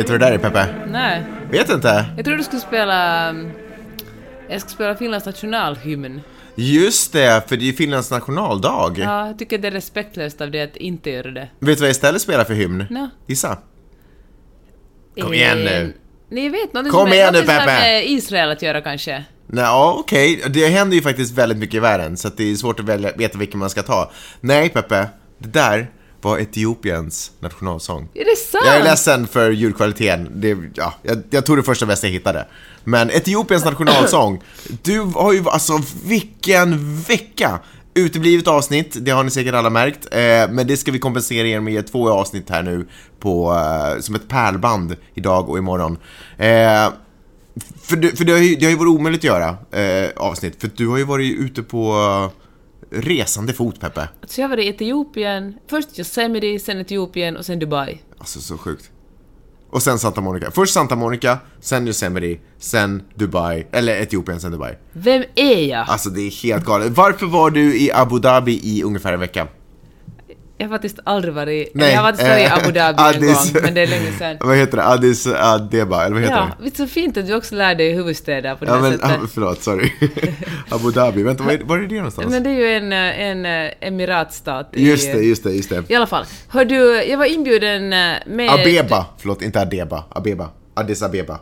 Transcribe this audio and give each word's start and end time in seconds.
Vet 0.00 0.06
du 0.06 0.12
vad 0.12 0.20
det 0.20 0.26
där 0.26 0.32
är 0.32 0.38
Peppe? 0.38 0.66
Nej, 0.88 1.24
Vet 1.50 1.70
inte? 1.70 2.04
jag 2.16 2.24
tror 2.24 2.36
du 2.36 2.42
skulle 2.42 2.60
spela... 2.60 3.30
um, 3.30 3.50
Jag 4.50 4.60
ska 4.60 4.70
spela 4.70 4.94
Finlands 4.96 5.26
nationalhymn. 5.26 6.20
Just 6.54 7.12
det, 7.12 7.48
för 7.48 7.56
det 7.56 7.62
är 7.62 7.66
ju 7.66 7.72
Finlands 7.72 8.10
nationaldag. 8.10 8.94
Ja, 8.98 9.26
jag 9.26 9.38
tycker 9.38 9.58
det 9.58 9.68
är 9.68 9.72
respektlöst 9.72 10.40
av 10.40 10.50
dig 10.50 10.62
att 10.62 10.76
inte 10.76 11.10
göra 11.10 11.30
det. 11.30 11.40
Vet 11.40 11.50
du 11.60 11.74
vad 11.74 11.80
jag 11.82 11.90
istället 11.90 12.22
spelar 12.22 12.44
för 12.44 12.54
hymn? 12.54 12.84
Nå. 12.90 13.08
Gissa. 13.26 13.58
Kom 15.20 15.32
igen 15.34 15.58
nu. 15.58 15.70
Eh, 15.82 15.88
Nej, 16.30 16.44
jag 16.44 16.50
vet. 16.52 16.72
Något 16.72 16.90
Kom 16.90 17.06
som, 17.06 17.12
igen 17.12 17.32
nu, 17.32 17.40
Peppe. 17.42 17.66
med 17.66 18.06
Israel 18.10 18.50
att 18.50 18.62
göra 18.62 18.80
kanske. 18.80 19.24
Nej, 19.46 19.64
ja, 19.64 19.96
okej. 19.98 20.42
Det 20.48 20.66
händer 20.68 20.96
ju 20.96 21.02
faktiskt 21.02 21.38
väldigt 21.38 21.58
mycket 21.58 21.74
i 21.74 21.80
världen, 21.80 22.16
så 22.16 22.28
det 22.36 22.50
är 22.50 22.54
svårt 22.54 22.80
att 22.80 22.86
välja, 22.86 23.12
veta 23.16 23.38
vilken 23.38 23.58
man 23.60 23.70
ska 23.70 23.82
ta. 23.82 24.10
Nej, 24.40 24.68
Peppe. 24.68 25.08
Det 25.38 25.48
där 25.48 25.90
var 26.22 26.38
Etiopiens 26.38 27.32
nationalsång. 27.40 28.08
Är 28.14 28.24
det 28.24 28.36
sant? 28.36 28.64
Jag 28.66 28.76
är 28.76 28.84
ledsen 28.84 29.26
för 29.26 29.50
ljudkvaliteten. 29.50 30.28
Det, 30.34 30.58
ja, 30.74 30.94
jag, 31.02 31.22
jag 31.30 31.46
tog 31.46 31.56
det 31.56 31.62
första 31.62 31.86
bästa 31.86 32.06
jag 32.06 32.12
hittade. 32.12 32.46
Men 32.84 33.10
Etiopiens 33.10 33.64
nationalsång. 33.64 34.42
Du 34.82 35.00
har 35.00 35.32
ju, 35.32 35.48
alltså 35.48 35.82
vilken 36.04 37.00
vecka! 37.00 37.58
Uteblivet 37.94 38.48
avsnitt, 38.48 38.96
det 39.00 39.10
har 39.10 39.24
ni 39.24 39.30
säkert 39.30 39.54
alla 39.54 39.70
märkt. 39.70 40.08
Eh, 40.10 40.20
men 40.50 40.66
det 40.66 40.76
ska 40.76 40.92
vi 40.92 40.98
kompensera 40.98 41.58
att 41.58 41.72
ge 41.72 41.82
två 41.82 42.10
avsnitt 42.10 42.50
här 42.50 42.62
nu 42.62 42.86
på, 43.20 43.52
eh, 43.52 44.00
som 44.00 44.14
ett 44.14 44.28
pärlband 44.28 44.96
idag 45.14 45.48
och 45.48 45.58
imorgon. 45.58 45.98
Eh, 46.38 46.88
för 47.82 47.96
det, 47.96 48.18
för 48.18 48.24
det, 48.24 48.32
har 48.32 48.38
ju, 48.38 48.56
det 48.56 48.64
har 48.64 48.70
ju 48.70 48.76
varit 48.76 48.88
omöjligt 48.88 49.20
att 49.20 49.24
göra 49.24 49.56
eh, 49.82 50.10
avsnitt, 50.16 50.60
för 50.60 50.70
du 50.76 50.88
har 50.88 50.98
ju 50.98 51.04
varit 51.04 51.38
ute 51.38 51.62
på 51.62 51.94
resande 52.90 53.52
fot, 53.52 53.80
Peppe. 53.80 54.08
Så 54.26 54.40
jag 54.40 54.48
var 54.48 54.56
i 54.56 54.68
Etiopien, 54.68 55.54
först 55.70 55.98
Yosemite, 55.98 56.58
sen 56.58 56.80
Etiopien 56.80 57.36
och 57.36 57.46
sen 57.46 57.58
Dubai. 57.58 58.02
Alltså 58.18 58.40
så 58.40 58.58
sjukt. 58.58 58.90
Och 59.70 59.82
sen 59.82 59.98
Santa 59.98 60.20
Monica. 60.20 60.50
Först 60.50 60.74
Santa 60.74 60.96
Monica, 60.96 61.38
sen 61.60 61.86
Yosemite, 61.86 62.42
sen 62.58 63.02
Dubai, 63.14 63.66
eller 63.72 64.00
Etiopien, 64.02 64.40
sen 64.40 64.52
Dubai. 64.52 64.74
Vem 64.92 65.24
är 65.34 65.68
jag? 65.68 65.88
Alltså 65.88 66.10
det 66.10 66.20
är 66.20 66.42
helt 66.42 66.64
galet. 66.64 66.92
Varför 66.96 67.26
var 67.26 67.50
du 67.50 67.80
i 67.80 67.92
Abu 67.92 68.18
Dhabi 68.18 68.60
i 68.62 68.82
ungefär 68.82 69.12
en 69.12 69.20
vecka? 69.20 69.48
Jag 70.60 70.66
har 70.66 70.74
faktiskt 70.74 70.98
aldrig 71.04 71.34
varit... 71.34 71.70
Nej, 71.74 71.90
jag 71.92 71.96
har 72.02 72.12
varit 72.12 72.20
i 72.20 72.44
eh, 72.44 72.54
Abu 72.56 72.72
Dhabi 72.72 73.02
en 73.02 73.22
Addis- 73.22 73.52
gång, 73.54 73.62
men 73.62 73.74
det 73.74 73.80
är 73.80 73.86
länge 73.86 74.12
sedan. 74.12 74.36
Vad 74.48 74.56
heter 74.56 74.76
det? 74.76 74.84
Addis 74.84 75.26
Abeba, 75.26 76.04
eller 76.04 76.14
vad 76.14 76.22
heter 76.22 76.36
Ja, 76.36 76.48
det? 76.60 76.66
är 76.66 76.76
så 76.76 76.86
fint 76.86 77.16
att 77.16 77.26
du 77.26 77.34
också 77.34 77.54
lär 77.54 77.74
dig 77.74 77.92
huvudstäder 77.92 78.54
på 78.54 78.64
det 78.64 78.70
Ja 78.70 78.74
här 78.74 78.82
men, 78.82 78.92
sättet. 78.92 79.10
ah, 79.22 79.26
förlåt, 79.34 79.62
sorry. 79.62 79.92
Abu 80.70 80.90
Dhabi, 80.92 81.22
vänta, 81.22 81.44
var 81.44 81.52
är, 81.52 81.58
var 81.64 81.78
är 81.78 81.86
det 81.86 81.94
någonstans? 81.96 82.30
Men 82.30 82.42
det 82.42 82.50
är 82.50 82.54
ju 82.54 82.66
en, 82.66 82.92
eh, 82.92 83.20
en 83.20 83.66
eh, 83.66 83.72
emiratstat 83.80 84.68
i... 84.72 84.88
Just 84.90 85.12
det, 85.12 85.20
just 85.20 85.44
det, 85.44 85.50
just 85.52 85.70
det. 85.70 85.90
I 85.90 85.94
alla 85.94 86.06
fall. 86.06 86.24
Hör 86.48 86.64
du, 86.64 87.02
jag 87.04 87.18
var 87.18 87.24
inbjuden 87.34 87.88
med... 87.88 88.50
Abeba, 88.50 89.06
förlåt, 89.18 89.42
inte 89.42 89.60
Adeba, 89.60 90.04
Abeba. 90.10 90.48
Addis 90.74 91.02
Abeba. 91.02 91.38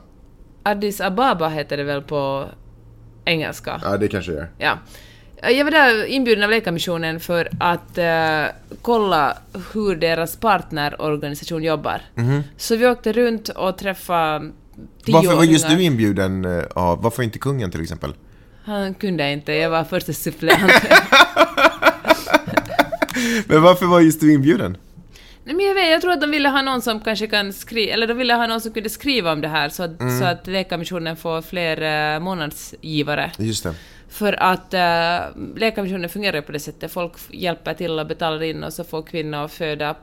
Addis 0.62 1.00
Ababa 1.00 1.48
heter 1.48 1.76
det 1.76 1.84
väl 1.84 2.02
på 2.02 2.44
engelska. 3.24 3.80
Ja, 3.84 3.96
det 3.96 4.08
kanske 4.08 4.30
det 4.32 4.36
gör. 4.38 4.48
Ja. 4.58 4.78
Jag 5.42 5.64
var 5.64 5.70
där 5.70 6.04
inbjuden 6.04 6.44
av 6.44 6.50
Läkarmissionen 6.50 7.20
för 7.20 7.48
att 7.60 7.98
eh, 7.98 8.44
kolla 8.82 9.38
hur 9.74 9.96
deras 9.96 10.36
partnerorganisation 10.36 11.62
jobbar. 11.62 12.00
Så 12.56 12.76
vi 12.76 12.86
åkte 12.86 13.12
runt 13.12 13.48
och 13.48 13.78
träffade 13.78 14.50
Varför 15.06 15.34
var 15.36 15.44
just 15.44 15.68
du 15.68 15.82
inbjuden 15.82 16.44
eh, 16.44 16.64
av, 16.74 17.02
varför 17.02 17.22
inte 17.22 17.38
kungen 17.38 17.70
till 17.70 17.82
exempel? 17.82 18.14
Han 18.64 18.94
kunde 18.94 19.32
inte, 19.32 19.52
jag 19.52 19.70
var 19.70 19.84
första 19.84 20.12
suppleant. 20.12 20.72
Men 23.46 23.62
varför 23.62 23.86
var 23.86 24.00
just 24.00 24.20
du 24.20 24.32
inbjuden? 24.32 24.76
Nej, 25.44 25.54
men 25.56 25.66
jag, 25.66 25.74
vet, 25.74 25.90
jag 25.90 26.00
tror 26.00 26.12
att 26.12 26.20
de 26.20 26.30
ville 26.30 26.48
ha 26.48 26.62
någon 26.62 26.82
som 26.82 27.00
kanske 27.00 27.26
kan 27.26 27.52
skriva, 27.52 27.92
eller 27.92 28.06
de 28.06 28.14
ville 28.14 28.34
ha 28.34 28.46
någon 28.46 28.60
som 28.60 28.72
kunde 28.72 28.88
skriva 28.90 29.32
om 29.32 29.40
det 29.40 29.48
här 29.48 29.68
så 29.68 29.82
att, 29.82 30.00
Mm. 30.00 30.18
så 30.20 30.24
att 30.24 30.46
Läkarmissionen 30.46 31.16
får 31.16 31.42
fler 31.42 32.14
eh, 32.14 32.20
månadsgivare. 32.20 33.30
Just 33.38 33.62
det. 33.64 33.74
För 34.08 34.42
att 34.42 34.74
äh, 34.74 34.80
Läkarmissionen 35.56 36.08
fungerar 36.08 36.36
ju 36.36 36.42
på 36.42 36.52
det 36.52 36.60
sättet, 36.60 36.92
folk 36.92 37.12
hjälper 37.30 37.74
till 37.74 37.98
och 37.98 38.06
betalar 38.06 38.42
in 38.42 38.64
och 38.64 38.72
så 38.72 38.84
får 38.84 39.02
kvinnor 39.02 39.48
föda 39.48 39.96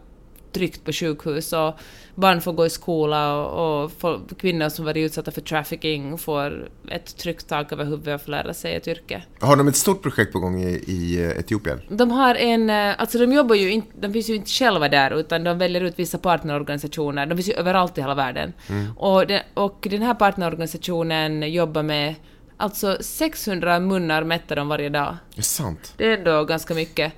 tryggt 0.56 0.86
på 0.86 0.92
sjukhus 0.92 1.54
och 1.54 1.80
barn 2.16 2.42
får 2.42 2.54
gå 2.54 2.66
i 2.66 2.70
skola 2.70 3.36
och, 3.36 3.84
och 3.84 3.92
folk, 3.92 4.38
kvinnor 4.38 4.70
som 4.70 4.86
varit 4.86 5.06
utsatta 5.06 5.32
för 5.32 5.42
trafficking 5.42 6.18
får 6.18 6.70
ett 6.92 7.18
tryggt 7.18 7.48
tak 7.48 7.72
över 7.72 7.86
huvudet 7.86 8.16
och 8.16 8.22
får 8.22 8.32
lära 8.32 8.54
sig 8.54 8.76
ett 8.76 8.88
yrke. 8.88 9.24
Har 9.40 9.56
de 9.56 9.68
ett 9.68 9.76
stort 9.76 10.02
projekt 10.02 10.34
på 10.34 10.40
gång 10.40 10.64
i, 10.64 10.68
i 10.88 11.34
Etiopien? 11.40 11.82
De 11.90 12.12
har 12.12 12.36
en, 12.36 12.70
eh, 12.70 13.02
alltså 13.02 13.18
de 13.18 13.34
jobbar 13.34 13.56
ju 13.56 13.72
inte, 13.72 13.88
de 14.00 14.14
finns 14.14 14.30
ju 14.30 14.36
inte 14.36 14.50
själva 14.50 14.90
där 14.90 15.20
utan 15.20 15.44
de 15.44 15.58
väljer 15.58 15.82
ut 15.82 16.00
vissa 16.00 16.18
partnerorganisationer, 16.18 17.26
de 17.26 17.36
finns 17.36 17.50
ju 17.50 17.54
överallt 17.54 17.98
i 17.98 18.02
hela 18.02 18.16
världen. 18.16 18.54
Och, 18.98 19.28
den, 19.28 19.42
och 19.54 19.88
den 19.90 20.02
här 20.02 20.14
partnerorganisationen 20.14 21.54
jobbar 21.54 21.84
med 21.84 22.16
alltså 22.58 22.98
600 23.02 23.80
munnar 23.80 24.24
mättar 24.24 24.56
de 24.56 24.68
varje 24.68 24.90
dag. 24.90 25.18
Det 25.36 25.40
är 25.40 25.44
sant. 25.44 25.94
Det 25.98 26.06
är 26.14 26.18
ändå 26.18 26.44
ganska 26.44 26.74
mycket. 26.74 27.14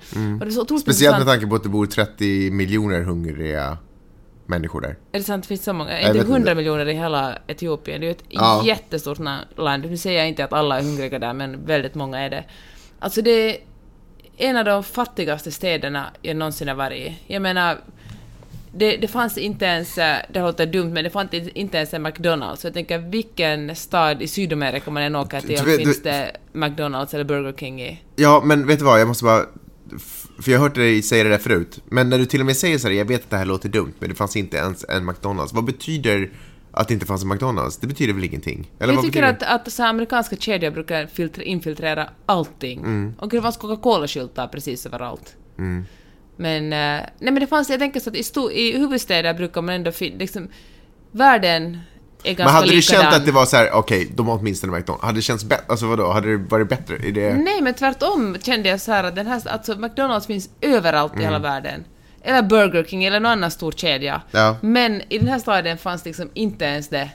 Otroligt 0.58 0.82
Speciellt 0.82 1.18
med 1.18 1.26
tanke 1.26 1.46
på 1.46 1.54
att 1.54 1.62
det 1.62 1.68
bor 1.68 1.86
30 1.86 2.50
miljoner 2.50 3.00
hungriga 3.02 3.78
människor 4.46 4.80
där. 4.80 4.88
Är 5.12 5.18
det 5.18 5.22
sant? 5.24 5.44
Det 5.44 5.48
finns 5.48 5.64
så 5.64 5.72
många? 5.72 5.90
Jag 5.90 6.00
Inte 6.00 6.12
vet 6.12 6.20
inte. 6.20 6.32
100 6.32 6.54
miljoner 6.54 6.86
i 6.88 6.92
hela 6.94 7.38
Etiopien. 7.46 8.00
Det 8.00 8.06
är 8.06 8.08
ju 8.08 8.12
ett 8.12 8.24
Ja. 8.28 8.62
jättestort 8.66 9.18
land. 9.56 9.84
Nu 9.90 9.96
säger 9.96 10.18
jag 10.18 10.28
inte 10.28 10.44
att 10.44 10.52
alla 10.52 10.78
är 10.78 10.82
hungriga 10.82 11.18
där, 11.18 11.32
men 11.32 11.66
väldigt 11.66 11.94
många 11.94 12.18
är 12.18 12.30
det. 12.30 12.44
Alltså 12.98 13.22
det 13.22 13.30
är 13.30 13.56
en 14.36 14.56
av 14.56 14.64
de 14.64 14.84
fattigaste 14.84 15.50
städerna 15.52 16.06
jag 16.22 16.36
någonsin 16.36 16.68
har 16.68 16.74
varit 16.74 16.98
i. 16.98 17.18
Jag 17.26 17.42
menar, 17.42 17.78
det, 18.78 18.96
det 18.96 19.08
fanns 19.08 19.38
inte 19.38 19.64
ens, 19.64 19.98
eh, 19.98 20.16
det 20.32 20.40
låter 20.40 20.66
dumt, 20.66 20.92
men 20.92 21.04
det 21.04 21.10
fanns 21.10 21.34
inte 21.34 21.76
ens 21.76 21.94
en 21.94 22.02
McDonalds. 22.02 22.60
Så 22.60 22.66
jag 22.66 22.74
tänker, 22.74 22.98
vilken 22.98 23.76
stad 23.76 24.22
i 24.22 24.28
Sydamerika 24.28 24.90
man 24.90 25.02
än 25.02 25.16
åker 25.16 25.40
till 25.40 25.58
Du 25.64 25.76
finns 25.76 26.02
du- 26.02 26.10
det 26.10 26.36
McDonalds 26.52 27.14
eller 27.14 27.24
Burger 27.24 27.52
King 27.52 27.82
i? 27.82 28.02
Ja, 28.16 28.42
men 28.44 28.66
vet 28.66 28.78
du 28.78 28.84
vad? 28.84 29.00
Jag 29.00 29.08
måste 29.08 29.24
bara... 29.24 29.44
För 30.42 30.50
jag 30.50 30.58
har 30.58 30.66
hört 30.68 30.74
dig 30.74 31.02
säga 31.02 31.24
det 31.24 31.30
där 31.30 31.38
förut. 31.38 31.80
Men 31.88 32.10
när 32.10 32.18
du 32.18 32.26
till 32.26 32.40
och 32.40 32.46
med 32.46 32.56
säger 32.56 32.78
så 32.78 32.88
här, 32.88 32.94
jag 32.94 33.04
vet 33.04 33.24
att 33.24 33.30
det 33.30 33.36
här 33.36 33.44
låter 33.44 33.68
dumt, 33.68 33.92
men 33.98 34.08
det 34.08 34.14
fanns 34.14 34.36
inte 34.36 34.56
ens 34.56 34.84
en 34.88 35.06
McDonalds. 35.06 35.52
Vad 35.52 35.64
betyder 35.64 36.30
att 36.72 36.88
det 36.88 36.94
inte 36.94 37.06
fanns 37.06 37.22
en 37.22 37.28
McDonalds? 37.28 37.76
Det 37.76 37.86
betyder 37.86 38.14
väl 38.14 38.24
ingenting? 38.24 38.70
Eller 38.80 38.94
jag 38.94 39.02
tycker 39.02 39.22
att, 39.22 39.42
att 39.42 39.72
så 39.72 39.82
amerikanska 39.84 40.36
kedjor 40.36 40.70
brukar 40.70 41.06
filtre, 41.06 41.44
infiltrera 41.44 42.08
allting. 42.26 42.78
Mm. 42.78 43.14
Och 43.18 43.28
det 43.28 43.42
fanns 43.42 43.56
Coca-Cola-skyltar 43.56 44.48
precis 44.48 44.86
överallt. 44.86 45.36
Mm. 45.58 45.84
Men, 46.38 46.64
eh, 46.64 46.78
nej 47.18 47.32
men 47.32 47.34
det 47.34 47.46
fanns, 47.46 47.70
jag 47.70 47.78
tänker 47.78 48.00
så 48.00 48.10
att 48.10 48.16
i, 48.16 48.22
sto, 48.22 48.50
i 48.50 48.78
huvudstäder 48.78 49.34
brukar 49.34 49.62
man 49.62 49.74
ändå 49.74 49.92
fin, 49.92 50.18
liksom, 50.18 50.48
världen 51.10 51.78
är 52.24 52.34
ganska 52.34 52.44
Men 52.44 52.54
hade 52.54 52.70
du 52.70 52.82
känt 52.82 53.14
att 53.14 53.26
det 53.26 53.32
var 53.32 53.46
så 53.46 53.56
här, 53.56 53.70
okej, 53.72 54.12
de 54.14 54.28
har 54.28 54.38
åtminstone 54.38 54.76
McDonalds. 54.76 55.04
Hade 55.04 55.18
det 55.18 55.22
känts 55.22 55.44
bättre? 55.44 55.64
Alltså 55.68 55.86
vadå? 55.86 56.12
Hade 56.12 56.30
det 56.30 56.36
varit 56.36 56.68
bättre? 56.68 56.94
Är 56.94 57.12
det... 57.12 57.34
Nej, 57.34 57.62
men 57.62 57.74
tvärtom 57.74 58.36
kände 58.42 58.68
jag 58.68 58.80
så 58.80 58.92
här 58.92 59.04
att 59.04 59.16
den 59.16 59.26
här, 59.26 59.42
alltså 59.48 59.78
McDonalds 59.78 60.26
finns 60.26 60.50
överallt 60.60 61.12
i 61.12 61.16
Mm. 61.16 61.24
hela 61.24 61.38
världen. 61.38 61.84
Eller 62.22 62.42
Burger 62.42 62.84
King 62.84 63.04
eller 63.04 63.20
någon 63.20 63.32
annan 63.32 63.50
stor 63.50 63.72
kedja. 63.72 64.22
Ja. 64.30 64.56
Men 64.62 65.02
i 65.08 65.18
den 65.18 65.28
här 65.28 65.38
staden 65.38 65.78
fanns 65.78 66.04
liksom 66.04 66.30
inte 66.34 66.64
ens 66.64 66.88
det. 66.88 67.10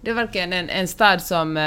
Det 0.00 0.12
var 0.12 0.22
verkligen 0.22 0.52
en, 0.52 0.68
en 0.68 0.88
stad 0.88 1.22
som, 1.22 1.56
eh, 1.56 1.62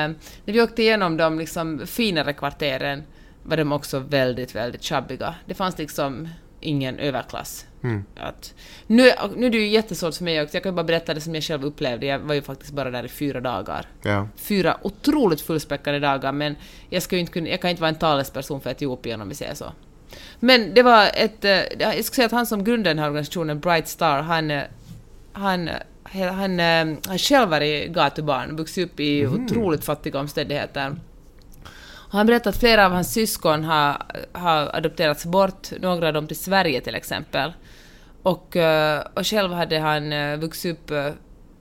när 0.45 0.53
vi 0.53 0.61
åkte 0.61 0.81
igenom 0.81 1.17
de 1.17 1.39
liksom 1.39 1.81
finare 1.87 2.33
kvarteren 2.33 3.03
var 3.43 3.57
de 3.57 3.71
också 3.71 3.99
väldigt, 3.99 4.55
väldigt 4.55 4.83
tjabbiga. 4.83 5.35
Det 5.45 5.53
fanns 5.53 5.77
liksom 5.77 6.29
ingen 6.61 6.99
överklass. 6.99 7.65
Mm. 7.83 8.03
Att, 8.19 8.53
nu, 8.87 9.11
nu 9.35 9.45
är 9.45 9.49
det 9.49 9.57
ju 9.57 9.67
jättesvårt 9.67 10.15
för 10.15 10.23
mig 10.23 10.41
också, 10.41 10.55
jag 10.55 10.63
kan 10.63 10.75
bara 10.75 10.83
berätta 10.83 11.13
det 11.13 11.21
som 11.21 11.35
jag 11.35 11.43
själv 11.43 11.65
upplevde. 11.65 12.05
Jag 12.05 12.19
var 12.19 12.33
ju 12.35 12.41
faktiskt 12.41 12.73
bara 12.73 12.91
där 12.91 13.03
i 13.05 13.07
fyra 13.07 13.39
dagar 13.41 13.85
Ja. 14.03 14.27
fyra 14.35 14.77
otroligt 14.81 15.41
fullspäckade 15.41 15.99
dagar, 15.99 16.31
men 16.31 16.55
jag, 16.89 17.03
ska 17.03 17.15
ju 17.15 17.19
inte 17.19 17.31
kunna, 17.33 17.49
jag 17.49 17.61
kan 17.61 17.69
inte 17.69 17.81
vara 17.81 17.89
en 17.89 17.99
talesperson 17.99 18.61
för 18.61 18.69
Etiopien 18.69 19.21
om 19.21 19.29
vi 19.29 19.35
säger 19.35 19.53
så. 19.55 19.71
Men 20.39 20.73
det 20.73 20.83
var 20.83 21.07
ett... 21.13 21.45
eh, 21.45 21.59
Jag 21.79 22.05
ska 22.05 22.15
säga 22.15 22.25
att 22.25 22.31
han 22.31 22.45
som 22.45 22.63
grundade 22.63 22.89
den 22.89 22.99
här 22.99 23.07
organisationen, 23.07 23.59
Bright 23.59 23.87
Star, 23.87 24.21
han... 24.21 24.51
eh, 24.51 24.63
Han, 25.33 25.67
eh, 25.67 25.75
han 26.33 26.59
eh, 26.59 26.97
har 27.07 27.17
själv 27.17 27.49
varit 27.49 27.91
gatubarn, 27.91 28.55
vuxit 28.57 28.85
upp 28.91 28.99
i 28.99 29.27
otroligt 29.27 29.85
fattiga 29.85 30.19
omständigheter. 30.19 30.95
Han 32.11 32.25
berättade 32.25 32.49
att 32.49 32.59
flera 32.59 32.85
av 32.85 32.91
hans 32.91 33.13
syskon 33.13 33.63
har, 33.63 34.03
har 34.31 34.75
adopterats 34.75 35.25
bort, 35.25 35.71
några 35.79 36.07
av 36.07 36.13
dem 36.13 36.27
till 36.27 36.37
Sverige 36.37 36.81
till 36.81 36.95
exempel. 36.95 37.53
Och, 38.23 38.55
eh, 38.55 39.03
och 39.13 39.27
själv 39.27 39.53
hade 39.53 39.79
han 39.79 40.13
eh, 40.13 40.37
vuxit 40.37 40.75
upp 40.75 40.91
eh, 40.91 41.07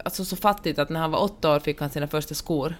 alltså 0.05 0.25
så 0.25 0.37
fattigt 0.37 0.79
att 0.79 0.89
när 0.89 1.01
han 1.01 1.11
var 1.11 1.23
åtta 1.23 1.55
år 1.55 1.61
fick 1.61 1.81
han 1.81 1.91
sina 1.91 2.07
första 2.07 2.35
skor. 2.35 2.75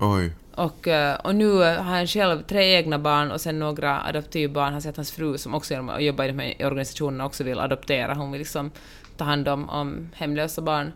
Oj. 0.00 0.32
Och, 0.54 0.88
och 1.24 1.34
nu 1.34 1.52
har 1.58 1.74
han 1.74 2.06
själv 2.06 2.42
tre 2.42 2.74
egna 2.74 2.98
barn 2.98 3.30
och 3.30 3.40
sen 3.40 3.58
några 3.58 4.02
adoptivbarn. 4.02 4.64
Han 4.64 4.74
har 4.74 4.80
sett 4.80 4.96
hans 4.96 5.12
fru 5.12 5.38
som 5.38 5.54
också 5.54 5.74
genom 5.74 5.88
att 5.88 6.02
jobba 6.02 6.24
i 6.24 6.28
de 6.28 6.38
här 6.38 6.66
organisationerna 6.66 7.26
också 7.26 7.44
vill 7.44 7.58
adoptera. 7.58 8.14
Hon 8.14 8.32
vill 8.32 8.38
liksom 8.38 8.70
ta 9.16 9.24
hand 9.24 9.48
om, 9.48 9.70
om 9.70 10.08
hemlösa 10.14 10.62
barn. 10.62 10.92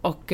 Och 0.00 0.32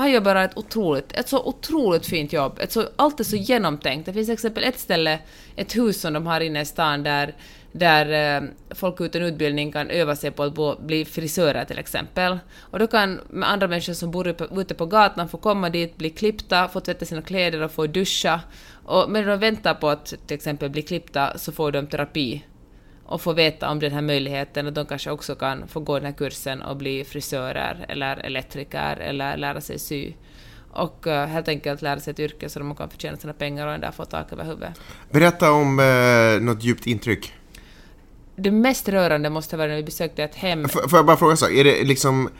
han 0.00 0.10
gör 0.10 0.20
bara 0.20 0.44
ett 0.44 0.56
otroligt, 0.56 1.12
ett 1.12 1.28
så 1.28 1.44
otroligt 1.44 2.06
fint 2.06 2.32
jobb. 2.32 2.58
Ett 2.60 2.72
så, 2.72 2.88
allt 2.96 3.20
är 3.20 3.24
så 3.24 3.36
genomtänkt. 3.36 4.06
Det 4.06 4.12
finns 4.12 4.26
till 4.26 4.34
exempel 4.34 4.64
ett 4.64 4.78
ställe, 4.78 5.18
ett 5.56 5.76
hus 5.76 6.00
som 6.00 6.12
de 6.12 6.26
har 6.26 6.40
inne 6.40 6.60
i 6.60 6.64
stan 6.64 7.02
där 7.02 7.34
där 7.76 8.36
eh, 8.42 8.48
folk 8.70 9.00
utan 9.00 9.22
utbildning 9.22 9.72
kan 9.72 9.90
öva 9.90 10.16
sig 10.16 10.30
på 10.30 10.42
att 10.42 10.54
bo, 10.54 10.76
bli 10.80 11.04
frisörer 11.04 11.64
till 11.64 11.78
exempel. 11.78 12.38
Och 12.58 12.78
då 12.78 12.86
kan 12.86 13.20
andra 13.42 13.68
människor 13.68 13.92
som 13.92 14.10
bor 14.10 14.26
uppe- 14.26 14.60
ute 14.60 14.74
på 14.74 14.86
gatan 14.86 15.28
få 15.28 15.38
komma 15.38 15.70
dit, 15.70 15.96
bli 15.96 16.10
klippta, 16.10 16.68
få 16.68 16.80
tvätta 16.80 17.04
sina 17.04 17.22
kläder 17.22 17.62
och 17.62 17.72
få 17.72 17.86
duscha. 17.86 18.40
Och 18.84 19.10
medan 19.10 19.28
de 19.28 19.36
väntar 19.36 19.74
på 19.74 19.88
att 19.88 20.06
till 20.26 20.34
exempel 20.34 20.70
bli 20.70 20.82
klippta 20.82 21.38
så 21.38 21.52
får 21.52 21.72
de 21.72 21.86
terapi 21.86 22.44
och 23.06 23.20
få 23.20 23.32
veta 23.32 23.70
om 23.70 23.78
den 23.80 23.92
här 23.92 24.02
möjligheten 24.02 24.66
och 24.66 24.72
de 24.72 24.86
kanske 24.86 25.10
också 25.10 25.34
kan 25.34 25.68
få 25.68 25.80
gå 25.80 25.94
den 25.98 26.06
här 26.06 26.12
kursen 26.12 26.62
och 26.62 26.76
bli 26.76 27.04
frisörer 27.04 27.86
eller 27.88 28.16
elektriker 28.16 28.96
eller 28.96 29.36
lära 29.36 29.60
sig 29.60 29.78
sy. 29.78 30.12
Och 30.70 31.06
eh, 31.06 31.26
helt 31.26 31.48
enkelt 31.48 31.82
lära 31.82 32.00
sig 32.00 32.10
ett 32.10 32.20
yrke 32.20 32.48
så 32.48 32.58
de 32.58 32.74
kan 32.76 32.90
förtjäna 32.90 33.16
sina 33.16 33.32
pengar 33.32 33.66
och 33.66 33.74
ändå 33.74 33.92
få 33.92 34.04
tak 34.04 34.32
över 34.32 34.44
huvudet. 34.44 34.80
Berätta 35.10 35.52
om 35.52 35.78
eh, 35.80 36.42
något 36.42 36.64
djupt 36.64 36.86
intryck. 36.86 37.32
Det 38.36 38.50
mest 38.50 38.88
rörande 38.88 39.30
måste 39.30 39.56
vara 39.56 39.68
när 39.68 39.76
vi 39.76 39.82
besökte 39.82 40.24
ett 40.24 40.34
hem. 40.34 40.64
F- 40.64 40.72
får 40.88 40.98
jag 40.98 41.06
bara 41.06 41.16
fråga 41.16 41.36
så? 41.36 41.50
Är 41.50 41.64
det 41.64 41.84
liksom... 41.84 42.30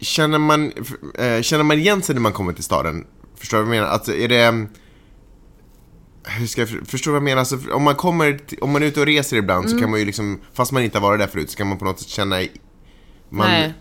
Känner 0.00 0.38
man, 0.38 0.72
eh, 1.18 1.40
känner 1.42 1.64
man 1.64 1.78
igen 1.78 2.02
sig 2.02 2.14
när 2.14 2.22
man 2.22 2.32
kommer 2.32 2.52
till 2.52 2.64
staden? 2.64 3.06
Förstår 3.36 3.58
du 3.58 3.64
vad 3.64 3.74
jag 3.76 3.80
menar? 3.80 3.92
Alltså, 3.92 4.14
är 4.14 4.28
det... 4.28 4.66
Hur 6.28 6.46
ska 6.46 6.60
jag 6.60 6.68
för- 6.68 6.84
förstå 6.84 7.10
vad 7.10 7.16
jag 7.16 7.22
menar? 7.22 7.38
Alltså, 7.38 7.58
om 7.72 7.82
man 7.82 7.94
kommer, 7.94 8.38
om 8.60 8.70
man 8.70 8.82
är 8.82 8.86
ute 8.86 9.00
och 9.00 9.06
reser 9.06 9.36
ibland 9.36 9.64
Mm. 9.66 9.78
så 9.78 9.82
kan 9.82 9.90
man 9.90 9.98
ju 10.00 10.06
liksom, 10.06 10.40
fast 10.52 10.72
man 10.72 10.82
inte 10.82 10.98
har 10.98 11.02
varit 11.08 11.20
där 11.20 11.26
förut, 11.26 11.50
så 11.50 11.56
kan 11.56 11.66
man 11.66 11.78
på 11.78 11.84
något 11.84 11.98
sätt 12.00 12.08
känna... 12.08 12.36
Man, 13.28 13.48
Nej. 13.48 13.72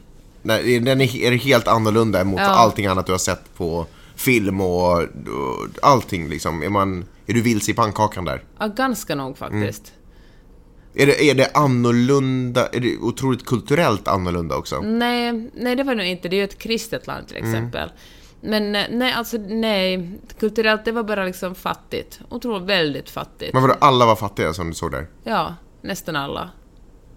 Nej, 0.41 0.79
den 0.79 1.01
är, 1.01 1.15
är 1.15 1.31
det 1.31 1.37
helt 1.37 1.67
annorlunda 1.67 2.23
mot 2.23 2.39
Ja. 2.39 2.45
allting 2.45 2.85
annat 2.85 3.05
du 3.05 3.11
har 3.11 3.19
sett 3.19 3.55
på 3.57 3.85
film 4.15 4.61
och, 4.61 4.91
och 5.01 5.67
allting 5.81 6.29
liksom. 6.29 6.63
Är, 6.63 6.69
man, 6.69 7.05
är 7.27 7.33
du 7.33 7.41
vilse 7.41 7.71
i 7.71 7.73
pannkakan 7.73 8.25
där? 8.25 8.43
Ja, 8.59 8.67
ganska 8.67 9.15
nog 9.15 9.37
faktiskt. 9.37 9.93
Är 10.93 11.05
det, 11.05 11.23
är 11.29 11.35
det 11.35 11.51
annorlunda, 11.53 12.67
är 12.67 12.79
det 12.79 12.97
otroligt 12.97 13.45
kulturellt 13.45 14.07
annorlunda 14.07 14.55
också? 14.55 14.81
Nej, 14.81 15.49
nej, 15.55 15.75
det 15.75 15.83
var 15.83 15.95
nog 15.95 16.05
inte. 16.05 16.29
Det 16.29 16.35
är 16.35 16.37
ju 16.37 16.43
ett 16.43 16.57
kristet 16.57 17.07
land 17.07 17.27
till 17.27 17.37
exempel. 17.37 17.89
Men 18.41 18.75
eh, 18.75 18.85
nej, 18.89 19.11
alltså 19.13 19.37
nej. 19.37 20.11
Kulturellt, 20.39 20.85
det 20.85 20.91
var 20.91 21.03
bara 21.03 21.25
liksom 21.25 21.55
fattigt. 21.55 22.19
Otroligt 22.29 22.63
väldigt 22.69 23.09
fattigt. 23.09 23.53
Men 23.53 23.61
vadå, 23.61 23.75
alla 23.79 24.05
var 24.05 24.15
fattiga 24.15 24.53
som 24.53 24.67
du 24.67 24.73
såg 24.73 24.91
där? 24.91 25.07
Ja, 25.23 25.55
nästan 25.81 26.15
alla. 26.15 26.49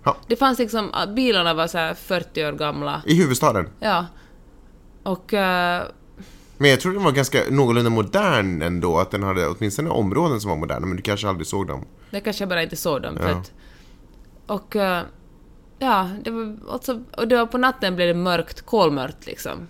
Ja. 0.04 0.16
Det 0.26 0.36
fanns 0.36 0.58
liksom, 0.58 0.90
ah, 0.92 1.06
bilarna 1.06 1.54
var 1.54 1.66
så 1.66 1.78
här 1.78 1.94
40 1.94 2.44
år 2.46 2.52
gamla. 2.52 3.02
I 3.06 3.14
huvudstaden? 3.14 3.68
Ja. 3.80 4.06
Och... 5.02 5.34
eh, 5.34 5.82
Men 6.58 6.70
jag 6.70 6.80
tror 6.80 6.92
den 6.92 7.04
var 7.04 7.12
ganska 7.12 7.42
någorlunda 7.50 7.90
modern 7.90 8.62
ändå, 8.62 8.98
att 8.98 9.10
den 9.10 9.22
hade 9.22 9.46
åtminstone 9.48 9.90
områden 9.90 10.40
som 10.40 10.50
var 10.50 10.58
moderna, 10.58 10.86
men 10.86 10.96
du 10.96 11.02
kanske 11.02 11.28
aldrig 11.28 11.46
såg 11.46 11.66
dem. 11.66 11.84
Det 12.10 12.20
kanske 12.20 12.42
jag 12.42 12.48
bara 12.48 12.62
inte 12.62 12.76
såg 12.76 13.02
dem. 13.02 13.16
För 13.16 13.28
Ja. 13.28 13.36
att, 13.36 13.52
och 14.46 14.76
eh, 14.76 15.02
ja, 15.78 16.08
det 16.24 16.30
var 16.30 16.56
alltså, 16.70 17.00
och 17.16 17.28
det 17.28 17.36
var 17.36 17.46
på 17.46 17.58
natten 17.58 17.96
blev 17.96 18.08
det 18.08 18.14
mörkt, 18.20 18.62
kolmörkt 18.66 19.26
liksom. 19.26 19.68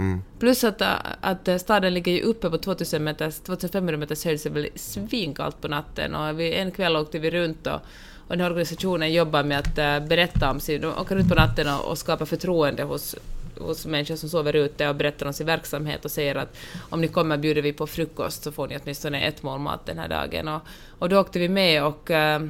Mm. 0.00 0.22
Plus 0.38 0.64
att, 0.64 0.82
att 1.20 1.48
eh, 1.48 1.56
staden 1.56 1.94
ligger 1.94 2.12
ju 2.12 2.22
uppe 2.22 2.50
på 2.50 2.58
2000 2.58 3.04
meters, 3.04 3.38
2500 3.38 3.96
meters 3.96 4.24
höjd 4.24 4.40
så 4.40 4.48
det 4.48 4.52
blir 4.52 4.68
svinkallt 4.74 5.60
på 5.60 5.68
natten 5.68 6.14
och 6.14 6.40
vi, 6.40 6.54
en 6.54 6.70
kväll 6.70 6.96
åkte 6.96 7.18
vi 7.18 7.30
runt 7.30 7.66
och, 7.66 7.80
och 8.14 8.28
den 8.28 8.40
här 8.40 8.50
organisationen 8.50 9.12
jobbar 9.12 9.42
med 9.42 9.58
att 9.58 9.78
eh, 9.78 10.08
berätta 10.08 10.50
om 10.50 10.60
sin, 10.60 10.80
de 10.80 10.86
åker 10.86 11.16
runt 11.16 11.28
på 11.28 11.34
natten 11.34 11.68
och, 11.68 11.90
och 11.90 11.98
skapar 11.98 12.26
förtroende 12.26 12.82
hos, 12.82 13.16
hos 13.58 13.86
människor 13.86 14.16
som 14.16 14.28
sover 14.28 14.56
ute 14.56 14.88
och 14.88 14.96
berättar 14.96 15.26
om 15.26 15.32
sin 15.32 15.46
verksamhet 15.46 16.04
och 16.04 16.10
säger 16.10 16.34
att 16.34 16.56
om 16.90 17.00
ni 17.00 17.08
kommer 17.08 17.36
bjuder 17.36 17.62
vi 17.62 17.72
på 17.72 17.86
frukost 17.86 18.42
så 18.42 18.52
får 18.52 18.68
ni 18.68 18.78
åtminstone 18.82 19.20
ett 19.20 19.42
mål 19.42 19.60
mat 19.60 19.86
den 19.86 19.98
här 19.98 20.08
dagen. 20.08 20.48
Och, 20.48 20.60
och 20.98 21.08
då 21.08 21.20
åkte 21.20 21.38
vi 21.38 21.48
med 21.48 21.84
och 21.84 22.10
äh, 22.10 22.42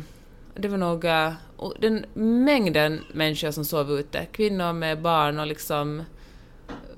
det 0.54 0.68
var 0.68 0.78
nog 0.78 1.04
äh, 1.04 1.32
den 1.80 2.04
mängden 2.44 3.00
människor 3.12 3.50
som 3.50 3.64
sov 3.64 3.90
ute, 3.92 4.26
kvinnor 4.32 4.72
med 4.72 5.00
barn 5.00 5.38
och 5.38 5.46
liksom 5.46 6.02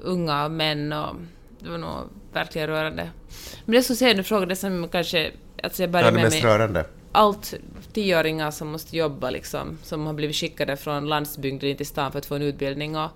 unga 0.03 0.49
män 0.49 0.93
och 0.93 1.17
det 1.59 1.71
var 1.71 1.79
nog 1.79 1.99
verkligen 2.33 2.69
rörande. 2.69 3.11
Men 3.65 3.75
det 3.75 3.83
som 3.83 3.97
säger 3.97 4.15
du 4.15 4.23
frågar, 4.23 4.47
det 4.47 4.57
som 4.57 4.89
kanske, 4.89 5.31
alltså 5.63 5.83
jag 5.83 5.91
börjar 5.91 6.05
var 6.05 6.11
det 6.11 6.17
med 6.17 6.25
mest 6.25 6.43
mig, 6.43 6.53
rörande. 6.53 6.85
allt 7.13 7.55
tioåringar 7.93 8.51
som 8.51 8.69
måste 8.69 8.97
jobba 8.97 9.31
liksom, 9.31 9.79
som 9.83 10.07
har 10.07 10.15
blivit 10.15 10.37
skickade 10.37 10.77
från 10.77 11.09
landsbygden 11.09 11.71
in 11.71 11.77
till 11.77 11.87
stan 11.87 12.13
för 12.13 12.19
att 12.19 12.27
få 12.27 12.35
en 12.35 12.43
utbildning 12.43 12.97
och, 12.97 13.11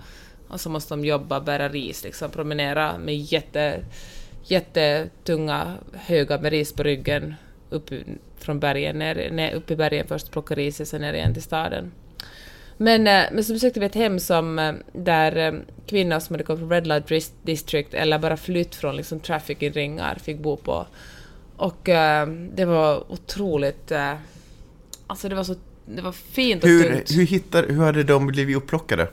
och 0.49 0.61
så 0.61 0.71
måste 0.71 0.94
de 0.94 1.05
jobba, 1.05 1.41
bära 1.41 1.69
ris, 1.69 2.05
liksom, 2.05 2.31
promenera 2.31 2.99
med 2.99 3.17
jätte, 3.17 3.85
jättetunga 4.44 5.75
högar 5.93 6.39
med 6.39 6.50
ris 6.50 6.73
på 6.73 6.82
ryggen 6.82 7.35
upp 7.71 7.91
från 8.39 8.61
bergen, 8.61 8.99
ner, 8.99 9.31
ner, 9.31 9.55
upp 9.55 9.71
i 9.71 9.77
bergen 9.77 10.06
först, 10.09 10.31
plocka 10.31 10.55
riset, 10.55 10.89
sen 10.89 11.00
ner 11.00 11.15
igen 11.15 11.35
till 11.35 11.43
staden. 11.43 11.93
Men, 12.76 13.06
eh, 13.06 13.25
men 13.32 13.44
så 13.44 13.52
besökte 13.52 13.81
vi 13.81 13.87
ett 13.87 13.94
hem 13.94 14.19
som, 14.19 14.58
eh, 14.58 14.75
där 14.93 15.37
eh, 15.37 15.52
kvinnor 15.87 16.19
som 16.20 16.34
hade 16.34 16.44
kommit 16.44 16.61
från 16.61 16.70
Red 16.70 16.87
Light 16.87 17.08
Dis- 17.08 17.32
District 17.43 17.94
eller 17.94 18.19
bara 18.19 18.37
flytt 18.37 18.75
från 18.75 18.96
liksom, 18.96 19.20
trafficking-ringar 19.20 20.19
fick 20.23 20.38
bo 20.38 20.56
på. 20.56 20.87
Och 21.56 21.88
eh, 21.88 22.26
det 22.28 22.64
var 22.64 23.12
otroligt... 23.12 23.90
Eh, 23.90 24.14
alltså 25.06 25.28
det 25.28 25.34
var 25.34 25.44
så 25.44 25.55
det 25.88 26.02
var 26.02 26.12
fint 26.12 26.62
och 26.64 26.69
Hur, 26.70 26.82
tungt. 26.93 27.11
hur, 27.11 27.26
hittar, 27.26 27.67
hur 27.69 27.84
hade 27.84 28.02
de 28.02 28.26
blivit 28.26 28.56
upplockade? 28.56 29.08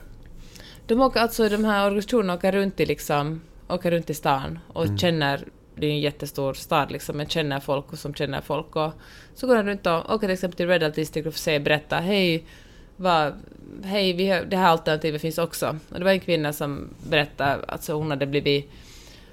De, 0.86 1.00
åker, 1.00 1.20
alltså, 1.20 1.48
de 1.48 1.64
här 1.64 1.84
organisationerna 1.86 2.34
åker 2.34 2.52
runt 2.52 2.80
i, 2.80 2.86
liksom, 2.86 3.40
åker 3.68 3.90
runt 3.90 4.10
i 4.10 4.14
stan 4.14 4.58
och 4.68 4.84
Mm. 4.84 4.98
känner, 4.98 5.44
det 5.76 5.86
är 5.86 5.90
ju 5.90 5.96
en 5.96 6.00
jättestor 6.00 6.54
stad 6.54 6.90
liksom, 6.90 7.16
men 7.16 7.28
känner 7.28 7.60
folk 7.60 7.92
och 7.92 7.98
som 7.98 8.14
känner 8.14 8.40
folk 8.40 8.76
och 8.76 8.92
så 9.34 9.46
går 9.46 9.56
de 9.56 9.62
runt 9.66 9.86
och 9.86 10.10
åker 10.14 10.18
till 10.26 10.30
exempel 10.30 10.56
till 10.56 10.66
Red 10.68 10.80
Light 10.80 10.94
District 10.94 11.26
och 11.26 11.34
får 11.34 11.58
berätta 11.58 11.96
hej, 11.96 12.44
vad, 12.96 13.32
hej 13.84 14.12
vi 14.12 14.28
har, 14.28 14.44
det 14.44 14.56
här 14.56 14.68
alternativet 14.68 15.20
finns 15.20 15.38
också. 15.38 15.76
Och 15.90 15.98
det 15.98 16.04
var 16.04 16.12
en 16.12 16.20
kvinna 16.20 16.52
som 16.52 16.88
berättade, 17.08 17.64
alltså 17.68 17.92
hon 17.92 18.10
hade 18.10 18.26
blivit 18.26 18.70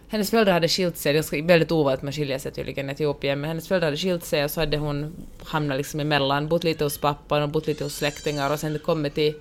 hennes 0.07 0.29
föräldrar 0.29 0.53
hade 0.53 0.67
skilt 0.67 0.97
sig, 0.97 1.13
det 1.13 1.19
är 1.19 1.47
väldigt 1.47 1.71
ovanligt 1.71 2.01
man 2.01 2.13
skiljer 2.13 2.39
sig 2.39 2.51
tydligen 2.51 2.89
i 2.89 2.91
Etiopien, 2.91 3.41
men 3.41 3.47
hennes 3.47 3.67
föräldrar 3.67 3.87
hade 3.87 3.97
skilt 3.97 4.23
sig 4.23 4.43
och 4.43 4.51
så 4.51 4.59
hade 4.59 4.77
hon 4.77 5.13
hamnat 5.43 5.77
liksom 5.77 5.99
emellan, 5.99 6.47
bott 6.47 6.63
lite 6.63 6.83
hos 6.83 6.97
pappan 6.97 7.43
och 7.43 7.49
bott 7.49 7.67
lite 7.67 7.83
hos 7.83 7.95
släktingar 7.95 8.53
och 8.53 8.59
sen 8.59 8.79
kommit 8.79 9.15
till 9.15 9.33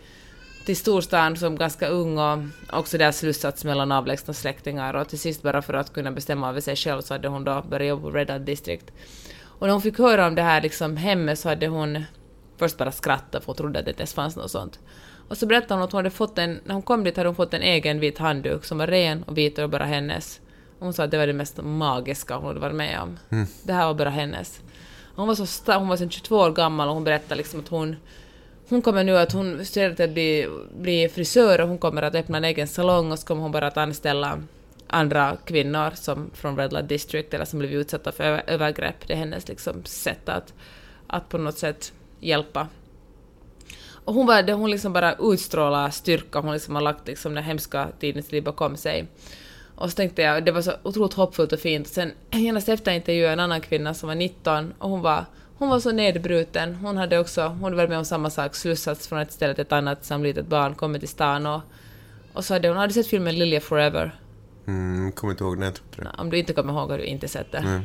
till 0.64 0.76
storstan 0.76 1.36
som 1.36 1.56
ganska 1.56 1.88
ung 1.88 2.18
och 2.18 2.38
också 2.72 2.98
där 2.98 3.12
slussats 3.12 3.64
mellan 3.64 3.92
avlägsna 3.92 4.34
släktingar 4.34 4.94
och 4.94 5.08
till 5.08 5.18
sist 5.18 5.42
bara 5.42 5.62
för 5.62 5.74
att 5.74 5.92
kunna 5.92 6.10
bestämma 6.12 6.48
över 6.48 6.60
sig 6.60 6.76
själv 6.76 7.00
så 7.00 7.14
hade 7.14 7.28
hon 7.28 7.44
då 7.44 7.62
börjat 7.70 7.88
jobba 7.88 8.02
på 8.02 8.16
Red 8.16 8.30
Hat 8.30 8.46
District. 8.46 8.90
Och 9.42 9.66
när 9.66 9.72
hon 9.72 9.82
fick 9.82 9.98
höra 9.98 10.26
om 10.26 10.34
det 10.34 10.42
här 10.42 10.60
liksom 10.62 10.96
hemmet 10.96 11.38
så 11.38 11.48
hade 11.48 11.66
hon 11.66 12.04
först 12.60 12.78
bara 12.78 12.92
skrattat 12.92 13.42
för 13.44 13.46
hon 13.46 13.56
trodde 13.56 13.78
att 13.78 13.84
det 13.84 13.90
inte 13.90 14.00
ens 14.00 14.14
fanns 14.14 14.36
något 14.36 14.50
sånt. 14.50 14.78
Och 15.28 15.36
så 15.38 15.46
berättade 15.46 15.74
hon 15.74 15.82
att 15.82 15.92
hon 15.92 15.98
hade 15.98 16.10
fått 16.10 16.38
en, 16.38 16.60
när 16.64 16.74
hon 16.74 16.82
kom 16.82 17.04
dit 17.04 17.16
hade 17.16 17.28
hon 17.28 17.36
fått 17.36 17.54
en 17.54 17.62
egen 17.62 18.00
vit 18.00 18.18
handduk 18.18 18.64
som 18.64 18.78
var 18.78 18.86
ren 18.86 19.22
och 19.22 19.38
vit 19.38 19.58
och 19.58 19.70
bara 19.70 19.84
hennes. 19.84 20.40
Och 20.78 20.84
hon 20.84 20.92
sa 20.92 21.04
att 21.04 21.10
det 21.10 21.18
var 21.18 21.26
det 21.26 21.32
mest 21.32 21.58
magiska 21.62 22.34
hon 22.36 22.46
hade 22.46 22.60
varit 22.60 22.74
med 22.76 23.00
om. 23.00 23.18
Det 23.62 23.72
här 23.72 23.86
var 23.86 23.94
bara 23.94 24.10
hennes. 24.10 24.60
Och 25.12 25.16
Hon 25.16 25.28
var 25.28 25.34
så 25.34 25.72
hon 25.72 25.88
var 25.88 25.96
sedan 25.96 26.10
22 26.10 26.36
år 26.36 26.50
gammal 26.52 26.88
och 26.88 26.94
hon 26.94 27.04
berättade 27.04 27.34
liksom 27.34 27.60
att 27.60 27.68
hon 27.68 27.96
hon 28.68 28.82
kommer 28.82 29.04
nu 29.04 29.18
att 29.18 29.32
hon 29.32 29.64
studerar 29.64 29.94
till 29.94 30.04
att 30.04 30.10
bli, 30.12 30.48
bli 30.78 31.08
frisör 31.08 31.60
och 31.60 31.68
hon 31.68 31.78
kommer 31.78 32.02
att 32.02 32.14
öppna 32.14 32.36
en 32.38 32.44
egen 32.44 32.68
salong 32.68 33.12
och 33.12 33.18
så 33.18 33.26
kommer 33.26 33.42
hon 33.42 33.52
bara 33.52 33.66
att 33.66 33.76
anställa 33.76 34.38
andra 34.86 35.36
kvinnor 35.44 35.90
som 35.94 36.30
från 36.34 36.56
Red 36.56 36.72
Light 36.72 36.88
District 36.88 37.34
eller 37.34 37.44
som 37.44 37.58
blivit 37.58 37.76
utsatta 37.76 38.12
för 38.12 38.24
över- 38.24 38.42
övergrepp. 38.46 39.06
Det 39.06 39.12
är 39.12 39.16
hennes 39.16 39.48
liksom 39.48 39.84
sätt 39.84 40.28
att, 40.28 40.54
att 41.06 41.28
på 41.28 41.38
något 41.38 41.58
sätt 41.58 41.92
hjälpa. 42.20 42.68
Och 44.04 44.14
hon, 44.14 44.26
var, 44.26 44.52
hon 44.52 44.70
liksom 44.70 44.92
bara 44.92 45.14
utstrålar 45.20 45.90
styrka, 45.90 46.40
hon 46.40 46.52
liksom 46.52 46.74
har 46.74 46.82
lagt 46.82 47.06
liksom 47.06 47.34
den 47.34 47.44
hemska 47.44 47.88
tiden 48.00 48.22
sitt 48.22 48.32
liv 48.32 48.42
bakom 48.44 48.76
sig. 48.76 49.06
Och 49.74 49.90
så 49.90 49.96
tänkte 49.96 50.22
jag, 50.22 50.44
det 50.44 50.52
var 50.52 50.62
så 50.62 50.72
otroligt 50.82 51.14
hoppfullt 51.14 51.52
och 51.52 51.60
fint. 51.60 51.88
Sen 51.88 52.12
genast 52.30 52.68
efter 52.68 52.92
intervjuade 52.92 53.26
jag 53.26 53.32
en 53.32 53.40
annan 53.40 53.60
kvinna 53.60 53.94
som 53.94 54.08
var 54.08 54.14
19 54.14 54.72
och 54.78 54.90
hon 54.90 55.00
var, 55.00 55.24
hon 55.58 55.68
var 55.68 55.80
så 55.80 55.92
nedbruten. 55.92 56.74
Hon 56.74 56.96
hade 56.96 57.18
också, 57.18 57.42
hon 57.42 57.64
hade 57.64 57.76
varit 57.76 57.88
med 57.88 57.98
om 57.98 58.04
samma 58.04 58.30
sak, 58.30 58.54
slussats 58.54 59.08
från 59.08 59.18
ett 59.18 59.32
ställe 59.32 59.54
till 59.54 59.62
ett 59.62 59.72
annat 59.72 60.04
som 60.04 60.22
litet 60.22 60.46
barn, 60.46 60.74
kommit 60.74 61.00
till 61.00 61.08
stan 61.08 61.46
och, 61.46 61.60
och 62.32 62.44
så 62.44 62.54
hade 62.54 62.68
hon 62.68 62.76
hade 62.76 62.92
sett 62.92 63.06
filmen 63.06 63.38
Lilja 63.38 63.60
Forever. 63.60 64.14
Mm, 64.66 65.12
kommer 65.12 65.32
inte 65.32 65.44
ihåg 65.44 65.58
när 65.58 65.66
jag 65.66 65.74
trodde 65.74 66.10
det. 66.10 66.22
Om 66.22 66.30
du 66.30 66.38
inte 66.38 66.52
kommer 66.52 66.72
ihåg 66.72 66.90
har 66.90 66.98
du 66.98 67.04
inte 67.04 67.28
sett 67.28 67.52
det. 67.52 67.58
Mm. 67.58 67.82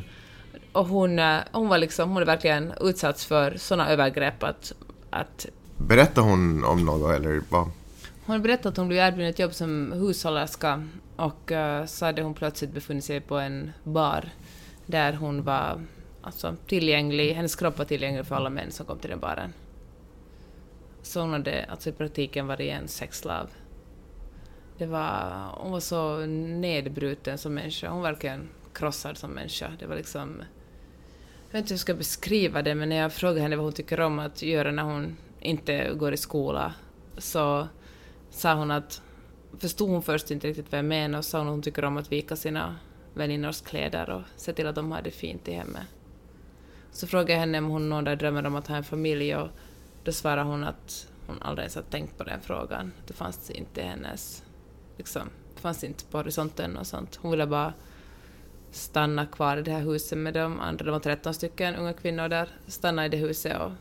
Och 0.72 0.86
hon, 0.86 1.18
eh, 1.18 1.38
hon 1.52 1.68
var 1.68 1.78
liksom, 1.78 2.10
hon 2.10 2.22
är 2.22 2.26
verkligen 2.26 2.72
utsatts 2.80 3.26
för 3.26 3.56
såna 3.56 3.90
övergrepp 3.90 4.42
att, 4.42 4.72
att 5.10 5.46
Berättar 5.76 6.22
hon 6.22 6.64
om 6.64 6.84
något 6.84 7.14
eller 7.14 7.42
vad? 7.48 7.70
Hon 8.26 8.42
berättade 8.42 8.68
att 8.68 8.76
hon 8.76 8.88
blev 8.88 8.98
erbjuden 8.98 9.30
ett 9.30 9.38
jobb 9.38 9.54
som 9.54 9.92
hushållerska 9.92 10.88
och 11.16 11.50
uh, 11.50 11.86
så 11.86 12.04
hade 12.04 12.22
hon 12.22 12.34
plötsligt 12.34 12.70
befunnit 12.70 13.04
sig 13.04 13.20
på 13.20 13.38
en 13.38 13.72
bar 13.84 14.28
där 14.86 15.12
hon 15.12 15.42
var 15.42 15.80
alltså, 16.22 16.56
tillgänglig, 16.66 17.34
hennes 17.34 17.56
kropp 17.56 17.78
var 17.78 17.84
tillgänglig 17.84 18.26
för 18.26 18.34
alla 18.34 18.50
män 18.50 18.70
som 18.70 18.86
kom 18.86 18.98
till 18.98 19.10
den 19.10 19.20
baren. 19.20 19.52
Så 21.02 21.20
hon 21.20 21.32
hade 21.32 21.66
alltså 21.70 21.88
i 21.88 21.92
praktiken 21.92 22.46
varit 22.46 22.72
en 22.72 22.88
sexslav. 22.88 23.50
Det 24.78 24.86
var, 24.86 25.48
hon 25.56 25.72
var 25.72 25.80
så 25.80 26.18
nedbruten 26.26 27.38
som 27.38 27.54
människa, 27.54 27.88
hon 27.88 28.02
verkligen 28.02 28.48
krossad 28.76 29.18
som 29.18 29.30
människa. 29.30 29.72
Det 29.78 29.86
var 29.86 29.96
liksom... 29.96 30.42
Jag 31.46 31.52
vet 31.52 31.60
inte 31.60 31.68
hur 31.68 31.74
jag 31.74 31.80
ska 31.80 31.94
beskriva 31.94 32.62
det, 32.62 32.74
men 32.74 32.88
när 32.88 32.96
jag 32.96 33.12
frågade 33.12 33.40
henne 33.40 33.56
vad 33.56 33.64
hon 33.64 33.72
tycker 33.72 34.00
om 34.00 34.18
att 34.18 34.42
göra 34.42 34.70
när 34.70 34.82
hon 34.82 35.16
inte 35.40 35.94
går 35.94 36.12
i 36.12 36.16
skola, 36.16 36.74
så 37.18 37.68
sa 38.30 38.54
hon 38.54 38.70
att... 38.70 39.02
Förstod 39.58 39.90
hon 39.90 40.02
först 40.02 40.30
inte 40.30 40.48
riktigt 40.48 40.72
vad 40.72 40.78
jag 40.78 40.84
menade 40.84 41.18
och 41.18 41.24
sa 41.24 41.38
hon 41.38 41.46
att 41.46 41.52
hon 41.52 41.62
tycker 41.62 41.84
om 41.84 41.96
att 41.96 42.12
vika 42.12 42.36
sina 42.36 42.76
väninnors 43.14 43.60
kläder 43.60 44.10
och 44.10 44.22
se 44.36 44.52
till 44.52 44.66
att 44.66 44.74
de 44.74 44.92
har 44.92 45.02
det 45.02 45.10
fint 45.10 45.48
i 45.48 45.52
hemmet. 45.52 45.82
Så 46.90 47.06
frågade 47.06 47.32
jag 47.32 47.40
henne 47.40 47.58
om 47.58 47.64
hon 47.64 47.88
någon 47.88 48.04
dag 48.04 48.18
drömmer 48.18 48.46
om 48.46 48.54
att 48.54 48.66
ha 48.66 48.76
en 48.76 48.84
familj 48.84 49.36
och 49.36 49.48
då 50.04 50.12
svarade 50.12 50.42
hon 50.42 50.64
att 50.64 51.08
hon 51.26 51.42
aldrig 51.42 51.62
ens 51.62 51.74
har 51.74 51.82
tänkt 51.82 52.18
på 52.18 52.24
den 52.24 52.40
frågan. 52.40 52.92
Det 53.06 53.12
fanns 53.12 53.50
inte 53.50 53.80
i 53.80 53.84
hennes... 53.84 54.44
Liksom, 54.96 55.22
det 55.54 55.60
fanns 55.60 55.84
inte 55.84 56.04
på 56.04 56.18
horisonten 56.18 56.76
och 56.76 56.86
sånt. 56.86 57.18
Hon 57.22 57.30
ville 57.30 57.46
bara 57.46 57.72
stanna 58.76 59.26
kvar 59.26 59.56
i 59.56 59.62
det 59.62 59.70
här 59.70 59.80
huset 59.80 60.18
med 60.18 60.34
de 60.34 60.60
andra, 60.60 60.84
det 60.84 60.90
var 60.90 61.00
13 61.00 61.34
stycken 61.34 61.74
unga 61.74 61.92
kvinnor 61.92 62.28
där, 62.28 62.48
stanna 62.66 63.06
i 63.06 63.08
det 63.08 63.16
huset 63.16 63.56
och, 63.60 63.72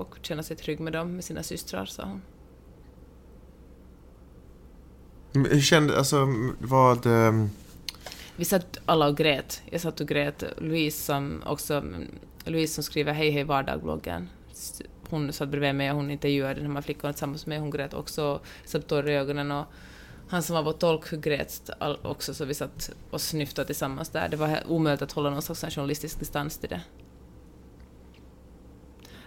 och 0.00 0.16
känna 0.22 0.42
sig 0.42 0.56
trygg 0.56 0.80
med 0.80 0.92
dem, 0.92 1.14
med 1.14 1.24
sina 1.24 1.42
systrar, 1.42 1.86
sa 1.86 2.04
hon. 2.04 2.22
Hur 5.44 5.60
kände, 5.60 5.98
alltså 5.98 6.28
vad... 6.58 7.06
ehm, 7.06 7.50
Vi 8.36 8.44
satt 8.44 8.78
alla 8.86 9.08
och 9.08 9.16
grät. 9.16 9.62
Jag 9.70 9.80
satt 9.80 10.00
och 10.00 10.08
grät. 10.08 10.44
Louise 10.58 11.04
som 11.04 11.42
också, 11.46 11.84
Louise 12.44 12.74
som 12.74 12.84
skriver 12.84 13.12
Hej 13.12 13.30
hej 13.30 13.44
vardag-bloggen. 13.44 14.28
Hon 15.10 15.32
satt 15.32 15.48
bredvid 15.48 15.74
mig 15.74 15.90
och 15.90 15.96
hon 15.96 16.10
intervjuade 16.10 16.60
de 16.60 16.74
här 16.76 16.82
flickorna 16.82 17.12
tillsammans 17.12 17.46
med 17.46 17.48
mig. 17.48 17.58
Hon 17.58 17.70
grät 17.70 17.94
också, 17.94 18.40
satt 18.64 18.86
tårar 18.86 19.08
i 19.08 19.14
ögonen 19.14 19.52
och 19.52 19.66
han 20.28 20.42
som 20.42 20.54
var 20.54 20.62
vår 20.62 20.72
tolk 20.72 21.10
grät 21.10 21.70
också 22.02 22.34
så 22.34 22.44
vi 22.44 22.54
satt 22.54 22.90
och 23.10 23.20
snyftade 23.20 23.66
tillsammans 23.66 24.08
där. 24.08 24.28
Det 24.28 24.36
var 24.36 24.62
omöjligt 24.68 25.02
att 25.02 25.12
hålla 25.12 25.30
någon 25.30 25.42
slags 25.42 25.74
journalistisk 25.74 26.18
distans 26.18 26.58
till 26.58 26.68
det. 26.68 26.80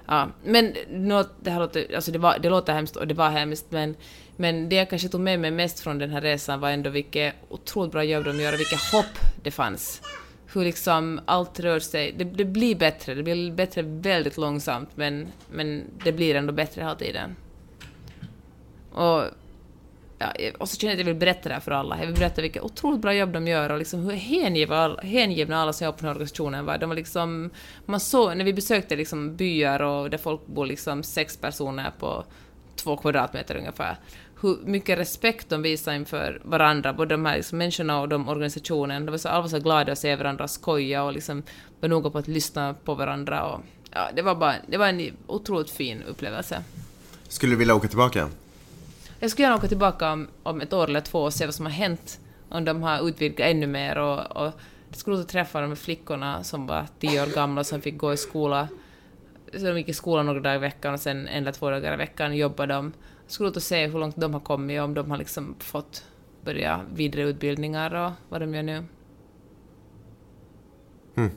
Ja, 0.06 0.30
men 0.44 0.74
det, 1.42 1.52
här 1.52 1.60
låter, 1.60 1.96
alltså 1.96 2.12
det, 2.12 2.20
var, 2.20 2.40
det 2.40 2.50
låter 2.50 2.74
hemskt 2.74 2.96
och 2.96 3.08
det 3.08 3.14
var 3.14 3.30
hemskt, 3.30 3.66
men, 3.70 3.96
men 4.36 4.70
det 4.70 4.76
jag 4.76 4.90
kanske 4.90 5.10
tog 5.10 5.22
med 5.22 5.40
mig 5.40 5.52
mest 5.52 5.80
från 5.80 5.98
den 5.98 6.10
här 6.10 6.22
resan 6.22 6.60
var 6.60 6.70
ändå 6.70 6.90
vilket 6.90 7.36
otroligt 7.50 7.92
bra 7.92 8.04
jobb 8.04 8.26
de 8.26 8.40
gör 8.40 8.54
och 8.54 8.60
vilket 8.60 8.92
hopp 8.92 9.20
det 9.44 9.52
fanns. 9.52 10.02
Hur 10.54 10.64
liksom 10.64 11.22
allt 11.26 11.60
rör 11.60 11.80
sig. 11.80 12.12
Det, 12.18 12.24
det 12.24 12.46
blir 12.46 12.76
bättre, 12.76 13.14
det 13.14 13.24
blir 13.24 13.52
bättre 13.52 13.82
väldigt 13.82 14.38
långsamt, 14.38 14.90
men, 14.96 15.28
men 15.52 15.84
det 16.04 16.12
blir 16.12 16.36
ändå 16.36 16.54
bättre 16.54 16.82
hela 16.82 16.96
tiden. 16.96 17.36
Och, 18.92 19.24
ja, 20.20 20.34
och 20.58 20.70
så 20.70 20.78
känner 20.78 20.94
jag 20.94 20.96
att 20.96 21.00
jag 21.00 21.14
vill 21.14 21.20
berätta 21.20 21.50
det 21.50 21.56
här 21.56 21.62
för 21.62 21.72
alla. 21.72 22.00
Jag 22.00 22.06
vill 22.06 22.16
berätta 22.16 22.42
vilket 22.42 22.64
otroligt 22.64 23.02
bra 23.02 23.14
jobb 23.14 23.34
de 23.34 23.48
gör 23.48 23.70
och 23.70 23.78
liksom 23.78 24.00
hur 24.00 24.12
hängivna, 24.12 24.96
hängivna 25.04 25.62
alla 25.62 25.74
som 25.74 25.86
jobbar 25.86 25.98
på 25.98 26.02
den 26.02 26.08
här 26.08 26.16
organisationen 26.16 26.66
var. 26.66 26.78
De 26.78 26.90
var 26.90 26.96
liksom, 26.96 27.50
man 27.86 28.00
såg, 28.00 28.38
när 28.38 28.46
vi 28.46 28.54
besökte 28.54 28.96
liksom 28.96 29.36
byar 29.36 29.82
och 29.82 30.10
där 30.10 30.18
folk 30.18 30.48
bor 30.48 30.66
liksom 30.66 31.04
sex 31.04 31.38
personer 31.38 31.92
på 32.00 32.26
två 32.76 32.98
kvadratmeter 32.98 33.56
ungefär, 33.56 33.98
hur 34.42 34.58
mycket 34.66 35.00
respekt 35.00 35.50
de 35.50 35.62
visar 35.62 35.94
inför 35.94 36.42
varandra, 36.44 36.94
både 36.94 37.14
de 37.14 37.26
här 37.26 37.36
liksom 37.36 37.58
människorna 37.58 38.02
och 38.02 38.10
de 38.10 38.30
organisationen. 38.30 39.06
De 39.06 39.12
var 39.12 39.18
så, 39.18 39.30
alla 39.30 39.42
var 39.42 39.50
så 39.50 39.60
glada 39.60 39.92
att 39.92 40.00
se 40.00 40.16
varandra 40.16 40.48
skoja 40.48 41.04
och 41.04 41.14
liksom 41.14 41.44
var 41.80 41.90
noga 41.90 42.10
på 42.10 42.18
att 42.18 42.28
lyssna 42.28 42.76
på 42.84 42.96
varandra. 42.96 43.44
Och, 43.44 43.62
ja, 43.92 44.10
det 44.16 44.22
var 44.22 44.36
bara 44.36 44.56
det 44.68 44.78
var 44.78 44.88
en 44.88 45.12
otroligt 45.28 45.70
fin 45.70 46.04
upplevelse. 46.04 46.64
Skulle 47.28 47.54
du 47.54 47.58
vilja 47.58 47.76
åka 47.76 47.88
tillbaka? 47.88 48.30
Jag 49.20 49.32
skulle 49.32 49.44
gärna 49.44 49.58
åka 49.58 49.68
tillbaka 49.68 50.12
om, 50.12 50.28
om 50.44 50.62
ett 50.62 50.74
år 50.74 50.88
eller 50.88 51.02
två 51.02 51.20
och 51.20 51.34
se 51.34 51.46
vad 51.46 51.56
som 51.56 51.66
har 51.66 51.74
hänt. 51.74 52.20
Om 52.50 52.66
de 52.66 52.84
har 52.84 53.08
utvidgat 53.10 53.40
ännu 53.40 53.68
mer 53.68 53.98
och, 53.98 54.38
och 54.38 54.52
det 54.90 54.98
skulle 54.98 55.16
roligt 55.16 55.26
att 55.26 55.32
träffa 55.32 55.62
de 55.62 55.68
här 55.68 55.76
flickorna 55.76 56.44
som 56.44 56.68
var 56.68 56.86
tio 57.00 57.24
år 57.24 57.28
gamla 57.28 57.64
som 57.64 57.82
fick 57.82 57.98
gå 57.98 58.14
i 58.14 58.18
skola. 58.18 58.68
Så 59.54 59.66
de 59.66 59.78
gick 59.78 59.90
i 59.90 59.94
skolan 59.94 60.26
några 60.26 60.40
dagar 60.40 60.56
i 60.56 60.60
veckan 60.60 60.94
och 60.94 61.00
sen 61.00 61.28
en 61.28 61.42
eller 61.42 61.52
två 61.52 61.70
dagar 61.70 61.94
i 61.94 61.98
veckan 61.98 62.38
jobbade 62.38 62.74
de. 62.74 62.94
Det 63.26 63.34
skulle 63.34 63.48
roligt 63.48 63.58
att 63.58 63.64
se 63.64 63.88
hur 63.88 64.00
långt 64.00 64.16
de 64.18 64.34
har 64.34 64.42
kommit 64.42 64.80
och 64.80 64.86
om 64.86 64.94
de 64.94 65.12
har 65.12 65.18
liksom 65.18 65.56
fått 65.60 66.04
börja 66.46 66.82
vidareutbildningar 66.94 67.96
och 67.96 68.12
vad 68.30 68.42
de 68.42 68.56
gör 68.56 68.64
nu. 68.64 68.84
Hmm. 71.16 71.30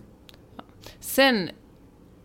Sen 1.00 1.50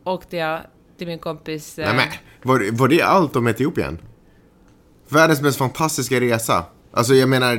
åkte 0.04 0.38
jag 0.38 0.62
till 0.98 1.08
min 1.08 1.20
kompis... 1.20 1.80
eh, 1.80 1.86
Nej, 1.86 1.96
men, 1.96 2.08
var, 2.50 2.78
var 2.78 2.88
det 2.88 3.02
allt 3.02 3.36
om 3.36 3.48
Etiopien? 3.48 4.00
Världens 5.10 5.42
mest 5.42 5.58
fantastiska 5.58 6.20
resa. 6.20 6.66
Alltså 6.92 7.14
jag 7.14 7.30
menar, 7.30 7.54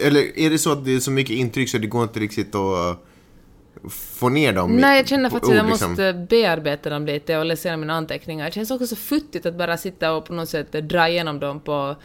eller 0.00 0.38
är 0.38 0.50
det 0.50 0.58
så 0.58 0.72
att 0.72 0.84
det 0.84 0.94
är 0.94 1.00
så 1.00 1.10
mycket 1.10 1.36
intryck 1.36 1.68
så 1.68 1.78
det 1.78 1.86
går 1.86 2.02
inte 2.02 2.20
riktigt 2.20 2.54
att 2.54 2.96
uh, 2.96 3.90
få 3.90 4.28
ner 4.28 4.52
dem 4.52 4.76
Nej, 4.76 4.96
jag 4.96 5.08
känner 5.08 5.30
faktiskt 5.30 5.50
att 5.50 5.56
jag 5.56 5.66
liksom? 5.66 5.90
måste 5.90 6.26
bearbeta 6.30 6.90
dem 6.90 7.06
lite 7.06 7.38
och 7.38 7.44
läsa 7.44 7.76
mina 7.76 7.94
anteckningar. 7.94 8.44
Det 8.46 8.52
känns 8.52 8.70
också 8.70 8.86
så 8.86 8.96
futtigt 8.96 9.46
att 9.46 9.58
bara 9.58 9.76
sitta 9.76 10.12
och 10.12 10.24
på 10.24 10.32
något 10.32 10.48
sätt 10.48 10.72
dra 10.72 11.08
igenom 11.08 11.40
dem 11.40 11.60
på 11.60 11.96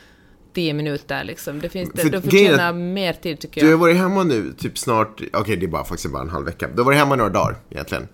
tio 0.54 0.74
minuter 0.74 1.24
liksom. 1.24 1.60
Det 1.60 1.70
finns, 1.70 1.90
För 1.96 2.10
de 2.10 2.22
förtjänar 2.22 2.74
mer 2.74 3.14
tid 3.14 3.40
tycker 3.40 3.62
Du 3.62 3.68
har 3.68 3.72
jag. 3.72 3.78
varit 3.78 3.98
hemma 3.98 4.24
nu 4.24 4.54
typ 4.58 4.78
snart, 4.78 5.22
okej 5.34 5.58
det 5.58 5.66
är 5.66 5.68
bara 5.68 5.86
faktiskt 5.86 6.14
bara 6.14 6.24
en 6.24 6.30
halv 6.30 6.46
vecka. 6.46 6.68
Du 6.68 6.78
har 6.78 6.86
varit 6.86 6.98
hemma 6.98 7.16
några 7.16 7.30
dagar 7.30 7.56
egentligen. 7.70 8.08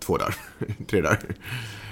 Två 0.00 0.16
dagar, 0.16 0.34
tre 0.90 1.00
dagar. 1.00 1.20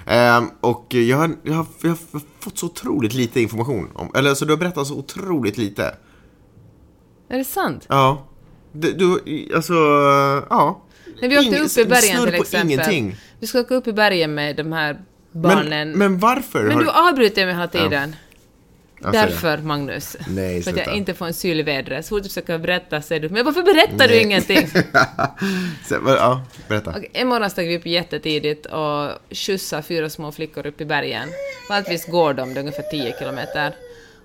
Ehm, 0.07 0.51
och 0.61 0.95
jag 0.95 1.17
har, 1.17 1.31
jag, 1.43 1.55
har, 1.55 1.67
jag 1.83 1.89
har 1.91 1.99
fått 2.41 2.59
så 2.59 2.67
otroligt 2.67 3.15
lite 3.15 3.41
information 3.41 3.89
om, 3.95 4.11
eller 4.15 4.31
alltså 4.31 4.45
du 4.45 4.53
har 4.53 4.59
berättat 4.59 4.87
så 4.87 4.95
otroligt 4.99 5.59
lite. 5.59 5.95
Är 7.29 7.39
det 7.39 7.45
sant? 7.45 7.87
Ja. 7.89 8.27
Du, 8.73 8.93
du 8.93 9.15
alltså, 9.57 9.75
ja. 10.51 10.83
När 11.21 11.29
vi 11.29 11.39
åkte 11.39 11.51
Ing- 11.51 11.65
upp 11.65 11.79
i 11.87 11.89
bergen 11.91 12.25
till 12.25 12.35
exempel. 12.35 12.71
ingenting. 12.71 13.17
Vi 13.41 13.47
ska 13.47 13.61
åka 13.61 13.75
upp 13.75 13.87
i 13.87 13.93
bergen 13.93 14.35
med 14.35 14.57
de 14.57 14.73
här 14.73 15.01
barnen. 15.33 15.69
Men, 15.69 15.91
Men, 15.91 15.99
men 15.99 16.19
varför? 16.19 16.71
har 16.71 16.81
du 16.81 16.91
avbryter 16.91 17.47
mig 17.47 17.55
hela 17.55 17.69
tiden. 17.69 18.11
Ja. 18.11 18.26
Därför, 19.01 19.59
Magnus. 19.59 20.17
Nej, 20.29 20.63
För 20.63 20.71
att 20.71 20.77
jag 20.77 20.97
inte 20.97 21.15
får 21.15 21.27
en 21.27 21.35
syl 21.35 21.61
i 21.61 21.63
vädret. 21.63 22.07
Så 22.07 22.09
fort 22.09 22.23
du 22.23 22.29
försöker 22.29 22.59
berätta 22.59 23.03
säger 23.03 23.23
du 23.23 23.29
men 23.29 23.45
varför 23.45 23.63
berättar 23.63 24.09
du 24.09 24.15
Nej. 24.15 24.23
ingenting? 24.23 24.69
Så, 25.89 26.01
vad- 26.01 26.17
ja, 26.17 26.43
berätta. 26.69 26.91
Okej, 26.91 27.11
en 27.13 27.29
morgon 27.29 27.51
steg 27.51 27.69
vi 27.69 27.79
upp 27.79 27.87
jättetidigt 27.87 28.67
och 28.67 29.11
skjutsade 29.31 29.83
fyra 29.83 30.11
små 30.11 30.33
flickor 30.33 30.67
upp 30.67 30.81
i 30.81 30.85
bergen. 30.85 31.29
Vanligtvis 31.69 32.07
går 32.07 32.35
de, 32.35 32.55
det 32.55 32.59
är 32.59 32.63
ungefär 32.63 32.83
10 32.91 33.15
kilometer. 33.19 33.75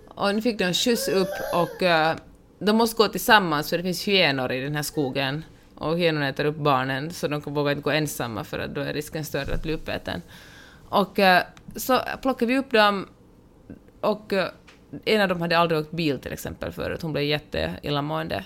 Och 0.08 0.36
nu 0.36 0.42
fick 0.42 0.58
de 0.58 0.64
en 0.64 0.74
skjuts 0.74 1.08
upp 1.08 1.30
och 1.54 1.84
eh, 1.84 2.16
de 2.60 2.76
måste 2.76 2.98
gå 2.98 3.08
tillsammans 3.08 3.70
för 3.70 3.78
det 3.78 3.84
finns 3.84 4.04
hyenor 4.08 4.52
i 4.52 4.60
den 4.62 4.76
här 4.76 4.84
skogen. 4.84 5.44
Och 5.76 5.98
hyenorna 5.98 6.28
äter 6.30 6.46
upp 6.46 6.58
barnen 6.58 7.12
så 7.12 7.28
de 7.28 7.42
vågar 7.42 7.72
inte 7.72 7.82
gå 7.82 7.92
ensamma 7.92 8.44
för 8.44 8.60
att 8.60 8.76
då 8.76 8.82
är 8.82 8.94
risken 8.94 9.26
större 9.26 9.54
att 9.54 9.64
bli 9.64 9.74
uppäten. 9.74 10.22
Och 10.90 11.20
eh, 11.20 11.44
så 11.76 12.00
plockade 12.22 12.54
vi 12.54 12.58
upp 12.60 12.72
dem 12.72 13.08
och 14.02 14.34
eh, 14.34 14.48
en 15.06 15.22
av 15.22 15.28
dem 15.28 15.42
hade 15.42 15.58
aldrig 15.58 15.82
åkt 15.82 15.92
bil 15.92 16.20
till 16.20 16.34
exempel 16.34 16.72
förut, 16.72 17.02
hon 17.02 17.14
blev 17.14 17.26
jätteillamående. 17.26 18.46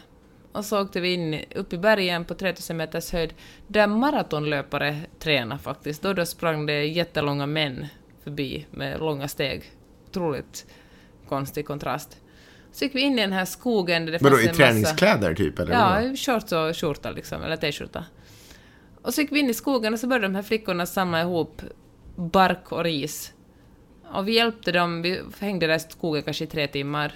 Och 0.51 0.65
så 0.65 0.81
åkte 0.81 0.99
vi 1.01 1.13
in 1.13 1.41
upp 1.55 1.73
i 1.73 1.77
bergen 1.77 2.25
på 2.25 2.33
3000 2.33 2.77
meters 2.77 3.11
höjd, 3.11 3.33
där 3.67 3.87
maratonlöpare 3.87 5.01
tränar 5.19 5.57
faktiskt. 5.57 6.01
Då, 6.01 6.13
då 6.13 6.25
sprang 6.25 6.65
det 6.65 6.85
jättelånga 6.85 7.45
män 7.45 7.85
förbi 8.23 8.65
med 8.71 8.99
långa 8.99 9.27
steg. 9.27 9.71
Otroligt 10.09 10.65
konstig 11.27 11.65
kontrast. 11.65 12.17
Så 12.71 12.85
gick 12.85 12.95
vi 12.95 13.01
in 13.01 13.19
i 13.19 13.21
den 13.21 13.33
här 13.33 13.45
skogen 13.45 14.05
där 14.05 14.11
det 14.11 14.21
Vadå, 14.21 14.35
fanns 14.35 14.45
i 14.45 14.49
en 14.49 14.51
massa... 14.51 14.63
träningskläder 14.63 15.35
typ? 15.35 15.59
Eller 15.59 15.73
Ja, 15.73 16.01
i 16.01 16.17
shorts 16.17 16.51
och 16.51 16.77
skjorta 16.77 17.11
liksom, 17.11 17.43
eller 17.43 17.57
t-skjorta. 17.57 18.05
Och 19.01 19.13
så 19.13 19.21
gick 19.21 19.31
vi 19.31 19.39
in 19.39 19.49
i 19.49 19.53
skogen 19.53 19.93
och 19.93 19.99
så 19.99 20.07
började 20.07 20.27
de 20.27 20.35
här 20.35 20.43
flickorna 20.43 20.85
samla 20.85 21.21
ihop 21.21 21.61
bark 22.15 22.71
och 22.71 22.83
ris. 22.83 23.33
Och 24.17 24.27
vi 24.27 24.35
hjälpte 24.35 24.71
dem, 24.71 25.01
vi 25.01 25.21
hängde 25.39 25.67
där 25.67 25.75
i 25.75 25.79
skogen 25.79 26.23
kanske 26.23 26.43
i 26.43 26.47
tre 26.47 26.67
timmar. 26.67 27.13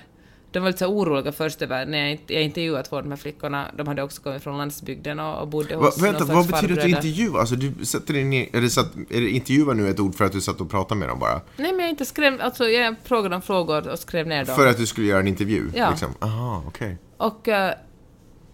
De 0.52 0.60
var 0.60 0.68
lite 0.70 0.80
så 0.80 0.86
oroliga 0.86 1.32
först 1.32 1.62
över, 1.62 1.86
när 1.86 1.98
jag, 1.98 2.12
inte- 2.12 2.34
jag 2.34 2.44
intervjuade 2.44 2.84
två 2.84 2.96
av 2.98 3.04
de 3.04 3.10
här 3.10 3.18
flickorna, 3.18 3.72
de 3.78 3.88
hade 3.88 4.04
också 4.04 4.22
kommit 4.22 4.44
från 4.44 4.58
landsbygden 4.58 5.20
och, 5.20 5.42
och 5.42 5.48
bodde 5.48 5.76
Va, 5.76 5.86
hos 5.86 6.02
vänta, 6.04 6.26
vad 6.26 6.48
betyder 6.48 6.68
det 6.68 6.74
att 6.74 6.80
farbröder. 6.82 6.88
intervjua? 7.08 7.40
Alltså 7.40 7.56
du 7.56 7.86
sätter 7.86 8.14
dig 8.14 8.24
ner, 8.24 8.50
eller 8.56 8.68
satt, 8.68 8.96
är 9.10 9.22
det 9.22 9.30
intervjua 9.30 9.74
nu 9.74 9.90
ett 9.90 10.00
ord 10.00 10.16
för 10.16 10.26
att 10.26 10.32
du 10.32 10.42
satt 10.42 10.62
och 10.62 10.70
pratade 10.70 11.00
med 11.00 11.10
dem 11.10 11.20
bara? 11.20 11.42
Nej 11.58 11.72
men 11.72 11.80
jag 11.80 11.90
inte 11.90 12.06
skrev, 12.06 12.42
alltså 12.42 12.68
jag 12.70 12.96
frågade 13.04 13.36
dem 13.36 13.42
frågor 13.42 13.88
och 13.88 14.00
skrev 14.00 14.28
ner 14.28 14.46
dem. 14.46 14.56
För 14.56 14.68
att 14.68 14.78
du 14.78 14.86
skulle 14.86 15.08
göra 15.08 15.20
en 15.20 15.28
intervju? 15.28 15.72
Ja. 15.76 15.90
Liksom. 15.90 16.14
Aha, 16.22 16.64
okej. 16.68 16.98
Och, 17.18 17.48
eh, 17.48 17.74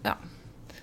ja. 0.02 0.18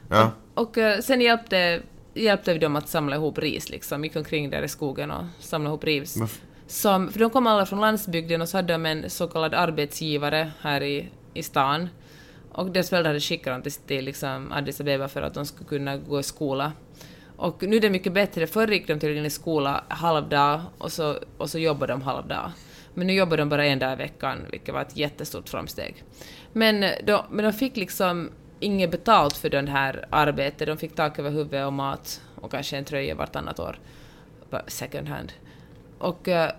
Ja. 0.10 0.32
Och 0.54 0.78
eh, 0.78 1.00
sen 1.00 1.22
hjälpte, 1.22 1.82
hjälpte 2.14 2.54
vi 2.54 2.60
dem 2.60 2.76
att 2.76 2.90
samla 2.90 3.16
ihop 3.16 3.38
ris 3.38 3.70
liksom, 3.70 4.04
gick 4.04 4.16
omkring 4.16 4.50
där 4.50 4.64
i 4.64 4.68
skogen 4.68 5.12
och 5.12 5.24
samlade 5.40 5.70
ihop 5.72 5.84
ris. 5.84 6.18
Vad 6.18 6.26
f- 6.30 6.42
som, 6.74 7.12
för 7.12 7.20
de 7.20 7.30
kom 7.30 7.48
alla 7.48 7.66
från 7.66 7.82
landsbygden 7.82 8.42
och 8.42 8.50
så 8.50 8.58
hade 8.58 8.74
de 8.74 8.86
en 8.86 9.10
så 9.10 9.28
kallad 9.28 9.54
arbetsgivare 9.54 10.52
här 10.62 10.84
i, 10.84 11.10
i 11.34 11.44
stan. 11.44 11.90
Och 12.52 12.72
deras 12.72 12.90
föräldrar 12.90 13.10
hade 13.10 13.20
skickat 13.20 13.54
dem 13.54 13.62
till, 13.62 13.72
till 13.72 14.06
liksom 14.06 14.52
Addis 14.52 14.82
Abeba 14.82 15.08
för 15.08 15.22
att 15.22 15.34
de 15.34 15.46
skulle 15.46 15.70
kunna 15.70 15.98
gå 15.98 16.20
i 16.20 16.24
skola. 16.24 16.72
Och 17.38 17.64
nu 17.64 17.76
är 17.76 17.82
det 17.82 17.90
mycket 17.90 18.14
bättre. 18.14 18.48
Förr 18.48 18.68
gick 18.68 18.88
de 18.88 19.00
till 19.00 19.26
i 19.26 19.30
skola 19.30 19.84
halvdag 19.88 20.62
och 20.78 20.92
så, 20.92 21.18
och 21.38 21.50
så 21.50 21.60
jobbade 21.60 21.94
de 21.94 22.02
halvdag. 22.02 22.52
Men 22.94 23.08
nu 23.08 23.14
jobbar 23.14 23.38
de 23.38 23.50
bara 23.50 23.66
en 23.66 23.80
dag 23.80 23.94
i 23.94 23.96
veckan, 23.96 24.46
vilket 24.52 24.74
var 24.74 24.82
ett 24.82 24.98
jättestort 24.98 25.50
framsteg. 25.50 26.04
Men 26.54 26.84
eh, 26.84 26.92
de, 27.04 27.24
men 27.30 27.46
de 27.46 27.54
fick 27.54 27.78
liksom 27.78 28.30
inget 28.60 28.92
betalt 28.92 29.38
för 29.38 29.50
det 29.50 29.70
här 29.70 30.06
arbetet. 30.10 30.68
De 30.68 30.78
fick 30.78 30.96
tak 30.96 31.20
över 31.20 31.30
huvudet 31.30 31.68
och 31.68 31.74
mat 31.74 32.22
och 32.36 32.52
kanske 32.52 32.78
en 32.78 32.86
tröja 32.86 33.16
vartannat 33.16 33.60
år. 33.60 33.80
Second 34.68 35.08
hand. 35.08 35.34
Och, 35.98 36.28
eh, 36.28 36.52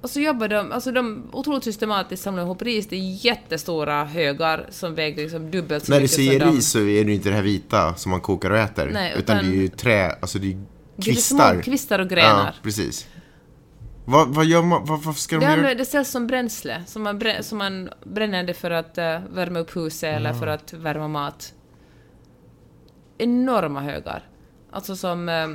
och 0.00 0.10
så 0.10 0.20
jobbade 0.20 0.56
de, 0.56 0.72
alltså 0.72 0.92
de 0.92 1.30
otroligt 1.32 1.64
systematiskt 1.64 2.22
samlade 2.22 2.46
ihop 2.46 2.62
ris 2.62 2.88
i 2.92 3.18
jättestora 3.22 4.04
högar 4.04 4.66
som 4.70 4.94
vägde 4.94 5.22
liksom 5.22 5.50
dubbelt 5.50 5.84
så 5.84 5.92
När 5.92 5.98
du 5.98 6.02
mycket 6.02 6.16
säger 6.16 6.40
som 6.40 6.48
de- 6.50 6.56
ris 6.56 6.68
så 6.68 6.78
är 6.78 7.04
det 7.04 7.10
ju 7.10 7.14
inte 7.14 7.28
det 7.28 7.34
här 7.34 7.42
vita 7.42 7.94
som 7.94 8.10
man 8.10 8.20
kokar 8.20 8.50
och 8.50 8.58
äter. 8.58 8.90
Nej, 8.92 9.14
utan, 9.18 9.36
utan- 9.38 9.50
det 9.50 9.56
är 9.56 9.60
ju 9.62 9.68
trä, 9.68 10.10
alltså 10.20 10.38
det 10.38 10.46
är 10.46 10.50
ju 10.50 10.56
Det 10.96 11.10
är 11.10 11.14
kvistar. 11.14 11.62
kvistar 11.62 11.98
och 11.98 12.08
grenar. 12.08 12.44
Ja, 12.46 12.52
precis. 12.62 13.08
Vad, 14.04 14.28
vad 14.34 14.44
gör 14.44 14.62
man, 14.62 14.84
vad, 14.84 15.02
vad 15.02 15.16
ska 15.16 15.36
de 15.38 15.46
Det, 15.46 15.56
göra? 15.56 15.74
det 15.74 15.84
säljs 15.84 16.10
som 16.10 16.26
bränsle, 16.26 16.82
som 16.86 17.02
man, 17.02 17.18
brä, 17.18 17.42
som 17.42 17.58
man 17.58 17.88
bränner 18.04 18.42
det 18.44 18.54
för 18.54 18.70
att 18.70 18.98
eh, 18.98 19.18
värma 19.30 19.58
upp 19.58 19.76
huset 19.76 20.16
eller 20.16 20.32
för 20.32 20.46
att 20.46 20.72
värma 20.72 21.08
mat. 21.08 21.52
Enorma 23.18 23.80
högar. 23.80 24.22
Alltså 24.70 24.96
som 24.96 25.28
eh, 25.28 25.48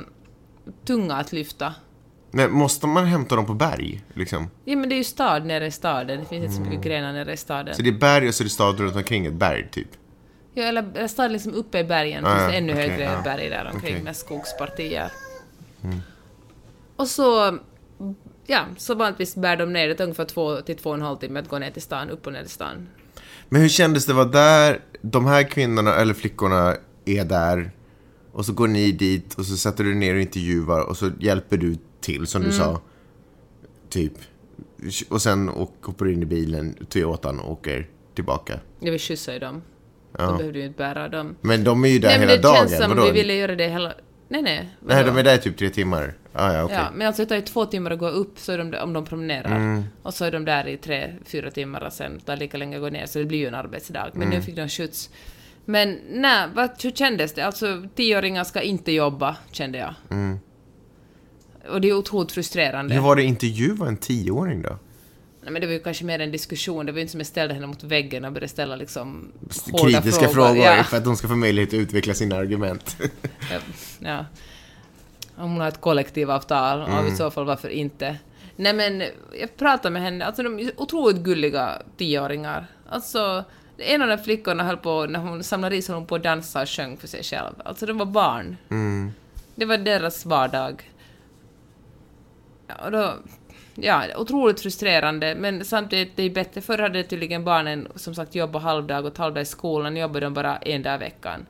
tunga 0.84 1.14
att 1.14 1.32
lyfta. 1.32 1.74
Men 2.34 2.50
måste 2.52 2.86
man 2.86 3.04
hämta 3.06 3.36
dem 3.36 3.46
på 3.46 3.54
berg? 3.54 4.04
Liksom? 4.14 4.50
Ja 4.64 4.76
men 4.76 4.88
det 4.88 4.94
är 4.94 4.96
ju 4.96 5.04
stad 5.04 5.46
nere 5.46 5.66
i 5.66 5.70
staden, 5.70 6.20
det 6.20 6.26
finns 6.26 6.44
inte 6.44 6.54
så 6.56 6.60
mycket 6.60 6.84
grenar 6.84 7.12
nere 7.12 7.32
i 7.32 7.36
staden. 7.36 7.74
Så 7.74 7.82
det 7.82 7.88
är 7.88 7.98
berg 7.98 8.28
och 8.28 8.34
så 8.34 8.42
är 8.42 8.44
det 8.44 8.50
stad 8.50 8.80
runt 8.80 8.96
omkring 8.96 9.26
ett 9.26 9.32
berg, 9.32 9.68
typ? 9.70 9.88
Ja, 10.54 10.62
eller 10.62 11.06
stad 11.08 11.32
liksom 11.32 11.54
uppe 11.54 11.78
i 11.78 11.84
bergen, 11.84 12.24
Ah, 12.26 12.36
finns 12.38 12.50
det 12.52 12.58
ännu 12.58 12.72
okej, 12.72 12.88
högre 12.88 13.04
ja. 13.04 13.20
berg 13.24 13.48
där 13.48 13.70
omkring 13.74 13.92
Okej. 13.92 14.04
med 14.04 14.16
skogspartier. 14.16 15.10
Och 16.96 17.08
så, 17.08 17.58
ja, 18.46 18.64
så 18.76 18.94
vanligtvis 18.94 19.34
bär 19.36 19.56
de 19.56 19.72
ner 19.72 19.88
det 19.88 20.00
ungefär 20.00 20.24
två 20.24 20.56
till 20.60 20.76
två 20.76 20.90
och 20.90 20.96
en 20.96 21.02
halv 21.02 21.16
timme 21.16 21.40
att 21.40 21.48
gå 21.48 21.58
ner 21.58 21.70
till 21.70 21.82
stan, 21.82 22.10
upp 22.10 22.26
och 22.26 22.32
ner 22.32 22.40
till 22.40 22.50
stan. 22.50 22.88
Men 23.48 23.60
hur 23.60 23.68
kändes 23.68 24.06
det 24.06 24.12
att 24.12 24.16
vara 24.16 24.28
där, 24.28 24.80
de 25.02 25.26
här 25.26 25.42
kvinnorna 25.42 25.94
eller 25.94 26.14
flickorna 26.14 26.76
är 27.04 27.24
där 27.24 27.70
och 28.32 28.46
så 28.46 28.52
går 28.52 28.68
ni 28.68 28.92
dit 28.92 29.34
och 29.34 29.46
så 29.46 29.56
sätter 29.56 29.84
du 29.84 29.94
ner 29.94 30.14
och 30.14 30.20
intervjuar 30.20 30.80
och 30.80 30.96
så 30.96 31.10
hjälper 31.20 31.56
du 31.56 31.76
till 32.02 32.26
som 32.26 32.42
du 32.42 32.48
Mm. 32.48 32.58
sa. 32.58 32.80
Typ. 33.88 34.12
Och 35.08 35.22
sen 35.22 35.48
hoppar 35.82 36.04
du 36.04 36.12
in 36.12 36.22
i 36.22 36.26
bilen, 36.26 36.74
Toyotan 36.88 37.40
och 37.40 37.50
åker 37.52 37.86
tillbaka. 38.14 38.60
Jag 38.80 38.90
vill 38.90 39.00
skjutsa 39.00 39.32
ju 39.32 39.38
dem. 39.38 39.62
Ja. 40.18 40.26
De 40.26 40.36
behövde 40.36 40.58
ju 40.58 40.64
inte 40.66 40.78
bära 40.78 41.08
dem. 41.08 41.36
Men 41.40 41.64
de 41.64 41.84
är 41.84 41.88
ju 41.88 41.98
där 41.98 42.08
Nej, 42.08 42.18
men 42.18 42.28
hela 42.28 42.36
det 42.42 42.48
dagen. 42.48 42.68
känns 42.68 42.78
som 42.82 42.90
Vadå? 42.90 43.04
vi 43.04 43.10
ville 43.12 43.34
göra 43.34 43.54
det 43.56 43.68
hela... 43.68 43.92
Nej, 44.28 44.42
nej. 44.42 44.76
Nej, 44.80 44.96
vadå? 44.96 45.06
de 45.08 45.18
är 45.18 45.22
där 45.22 45.36
typ 45.36 45.56
tre 45.56 45.70
timmar. 45.70 46.14
Ah, 46.32 46.52
ja, 46.52 46.64
okej. 46.64 46.76
Ja, 46.76 46.86
men 46.94 47.06
alltså 47.06 47.22
det 47.22 47.28
tar 47.28 47.36
ju 47.36 47.42
två 47.42 47.66
timmar 47.66 47.90
att 47.90 47.98
gå 47.98 48.08
upp 48.08 48.38
så 48.38 48.52
är 48.52 48.58
de 48.58 48.74
om 48.78 48.92
de 48.92 49.04
promenerar. 49.04 49.56
Mm. 49.56 49.82
Och 50.02 50.14
så 50.14 50.24
är 50.24 50.30
de 50.32 50.44
där 50.44 50.68
i 50.68 50.76
tre, 50.76 51.14
fyra 51.24 51.50
timmar 51.50 51.80
och 51.86 51.92
sen 51.92 52.20
tar 52.20 52.36
lika 52.36 52.56
länge 52.56 52.76
att 52.76 52.82
gå 52.82 52.88
ner, 52.88 53.06
så 53.06 53.18
det 53.18 53.24
blir 53.24 53.38
ju 53.38 53.46
en 53.46 53.54
arbetsdag. 53.54 54.10
Men 54.12 54.22
Mm. 54.22 54.34
nu 54.38 54.42
fick 54.44 54.56
de 54.56 54.68
skjuts. 54.68 55.10
Men 55.64 55.98
nej, 56.10 56.48
vad, 56.54 56.70
hur 56.82 56.90
kändes 56.90 57.34
det? 57.34 57.42
Alltså, 57.42 57.82
tioåringar 57.94 58.44
ska 58.44 58.60
inte 58.62 58.92
jobba, 58.92 59.36
kände 59.50 59.78
jag. 59.78 59.94
Och 61.70 61.80
det 61.80 61.88
är 61.88 61.94
otroligt 61.94 62.32
frustrerande. 62.32 62.94
Hur 62.94 63.00
var 63.00 63.16
det 63.16 63.22
intervjua 63.22 63.88
en 63.88 63.96
tioåring 63.96 64.62
då? 64.62 64.78
Nej, 65.42 65.52
men 65.52 65.60
det 65.60 65.66
var 65.66 65.74
ju 65.74 65.80
kanske 65.80 66.04
mer 66.04 66.18
en 66.18 66.32
diskussion, 66.32 66.86
det 66.86 66.92
var 66.92 66.96
ju 66.96 67.00
inte 67.00 67.10
som 67.10 67.20
jag 67.20 67.26
ställde 67.26 67.54
henne 67.54 67.66
mot 67.66 67.82
väggen 67.84 68.24
och 68.24 68.32
började 68.32 68.48
ställa 68.48 68.76
liksom 68.76 69.32
hårda 69.72 69.84
Kritiska 69.92 70.28
frågor, 70.28 70.56
Ja. 70.56 70.84
för 70.84 70.96
att 70.96 71.04
de 71.04 71.16
ska 71.16 71.28
få 71.28 71.36
möjlighet 71.36 71.68
att 71.68 71.74
utveckla 71.74 72.14
sina 72.14 72.36
argument. 72.36 72.96
Ja, 73.50 73.58
ja. 73.98 74.24
Om 75.36 75.50
hon 75.52 75.60
har 75.60 75.68
ett 75.68 75.80
kollektivavtal, 75.80 76.80
och 76.82 76.88
Mm. 76.88 77.12
i 77.12 77.16
så 77.16 77.30
fall 77.30 77.44
varför 77.44 77.68
inte? 77.68 78.16
Nej 78.56 78.72
men, 78.72 79.00
jag 79.40 79.56
pratade 79.56 79.90
med 79.92 80.02
henne, 80.02 80.24
alltså 80.24 80.42
de 80.42 80.58
är 80.58 80.70
otroligt 80.76 81.16
gulliga 81.16 81.82
tioåringar. 81.96 82.66
Alltså, 82.88 83.44
en 83.78 84.02
av 84.02 84.08
de 84.08 84.18
flickorna 84.18 84.64
höll 84.64 84.76
på, 84.76 85.06
när 85.06 85.18
hon 85.20 85.42
samlade 85.44 85.76
ris 85.76 85.88
höll 85.88 85.96
hon 85.96 86.06
på 86.06 86.14
att 86.14 86.22
dansa 86.22 86.62
och 86.62 86.68
sjöng 86.68 86.96
för 86.96 87.08
sig 87.08 87.22
själv. 87.22 87.52
Alltså 87.64 87.86
de 87.86 87.98
var 87.98 88.06
barn. 88.06 88.56
Mm. 88.70 89.12
Det 89.54 89.64
var 89.64 89.78
deras 89.78 90.26
vardag. 90.26 90.90
Och 92.84 92.90
då, 92.90 93.14
ja, 93.74 94.04
otroligt 94.16 94.60
frustrerande, 94.60 95.34
men 95.34 95.64
samtidigt 95.64 96.16
det 96.16 96.22
är 96.22 96.30
bättre. 96.30 96.60
Förr 96.60 96.78
hade 96.78 97.02
tydligen 97.02 97.44
barnen 97.44 97.88
som 97.94 98.14
sagt 98.14 98.34
jobbat 98.34 98.62
halvdag 98.62 99.06
och 99.06 99.18
halvdag 99.18 99.42
i 99.42 99.44
skolan, 99.44 99.96
jobbar 99.96 100.20
de 100.20 100.34
bara 100.34 100.56
en 100.56 100.82
dag 100.82 100.94
i 100.94 100.98
veckan. 100.98 101.46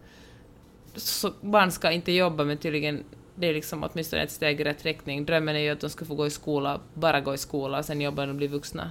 Så 0.94 1.32
barn 1.40 1.70
ska 1.70 1.90
inte 1.90 2.12
jobba, 2.12 2.44
men 2.44 2.58
tydligen 2.58 3.04
det 3.34 3.46
är 3.46 3.54
liksom 3.54 3.88
åtminstone 3.92 4.22
ett 4.22 4.30
steg 4.30 4.60
i 4.60 4.64
rätt 4.64 4.84
riktning. 4.84 5.24
Drömmen 5.24 5.56
är 5.56 5.60
ju 5.60 5.70
att 5.70 5.80
de 5.80 5.90
ska 5.90 6.04
få 6.04 6.14
gå 6.14 6.26
i 6.26 6.30
skola, 6.30 6.80
bara 6.94 7.20
gå 7.20 7.34
i 7.34 7.38
skola, 7.38 7.78
och 7.78 7.84
sen 7.84 8.00
jobba 8.00 8.22
när 8.22 8.26
de 8.26 8.36
blir 8.36 8.48
vuxna. 8.48 8.90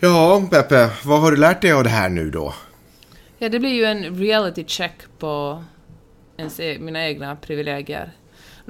Ja, 0.00 0.48
Peppe, 0.50 0.90
vad 1.04 1.20
har 1.20 1.30
du 1.30 1.36
lärt 1.36 1.62
dig 1.62 1.72
av 1.72 1.84
det 1.84 1.90
här 1.90 2.08
nu 2.08 2.30
då? 2.30 2.54
Ja, 3.38 3.48
det 3.48 3.58
blir 3.58 3.72
ju 3.72 3.84
en 3.84 4.18
reality 4.18 4.64
check 4.64 4.94
på 5.18 5.64
ens, 6.38 6.60
e- 6.60 6.78
mina 6.80 7.06
egna 7.08 7.36
privilegier. 7.36 8.10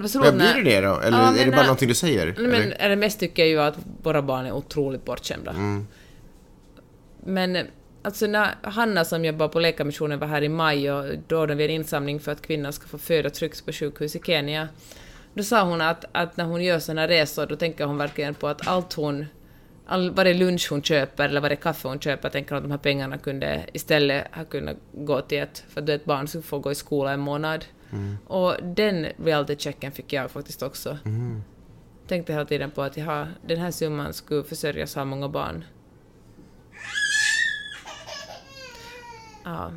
Så 0.06 0.18
Men 0.20 0.36
blir 0.36 0.54
det 0.54 0.62
det 0.62 0.80
då? 0.80 0.98
Eller 1.00 1.18
Ja, 1.18 1.34
är 1.36 1.44
det 1.44 1.50
bara 1.50 1.56
när- 1.56 1.62
någonting 1.62 1.88
du 1.88 1.94
säger? 1.94 2.26
Nej, 2.38 2.46
Men, 2.46 2.72
eller? 2.72 2.96
mest 2.96 3.20
tycker 3.20 3.42
jag 3.42 3.48
ju 3.50 3.60
att 3.60 3.74
våra 4.02 4.22
barn 4.22 4.46
är 4.46 4.52
otroligt 4.52 5.04
bortskämda. 5.04 5.50
Mm. 5.50 5.86
Men 7.24 7.66
alltså 8.02 8.26
när 8.26 8.48
Hanna 8.62 9.04
som 9.04 9.24
jobbar 9.24 9.48
på 9.48 9.60
Läkarmissionen 9.60 10.18
var 10.18 10.26
här 10.26 10.42
i 10.42 10.48
maj 10.48 10.92
och 10.92 11.04
då 11.26 11.40
hade 11.40 11.54
vi 11.54 11.64
en 11.64 11.70
insamling 11.70 12.20
för 12.20 12.32
att 12.32 12.42
kvinnor 12.42 12.70
ska 12.70 12.86
få 12.88 12.98
föda 12.98 13.30
tryggt 13.30 13.66
på 13.66 13.72
sjukhus 13.72 14.16
i 14.16 14.20
Kenya. 14.24 14.68
Då 15.34 15.42
sa 15.42 15.62
hon 15.64 15.80
att, 15.80 16.04
att 16.12 16.36
när 16.36 16.44
hon 16.44 16.64
gör 16.64 16.78
såna 16.78 17.08
resor 17.08 17.46
då 17.46 17.56
tänker 17.56 17.84
hon 17.84 17.98
verkligen 17.98 18.34
på 18.34 18.48
att 18.48 18.68
allt 18.68 18.92
hon 18.92 19.26
all, 19.88 20.10
varje 20.10 20.34
lunch 20.34 20.68
hon 20.70 20.82
köper 20.82 21.28
eller 21.28 21.40
varje 21.40 21.56
kaffe 21.56 21.88
hon 21.88 22.00
köper 22.00 22.30
tänker 22.30 22.50
hon 22.50 22.56
att 22.56 22.64
de 22.64 22.70
här 22.70 22.78
pengarna 22.78 23.18
kunde 23.18 23.66
istället 23.72 24.34
ha 24.34 24.44
kunnat 24.44 24.76
gå 24.92 25.20
till 25.20 25.38
ett, 25.38 25.64
för 25.68 25.82
att 25.82 25.88
ett 25.88 26.04
barn 26.04 26.28
skulle 26.28 26.42
få 26.42 26.58
gå 26.58 26.72
i 26.72 26.74
skola 26.74 27.12
en 27.12 27.20
månad. 27.20 27.64
Och 28.26 28.54
den 28.62 29.06
reality-checken 29.24 29.92
fick 29.92 30.12
jag 30.12 30.30
faktiskt 30.30 30.62
också. 30.62 30.98
Tänkte 32.06 32.32
hela 32.32 32.44
tiden 32.44 32.70
på 32.70 32.82
att 32.82 32.96
jaha, 32.96 33.28
den 33.46 33.58
här 33.58 33.70
summan 33.70 34.12
skulle 34.12 34.42
försörja 34.42 34.86
så 34.86 35.00
här 35.00 35.04
många 35.04 35.28
barn. 35.28 35.64
Ja. 39.44 39.72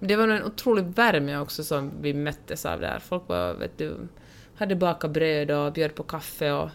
Det 0.00 0.16
var 0.16 0.28
en 0.28 0.44
otrolig 0.44 0.84
värme 0.84 1.38
också 1.38 1.64
som 1.64 1.92
vi 2.00 2.14
möttes 2.14 2.66
av 2.66 2.80
där. 2.80 2.98
Folk 2.98 3.28
var, 3.28 3.54
vet 3.54 3.78
du, 3.78 4.08
hade 4.56 4.76
bakat 4.76 5.10
bröd 5.10 5.50
och 5.50 5.72
bjöd 5.72 5.94
på 5.94 6.02
kaffe 6.02 6.52
och... 6.52 6.70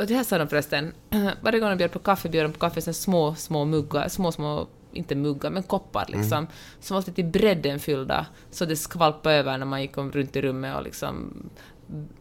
Och 0.00 0.06
det 0.06 0.14
här 0.14 0.24
sa 0.24 0.38
de 0.38 0.48
förresten, 0.48 0.92
varje 1.42 1.60
gång 1.60 1.68
de 1.70 1.76
bjöd 1.76 1.92
på 1.92 1.98
kaffe 1.98 2.28
bjöd 2.28 2.44
de 2.44 2.52
på 2.52 2.58
kaffe 2.58 2.80
sen 2.80 2.94
små, 2.94 3.34
små 3.34 3.64
muggar, 3.64 4.08
små, 4.08 4.32
små, 4.32 4.68
inte 4.92 5.14
muggar, 5.14 5.50
men 5.50 5.62
koppar 5.62 6.04
liksom, 6.08 6.46
som 6.80 6.94
var 6.94 7.02
till 7.02 7.24
bredden 7.24 7.80
fyllda, 7.80 8.26
så 8.50 8.64
det 8.64 8.76
skvalpade 8.76 9.34
över 9.34 9.58
när 9.58 9.66
man 9.66 9.82
gick 9.82 9.98
om 9.98 10.12
runt 10.12 10.36
i 10.36 10.42
rummet 10.42 10.76
och 10.76 10.82
liksom 10.82 11.32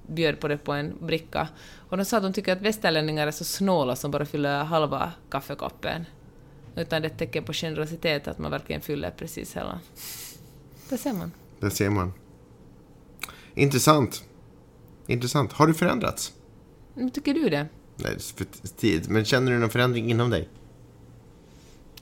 bjöd 0.08 0.40
på 0.40 0.48
det 0.48 0.58
på 0.58 0.74
en 0.74 0.94
bricka. 1.02 1.48
Och 1.90 1.98
de 1.98 2.06
sa 2.06 2.18
att 2.18 2.24
de 2.24 2.34
tycker 2.34 2.54
att 2.54 2.62
västerlänningar 2.62 3.28
är 3.28 3.32
så 3.32 3.44
snåla 3.44 3.96
som 3.96 4.12
bara 4.12 4.26
fyller 4.26 4.64
halva 4.64 5.12
kaffekoppen. 5.30 6.06
Utan 6.76 7.02
det 7.02 7.08
är 7.08 7.12
ett 7.12 7.18
tecken 7.18 7.44
på 7.44 7.54
generositet 7.54 8.28
att 8.28 8.40
man 8.40 8.52
verkligen 8.52 8.82
fyller 8.82 9.12
precis 9.12 9.56
hela. 9.56 9.80
Det 10.90 10.98
ser 10.98 11.14
man. 11.14 11.32
Det 11.60 11.72
ser 11.72 11.90
man. 11.90 12.14
Intressant. 13.54 14.24
Intressant. 15.08 15.54
Har 15.54 15.68
du 15.68 15.74
förändrats? 15.74 16.34
Men 17.00 17.12
tycker 17.12 17.34
du 17.34 17.50
det? 17.50 17.68
Nej, 17.96 18.18
för 18.36 18.46
tidigt. 18.78 19.10
Men 19.10 19.26
känner 19.26 19.52
du 19.52 19.58
någon 19.58 19.70
förändring 19.70 20.12
inom 20.12 20.30
dig? 20.30 20.50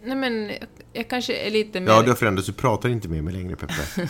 Nej 0.04 0.16
men, 0.16 0.50
jag, 0.50 0.68
jag 0.94 1.10
kanske 1.10 1.34
är 1.34 1.52
lite 1.52 1.80
mer... 1.80 1.92
Ja, 1.92 2.02
du 2.02 2.10
har 2.10 2.16
förändrats. 2.16 2.48
Du 2.48 2.54
pratar 2.54 2.90
inte 2.90 3.08
med 3.08 3.24
mig 3.24 3.34
längre, 3.34 3.56
Peppe. 3.56 3.74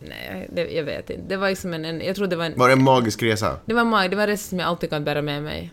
Nej, 0.00 0.50
det, 0.52 0.70
jag 0.70 0.84
vet 0.84 1.10
inte. 1.10 1.22
Det 1.28 1.36
var 1.36 1.48
liksom 1.48 1.74
en... 1.74 1.84
en 1.84 2.00
jag 2.00 2.16
tror 2.16 2.26
det 2.26 2.36
var 2.36 2.44
en... 2.44 2.58
Var 2.58 2.68
det 2.68 2.72
en 2.72 2.82
magisk 2.82 3.22
resa? 3.22 3.58
Det 3.64 3.74
var 3.74 3.84
mag, 3.84 4.10
det 4.10 4.16
var 4.16 4.22
en 4.22 4.28
resa 4.28 4.48
som 4.48 4.58
jag 4.58 4.68
alltid 4.68 4.90
kan 4.90 5.04
bära 5.04 5.22
med 5.22 5.42
mig. 5.42 5.72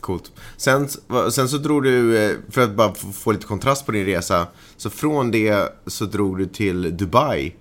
Coolt. 0.00 0.32
Sen, 0.56 0.88
sen 1.30 1.48
så 1.48 1.58
drog 1.58 1.82
du, 1.82 2.18
eh, 2.18 2.36
för 2.50 2.60
att 2.60 2.74
bara 2.74 2.94
få 2.94 3.32
lite 3.32 3.46
kontrast 3.46 3.86
på 3.86 3.92
din 3.92 4.04
resa, 4.04 4.46
så 4.76 4.90
från 4.90 5.30
det 5.30 5.72
så 5.86 6.04
drog 6.04 6.38
du 6.38 6.46
till 6.46 6.96
Dubai. 6.96 7.54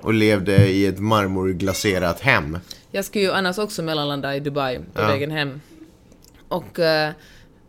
Och 0.00 0.14
levde 0.14 0.68
i 0.68 0.86
ett 0.86 0.98
marmorglaserat 0.98 2.20
hem. 2.20 2.58
Jag 2.90 3.04
skulle 3.04 3.24
ju 3.24 3.32
annars 3.32 3.58
också 3.58 3.82
mellanlanda 3.82 4.36
i 4.36 4.40
Dubai 4.40 4.78
på 4.78 5.00
Ja. 5.02 5.06
vägen 5.06 5.30
hem. 5.30 5.60
Och 6.48 6.78
eh, 6.78 7.12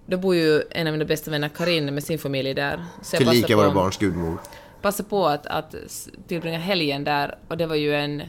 då 0.06 0.18
bor 0.18 0.36
ju 0.36 0.62
en 0.72 0.88
av 0.88 0.94
mina 0.94 1.06
bästa 1.06 1.32
vänner, 1.32 1.50
Karin, 1.50 1.94
med 1.94 2.04
sin 2.04 2.20
familj 2.20 2.54
där. 2.54 2.86
Så 3.02 3.18
Tillika 3.18 3.56
våra 3.56 3.72
barns 3.72 3.98
gudmor. 3.98 4.38
passade 4.82 5.10
på 5.10 5.26
att, 5.28 5.46
att 5.46 5.76
tillbringa 6.28 6.60
helgen 6.60 7.04
där 7.04 7.38
och 7.48 7.58
det 7.58 7.66
var 7.66 7.76
ju 7.76 7.96
en 7.96 8.24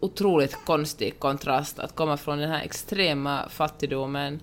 otroligt 0.00 0.56
konstig 0.66 1.18
kontrast 1.18 1.78
att 1.78 1.94
komma 1.94 2.16
från 2.16 2.38
den 2.38 2.50
här 2.50 2.62
extrema 2.64 3.48
fattigdomen 3.48 4.40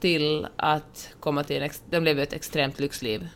till 0.00 0.46
att 0.56 1.08
komma 1.20 1.44
till 1.44 1.62
en... 1.62 1.70
De 1.90 2.04
lever 2.04 2.22
ett 2.22 2.32
extremt 2.32 2.78
lyxliv. 2.80 3.28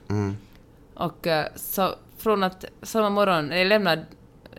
Och 0.95 1.27
eh, 1.27 1.47
så 1.57 1.95
från 2.19 2.43
att 2.43 2.65
samma 2.83 3.11
morgon, 3.11 3.51
jag 3.51 3.67
lämnade, 3.67 4.05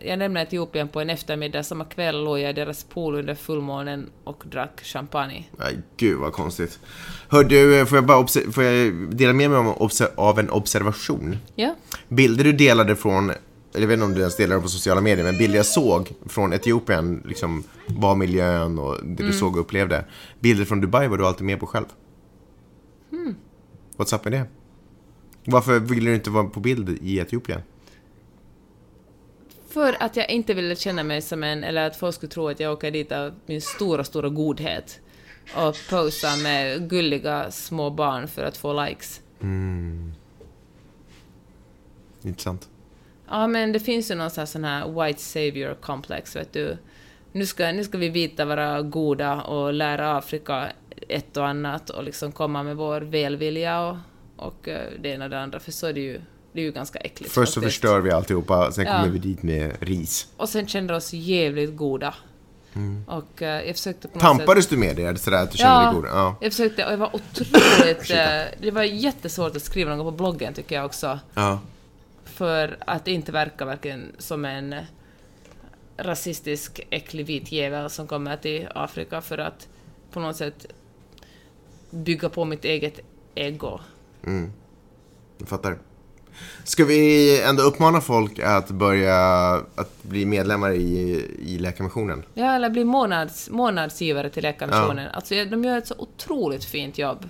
jag 0.02 0.18
lämnade 0.18 0.46
Etiopien 0.46 0.88
på 0.88 1.00
en 1.00 1.10
eftermiddag, 1.10 1.62
samma 1.62 1.84
kväll 1.84 2.24
låg 2.24 2.38
jag 2.38 2.50
i 2.50 2.52
deras 2.52 2.84
pool 2.84 3.14
under 3.14 3.34
fullmånen 3.34 4.10
och 4.24 4.44
drack 4.46 4.80
champagne. 4.84 5.44
Nej, 5.58 5.78
gud 5.96 6.18
vad 6.18 6.32
konstigt. 6.32 6.80
Hör 7.28 7.44
du, 7.44 7.86
får 7.86 7.98
jag 7.98 8.06
bara 8.06 8.26
får 8.26 8.64
jag 8.64 8.92
dela 9.16 9.32
med 9.32 9.50
mig 9.50 9.74
av 10.16 10.38
en 10.38 10.50
observation? 10.50 11.36
Ja. 11.54 11.74
Bilder 12.08 12.44
du 12.44 12.52
delade 12.52 12.96
från, 12.96 13.30
eller 13.30 13.40
jag 13.80 13.86
vet 13.86 13.94
inte 13.94 14.04
om 14.04 14.14
du 14.14 14.20
ens 14.20 14.36
delade 14.36 14.54
dem 14.54 14.62
på 14.62 14.68
sociala 14.68 15.00
medier, 15.00 15.24
men 15.24 15.38
bilder 15.38 15.56
jag 15.56 15.66
såg 15.66 16.12
från 16.26 16.52
Etiopien, 16.52 17.22
liksom 17.26 17.64
var 17.86 18.16
miljön 18.16 18.78
och 18.78 18.96
det 19.04 19.22
du 19.22 19.32
såg 19.32 19.54
och 19.54 19.60
upplevde. 19.60 20.04
Bilder 20.40 20.64
från 20.64 20.80
Dubai 20.80 21.08
var 21.08 21.18
du 21.18 21.26
alltid 21.26 21.46
med 21.46 21.60
på 21.60 21.66
själv. 21.66 21.86
What's 23.96 24.14
up 24.14 24.24
med 24.24 24.32
det? 24.32 24.44
Varför 25.44 25.78
ville 25.78 26.10
du 26.10 26.14
inte 26.14 26.30
vara 26.30 26.44
på 26.44 26.60
bild 26.60 26.98
i 27.02 27.18
Etiopien? 27.18 27.60
För 29.78 29.96
att 30.02 30.16
jag 30.16 30.30
inte 30.30 30.54
ville 30.54 30.76
känna 30.76 31.02
mig 31.02 31.22
som 31.22 31.42
en, 31.42 31.64
eller 31.64 31.86
att 31.86 31.96
folk 31.96 32.14
skulle 32.14 32.30
tro 32.30 32.48
att 32.48 32.60
jag 32.60 32.72
åker 32.72 32.90
dit 32.90 33.12
av 33.12 33.34
min 33.46 33.60
stora, 33.60 34.04
stora 34.04 34.28
godhet 34.28 35.00
och 35.56 35.76
posar 35.90 36.42
med 36.42 36.90
gulliga 36.90 37.50
små 37.50 37.90
barn 37.90 38.28
för 38.28 38.44
att 38.44 38.56
få 38.56 38.84
likes. 38.84 39.20
Intressant. 42.22 42.68
Ja, 43.28 43.46
men 43.46 43.72
det 43.72 43.80
finns 43.80 44.10
ju 44.10 44.14
någon 44.14 44.30
sån 44.30 44.40
här- 44.40 44.46
sån 44.46 44.64
här 44.64 45.04
white 45.04 45.20
savior 45.22 45.74
complex, 45.74 46.36
vet 46.36 46.52
du. 46.52 46.76
Nu 47.32 47.46
ska, 47.46 47.72
nu 47.72 47.84
ska 47.84 47.98
vi 47.98 48.08
vita 48.08 48.44
vara 48.44 48.82
goda 48.82 49.42
och 49.42 49.72
lära 49.72 50.16
Afrika 50.16 50.68
ett 51.08 51.36
och 51.36 51.46
annat 51.46 51.90
och 51.90 52.04
liksom 52.04 52.32
komma 52.32 52.62
med 52.62 52.76
vår 52.76 53.00
välvilja 53.00 53.80
och, 53.80 53.96
och 54.36 54.68
eh, 54.68 54.92
det 55.00 55.08
ena 55.08 55.24
och 55.24 55.30
det 55.30 55.40
andra, 55.40 55.60
för 55.60 55.72
så 55.72 55.86
är 55.86 55.92
det 55.92 56.00
ju, 56.00 56.20
det 56.52 56.60
är 56.60 56.64
ju 56.64 56.72
ganska 56.72 56.98
äckligt. 56.98 57.32
Först 57.32 57.52
så 57.52 57.60
faktiskt. 57.60 57.74
förstör 57.74 58.00
vi 58.00 58.10
alltihopa, 58.10 58.72
sen 58.72 58.86
Ja. 58.86 58.92
kommer 58.96 59.08
vi 59.08 59.18
dit 59.18 59.42
med 59.42 59.76
ris. 59.80 60.28
Och 60.36 60.48
sen 60.48 60.68
kände 60.68 60.96
oss 60.96 61.12
jävligt 61.12 61.76
goda. 61.76 62.14
Och 63.06 63.42
eh, 63.42 63.66
jag 63.66 63.76
försökte 63.76 64.08
på 64.08 64.14
något 64.14 64.22
sätt... 64.22 64.38
Tampades 64.38 64.66
du 64.66 64.76
med 64.76 64.96
det? 64.96 65.20
Sådär 65.20 65.42
att 65.42 65.50
du 65.50 65.58
kände 65.58 65.84
dig 65.84 65.94
god? 65.94 66.04
Ja. 66.06 66.36
jag 66.40 66.52
försökte 66.52 66.86
och 66.86 66.92
jag 66.92 66.96
var 66.98 67.16
otroligt... 67.16 68.10
eh, 68.10 68.60
det 68.60 68.70
var 68.70 68.82
jättesvårt 68.82 69.56
att 69.56 69.62
skriva 69.62 69.94
något 69.96 70.06
på 70.06 70.16
bloggen 70.22 70.54
tycker 70.54 70.76
jag 70.76 70.84
också. 70.84 71.18
ja. 71.34 71.60
För 72.24 72.76
att 72.80 73.08
inte 73.08 73.32
verka 73.32 73.64
varken 73.64 74.12
som 74.18 74.44
en 74.44 74.74
rasistisk, 75.96 76.80
äcklig 76.90 77.26
vit 77.26 77.52
jävel 77.52 77.90
som 77.90 78.06
kommer 78.06 78.36
till 78.36 78.68
Afrika 78.74 79.20
för 79.20 79.38
att 79.38 79.68
på 80.12 80.20
något 80.20 80.36
sätt 80.36 80.66
bygga 81.90 82.28
på 82.28 82.44
mitt 82.44 82.64
eget 82.64 83.00
ego. 83.34 83.80
Jag 85.38 85.48
fattar. 85.48 85.78
Ska 86.64 86.84
vi 86.84 87.42
ändå 87.42 87.62
uppmana 87.62 88.00
folk 88.00 88.38
att 88.38 88.68
börja 88.68 89.16
att 89.74 90.02
bli 90.02 90.26
medlemmar 90.26 90.70
i, 90.70 91.24
i 91.38 91.58
Läkarmissionen? 91.58 92.22
Ja, 92.34 92.54
eller 92.54 92.70
bli 92.70 92.84
månads, 92.84 93.50
månadsgivare 93.50 94.30
till 94.30 94.42
Läkarmissionen. 94.42 95.08
Alltså, 95.12 95.34
de 95.34 95.64
gör 95.64 95.78
ett 95.78 95.86
så 95.86 95.94
otroligt 95.98 96.64
fint 96.64 96.98
jobb. 96.98 97.28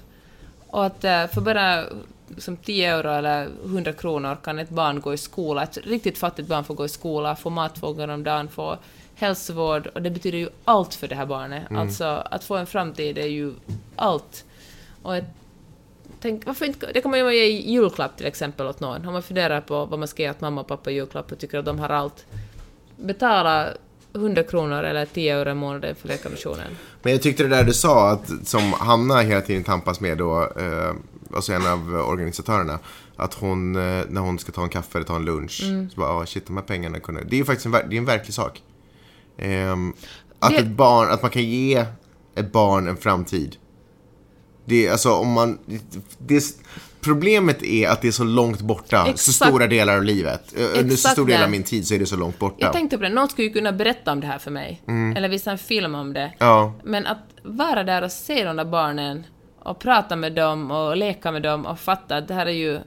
Och 0.66 0.86
att 0.86 1.04
eh, 1.04 1.26
för 1.26 1.40
bara 1.40 1.84
liksom 2.28 2.56
10 2.56 2.94
euro 2.94 3.10
eller 3.10 3.48
100 3.64 3.92
kronor 3.92 4.36
kan 4.44 4.58
ett 4.58 4.70
barn 4.70 5.00
gå 5.00 5.14
i 5.14 5.18
skola. 5.18 5.62
Ett 5.62 5.78
riktigt 5.84 6.18
fattigt 6.18 6.48
barn 6.48 6.64
får 6.64 6.74
gå 6.74 6.84
i 6.84 6.88
skola, 6.88 7.36
få 7.36 7.50
mat 7.50 7.74
två 7.74 7.92
gånger 7.92 8.14
om 8.14 8.24
dagen, 8.24 8.48
få 8.48 8.78
hälsovård. 9.14 9.86
Och 9.86 10.02
det 10.02 10.10
betyder 10.10 10.38
ju 10.38 10.48
allt 10.64 10.94
för 10.94 11.08
det 11.08 11.14
här 11.14 11.26
barnet. 11.26 11.62
Alltså, 11.70 12.04
att 12.30 12.44
få 12.44 12.56
en 12.56 12.66
framtid 12.66 13.18
är 13.18 13.26
ju 13.26 13.52
allt. 13.96 14.44
Och 15.02 15.16
ett, 15.16 15.24
tänk, 16.20 16.46
varför 16.46 16.66
inte, 16.66 16.92
det 16.92 17.00
kan 17.00 17.10
man 17.10 17.20
ju 17.20 17.34
ge 17.36 17.44
i 17.44 17.70
julklapp 17.72 18.16
till 18.16 18.26
exempel 18.26 18.66
åt 18.66 18.80
någon. 18.80 19.06
Om 19.06 19.12
man 19.12 19.22
funderar 19.22 19.60
på 19.60 19.84
vad 19.84 19.98
man 19.98 20.08
ska 20.08 20.22
ge 20.22 20.30
åt 20.30 20.40
mamma 20.40 20.60
och 20.60 20.66
pappa 20.68 20.90
i 20.90 20.94
julklapp 20.94 21.32
och 21.32 21.38
tycker 21.38 21.58
att 21.58 21.64
de 21.64 21.78
har 21.78 21.88
allt. 21.88 22.26
Betala 22.96 23.68
100 24.14 24.42
kronor 24.42 24.82
eller 24.84 25.06
10 25.06 25.36
euro 25.38 25.50
i 25.50 25.54
månaden 25.54 25.94
för 25.94 26.08
Läkarmissionen. 26.08 26.76
Men 27.02 27.12
jag 27.12 27.22
tyckte 27.22 27.42
det 27.42 27.48
där 27.48 27.64
du 27.64 27.72
sa, 27.72 28.10
att, 28.10 28.30
som 28.44 28.72
Hanna 28.72 29.20
hela 29.20 29.40
tiden 29.40 29.64
tampas 29.64 30.00
med 30.00 30.18
då, 30.18 30.42
eh, 30.42 30.92
alltså 31.34 31.52
en 31.52 31.66
av 31.66 31.94
organisatörerna, 32.08 32.78
att 33.16 33.34
hon, 33.34 33.76
eh, 33.76 34.04
när 34.08 34.20
hon 34.20 34.38
ska 34.38 34.52
ta 34.52 34.62
en 34.62 34.68
kaffe 34.68 34.98
eller 34.98 35.06
ta 35.06 35.16
en 35.16 35.24
lunch, 35.24 35.62
Mm. 35.64 35.90
så 35.90 36.00
bara, 36.00 36.10
ah, 36.10 36.26
shit 36.26 36.46
de 36.46 36.56
här 36.56 36.64
pengarna 36.64 37.00
kunde... 37.00 37.24
Det 37.24 37.36
är 37.36 37.38
ju 37.38 37.44
faktiskt 37.44 37.66
en, 37.66 37.72
det 37.72 37.78
är 37.78 37.98
en 37.98 38.04
verklig 38.04 38.34
sak. 38.34 38.62
Ehm, 39.38 39.92
att 40.38 40.50
Det- 40.50 40.56
ett 40.58 40.66
barn, 40.66 41.10
att 41.10 41.22
man 41.22 41.30
kan 41.30 41.42
ge 41.42 41.84
ett 42.34 42.52
barn 42.52 42.88
en 42.88 42.96
framtid. 42.96 43.56
Det 44.68 44.88
alltså 44.88 45.12
om 45.12 45.32
man... 45.32 45.58
Det, 46.18 46.44
problemet 47.00 47.62
är 47.62 47.88
att 47.88 48.02
det 48.02 48.08
är 48.08 48.12
så 48.12 48.24
långt 48.24 48.60
borta, 48.60 49.04
så 49.04 49.10
Exakt. 49.10 49.36
stora 49.36 49.66
delar 49.66 49.96
av 49.96 50.02
livet. 50.02 50.54
Under 50.78 50.96
så 50.96 51.08
stor 51.08 51.26
del 51.26 51.42
av 51.42 51.50
min 51.50 51.62
tid 51.62 51.86
så 51.86 51.94
är 51.94 51.98
det 51.98 52.06
så 52.06 52.16
långt 52.16 52.38
borta. 52.38 52.56
Jag 52.58 52.72
tänkte 52.72 52.96
på 52.96 53.02
det, 53.02 53.08
någon 53.08 53.28
skulle 53.28 53.48
ju 53.48 53.54
kunna 53.54 53.72
berätta 53.72 54.12
om 54.12 54.20
det 54.20 54.26
här 54.26 54.38
för 54.38 54.50
mig. 54.50 54.82
Eller 55.16 55.28
visa 55.28 55.50
en 55.50 55.58
film 55.58 55.94
om 55.94 56.12
det. 56.12 56.32
Ja. 56.38 56.72
Men 56.84 57.06
att 57.06 57.18
vara 57.42 57.84
där 57.84 58.02
och 58.02 58.12
se 58.12 58.44
de 58.44 58.56
där 58.56 58.64
barnen 58.64 59.26
och 59.58 59.78
prata 59.78 60.16
med 60.16 60.32
dem 60.32 60.70
och 60.70 60.96
leka 60.96 61.32
med 61.32 61.42
dem 61.42 61.66
och 61.66 61.78
fatta 61.78 62.16
att 62.16 62.28
det 62.28 62.34
här 62.34 62.46
är 62.46 62.50
ju... 62.50 62.80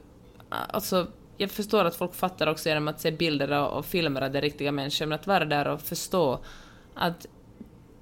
Alltså, 0.50 1.08
jag 1.38 1.52
förstår 1.52 1.86
att 1.86 1.96
folk 1.96 2.16
fattar 2.16 2.48
också 2.48 2.70
genom 2.70 2.88
att 2.88 3.02
se 3.02 3.12
bilder 3.12 3.52
och, 3.52 3.78
och 3.78 3.86
filmer 3.86 4.22
av 4.22 4.32
det 4.32 4.42
riktiga 4.42 4.72
människor, 4.72 5.06
men 5.06 5.20
att 5.20 5.28
vara 5.28 5.46
där 5.46 5.68
och 5.68 5.82
förstå 5.82 6.40
att 6.96 7.26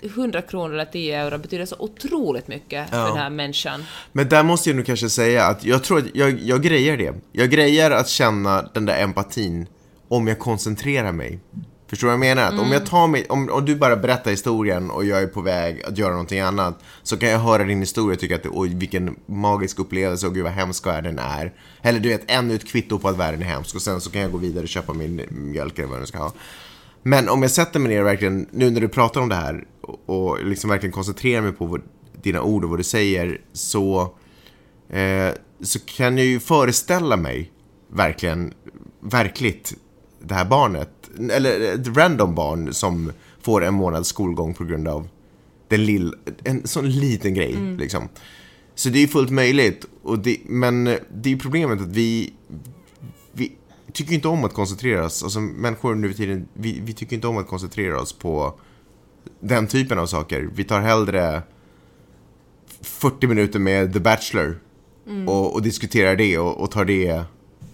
100 0.02 0.42
kronor 0.42 0.74
eller 0.74 0.86
10 0.86 1.22
euro 1.22 1.38
betyder 1.38 1.66
så 1.66 1.76
otroligt 1.80 2.48
mycket 2.48 2.90
för 2.90 2.98
Ja. 2.98 3.08
den 3.08 3.18
här 3.18 3.30
människan. 3.30 3.84
Men 4.12 4.30
där 4.30 4.44
måste 4.44 4.70
jag 4.70 4.76
nog 4.76 4.86
kanske 4.86 5.10
säga 5.10 5.46
att 5.46 5.64
jag 5.66 5.84
tror 5.84 5.98
att 6.00 6.06
jag, 6.16 6.40
jag 6.40 6.62
grejer 6.62 6.98
det. 6.98 7.14
Jag 7.32 7.50
grejer 7.50 7.92
att 7.92 8.08
känna 8.10 8.62
den 8.74 8.86
där 8.86 9.04
empatin 9.04 9.68
om 10.08 10.28
jag 10.28 10.40
koncentrerar 10.40 11.12
mig. 11.12 11.40
Förstår 11.90 12.08
du 12.08 12.18
vad 12.18 12.28
jag 12.28 12.36
menar? 12.36 12.44
Att 12.54 12.60
om 12.60 12.72
jag 12.72 12.86
tar 12.86 13.08
mig, 13.08 13.26
om, 13.30 13.50
om 13.52 13.66
du 13.66 13.76
bara 13.76 13.96
berättar 13.96 14.32
historien 14.32 14.90
och 14.92 15.06
jag 15.06 15.24
är 15.24 15.28
på 15.28 15.42
väg 15.42 15.84
att 15.84 15.98
göra 15.98 16.12
någonting 16.12 16.40
annat 16.40 16.80
så 17.04 17.18
kan 17.18 17.30
jag 17.30 17.40
höra 17.40 17.64
din 17.64 17.80
historia 17.80 18.14
och 18.14 18.20
tycka 18.20 18.36
att 18.36 18.46
oj 18.52 18.70
vilken 18.76 19.16
magisk 19.26 19.80
upplevelse 19.80 20.28
och 20.28 20.34
gud 20.34 20.44
vad 20.44 20.52
hemsk 20.54 20.88
världen 20.88 21.20
är. 21.20 21.54
Eller 21.82 22.00
du 22.00 22.10
vet, 22.10 22.22
ännu 22.32 22.56
ett 22.56 22.68
kvitto 22.68 23.00
på 23.00 23.10
att 23.10 23.18
världen 23.18 23.42
är 23.42 23.46
hemsk 23.46 23.76
och 23.76 23.82
sen 23.82 24.02
så 24.02 24.12
kan 24.12 24.22
jag 24.22 24.32
gå 24.32 24.38
vidare 24.38 24.64
och 24.64 24.70
köpa 24.70 24.94
min 24.94 25.22
mjölk 25.30 25.78
eller 25.80 25.88
vad 25.88 25.96
jag 25.98 26.02
nu 26.02 26.08
ska 26.08 26.18
ha. 26.18 26.34
Men 27.04 27.30
om 27.30 27.42
jag 27.42 27.52
sätter 27.52 27.80
mig 27.80 27.90
ner 27.90 28.00
och 28.00 28.08
verkligen, 28.08 28.48
nu 28.52 28.70
när 28.70 28.82
du 28.82 28.88
pratar 28.88 29.22
om 29.22 29.30
det 29.30 29.36
här 29.36 29.68
och, 30.06 30.46
liksom 30.46 30.70
verkligen 30.70 30.94
koncentrerar 30.94 31.42
mig 31.42 31.52
på 31.52 31.66
vad, 31.66 31.82
dina 32.22 32.42
ord 32.42 32.64
och 32.64 32.70
vad 32.70 32.80
du 32.80 32.84
säger 32.84 33.42
så, 33.54 34.02
eh, 34.90 35.34
så 35.62 35.80
kan 35.80 36.18
jag 36.18 36.26
ju 36.26 36.40
föreställa 36.40 37.18
mig 37.18 37.52
verkligen, 37.94 38.54
verkligt 39.00 39.74
det 40.22 40.34
här 40.34 40.46
barnet, 40.46 40.90
eller 41.32 41.62
ett 41.62 41.98
random 41.98 42.36
barn 42.36 42.74
som 42.74 43.12
får 43.42 43.64
en 43.64 43.74
månads 43.74 44.10
skolgång 44.10 44.54
på 44.54 44.64
grund 44.64 44.88
av 44.88 45.08
den 45.68 45.86
lill, 45.86 46.14
en 46.44 46.68
sån 46.68 46.90
liten 46.90 47.34
grej 47.34 47.56
liksom. 47.78 48.10
Så 48.76 48.90
det 48.90 48.98
är 48.98 49.02
ju 49.02 49.08
fullt 49.08 49.30
möjligt, 49.30 49.86
och 50.04 50.20
det, 50.20 50.38
men 50.46 50.84
det 50.84 51.30
är 51.30 51.30
ju 51.30 51.40
problemet 51.40 51.82
att 51.82 51.88
vi 51.88 52.34
tycker 53.94 54.14
inte 54.14 54.28
om 54.28 54.44
att 54.44 54.54
koncentrera 54.54 55.06
oss, 55.06 55.24
alltså 55.24 55.40
människor 55.40 55.96
nu 55.96 56.10
för 56.10 56.18
tiden, 56.18 56.48
vi, 56.54 56.80
vi 56.84 56.94
tycker 56.94 57.16
inte 57.16 57.28
om 57.28 57.38
att 57.38 57.48
koncentrera 57.48 58.02
oss 58.02 58.14
på 58.14 58.60
den 59.40 59.68
typen 59.68 60.00
av 60.00 60.06
saker. 60.06 60.50
Vi 60.54 60.64
tar 60.64 60.82
hellre 60.82 61.42
40 62.82 63.28
minuter 63.28 63.60
med 63.60 63.94
The 63.94 64.00
Bachelor 64.00 64.60
och, 65.28 65.54
och 65.54 65.62
diskuterar 65.62 66.16
det 66.16 66.38
och, 66.38 66.62
och 66.62 66.72
tar 66.72 66.86
det 66.86 67.24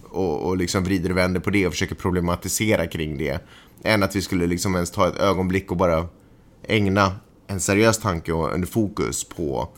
och, 0.04 0.46
och 0.46 0.56
liksom 0.56 0.84
vrider 0.84 1.10
och 1.10 1.16
vänder 1.16 1.40
på 1.40 1.50
det 1.50 1.66
och 1.66 1.72
försöker 1.72 1.94
problematisera 1.94 2.86
kring 2.86 3.18
det. 3.18 3.40
Än 3.82 4.02
att 4.02 4.16
vi 4.16 4.22
skulle 4.22 4.46
liksom 4.46 4.74
ens 4.74 4.90
ta 4.90 5.08
ett 5.08 5.16
ögonblick 5.16 5.70
och 5.70 5.76
bara 5.76 6.06
ägna 6.62 7.12
en 7.46 7.60
seriös 7.60 7.98
tanke 7.98 8.32
och 8.32 8.54
en 8.54 8.66
fokus 8.66 9.24
på 9.24 9.68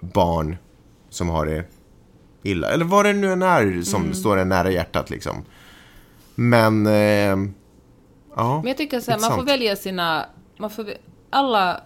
barn 0.00 0.56
som 1.10 1.28
har 1.28 1.46
det 1.46 1.64
illa. 2.42 2.68
Eller 2.68 2.84
vad 2.84 3.04
det 3.06 3.12
nu 3.12 3.32
än 3.32 3.42
är 3.42 3.82
som 3.82 4.14
står 4.14 4.36
en 4.36 4.48
nära 4.48 4.70
hjärtat 4.70 5.10
liksom. 5.10 5.44
Men, 6.34 6.86
eh, 6.86 7.36
ja. 8.36 8.60
Men 8.60 8.66
jag 8.66 8.76
tycker 8.76 9.00
så 9.00 9.10
här, 9.10 9.18
man 9.18 9.38
får 9.38 9.44
välja 9.44 9.76
sina... 9.76 10.26
Man 10.56 10.70
får, 10.70 10.86
alla 11.30 11.80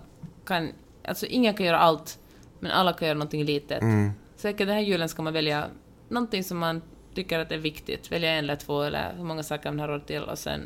kan... 0.47 0.69
Alltså 1.09 1.27
ingen 1.27 1.55
kan 1.55 1.67
göra 1.67 1.79
allt, 1.79 2.19
men 2.61 2.71
alla 2.71 2.93
kan 2.93 3.09
göra 3.09 3.19
någonting 3.19 3.45
litet. 3.45 3.83
Mm. 3.83 4.11
Säkert 4.37 4.67
den 4.67 4.77
här 4.77 4.83
julen 4.83 5.09
ska 5.09 5.23
man 5.23 5.33
välja 5.33 5.67
någonting 6.09 6.45
som 6.45 6.59
man 6.59 6.83
tycker 7.15 7.39
att 7.39 7.53
är 7.53 7.59
viktigt. 7.59 8.13
Välja 8.13 8.31
en 8.31 8.45
eller 8.45 8.57
två 8.57 8.83
eller 8.83 9.15
hur 9.17 9.25
många 9.25 9.43
saker 9.43 9.71
man 9.71 9.81
har 9.81 9.89
råd 9.89 10.07
till 10.07 10.23
och 10.23 10.39
sen 10.39 10.61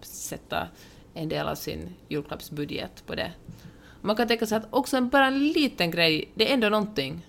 sätta 0.00 0.68
en 1.14 1.28
del 1.28 1.48
av 1.48 1.54
sin 1.54 1.94
julklappsbudget 2.08 3.06
på 3.06 3.14
det. 3.14 3.32
Man 4.00 4.16
kan 4.16 4.28
tänka 4.28 4.46
sig 4.46 4.58
att 4.58 4.66
också 4.70 4.96
en, 4.96 5.08
bara 5.08 5.26
en 5.26 5.48
liten 5.48 5.90
grej, 5.90 6.30
det 6.34 6.50
är 6.50 6.54
ändå 6.54 6.68
någonting. 6.68 7.26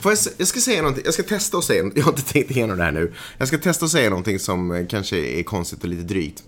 Får 0.00 0.12
jag, 0.12 0.18
jag 0.36 0.48
ska 0.48 0.60
säga 0.60 0.82
någonting, 0.82 1.02
jag 1.04 1.14
ska 1.14 1.22
testa 1.22 1.56
och 1.56 1.64
säga, 1.64 1.90
jag 1.94 2.04
har 2.04 2.10
inte 2.10 2.32
tänkt 2.32 2.50
igenom 2.50 2.78
det 2.78 2.84
här 2.84 2.92
nu. 2.92 3.12
Jag 3.38 3.48
ska 3.48 3.58
testa 3.58 3.84
och 3.84 3.90
säga 3.90 4.10
någonting 4.10 4.38
som 4.38 4.72
eh, 4.72 4.86
kanske 4.86 5.16
är 5.16 5.42
konstigt 5.42 5.82
och 5.82 5.88
lite 5.88 6.02
drygt. 6.02 6.42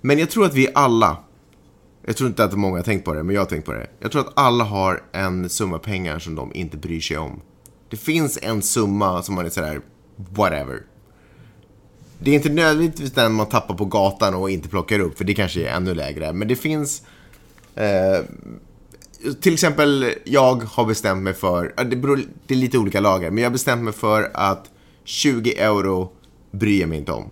Men 0.00 0.18
jag 0.18 0.30
tror 0.30 0.44
att 0.44 0.54
vi 0.54 0.68
alla, 0.74 1.16
jag 2.06 2.16
tror 2.16 2.28
inte 2.28 2.44
att 2.44 2.52
många 2.52 2.76
har 2.76 2.82
tänkt 2.82 3.04
på 3.04 3.14
det, 3.14 3.22
men 3.22 3.34
jag 3.34 3.42
har 3.42 3.46
tänkt 3.46 3.64
på 3.64 3.72
det. 3.72 3.86
Jag 4.00 4.12
tror 4.12 4.20
att 4.20 4.32
alla 4.36 4.64
har 4.64 5.02
en 5.12 5.48
summa 5.48 5.78
pengar 5.78 6.18
som 6.18 6.34
de 6.34 6.54
inte 6.54 6.76
bryr 6.76 7.00
sig 7.00 7.18
om. 7.18 7.40
Det 7.90 7.96
finns 7.96 8.38
en 8.42 8.62
summa 8.62 9.22
som 9.22 9.34
man 9.34 9.46
är 9.46 9.50
sådär, 9.50 9.80
whatever. 10.16 10.82
Det 12.18 12.30
är 12.30 12.34
inte 12.34 12.48
nödvändigtvis 12.48 13.12
den 13.12 13.32
man 13.32 13.46
tappar 13.46 13.74
på 13.74 13.84
gatan 13.84 14.34
och 14.34 14.50
inte 14.50 14.68
plockar 14.68 14.98
upp, 14.98 15.18
för 15.18 15.24
det 15.24 15.34
kanske 15.34 15.68
är 15.68 15.76
ännu 15.76 15.94
lägre. 15.94 16.32
Men 16.32 16.48
det 16.48 16.56
finns 16.56 17.02
eh, 17.74 18.24
till 19.40 19.54
exempel, 19.54 20.14
jag 20.24 20.62
har 20.62 20.84
bestämt 20.84 21.22
mig 21.22 21.34
för, 21.34 21.74
det, 21.84 21.96
beror, 21.96 22.20
det 22.46 22.54
är 22.54 22.58
lite 22.58 22.78
olika 22.78 23.00
lager, 23.00 23.30
men 23.30 23.42
jag 23.42 23.50
har 23.50 23.52
bestämt 23.52 23.82
mig 23.82 23.92
för 23.92 24.30
att 24.34 24.70
20 25.04 25.58
euro 25.58 26.12
bryr 26.50 26.80
jag 26.80 26.88
mig 26.88 26.98
inte 26.98 27.12
om. 27.12 27.30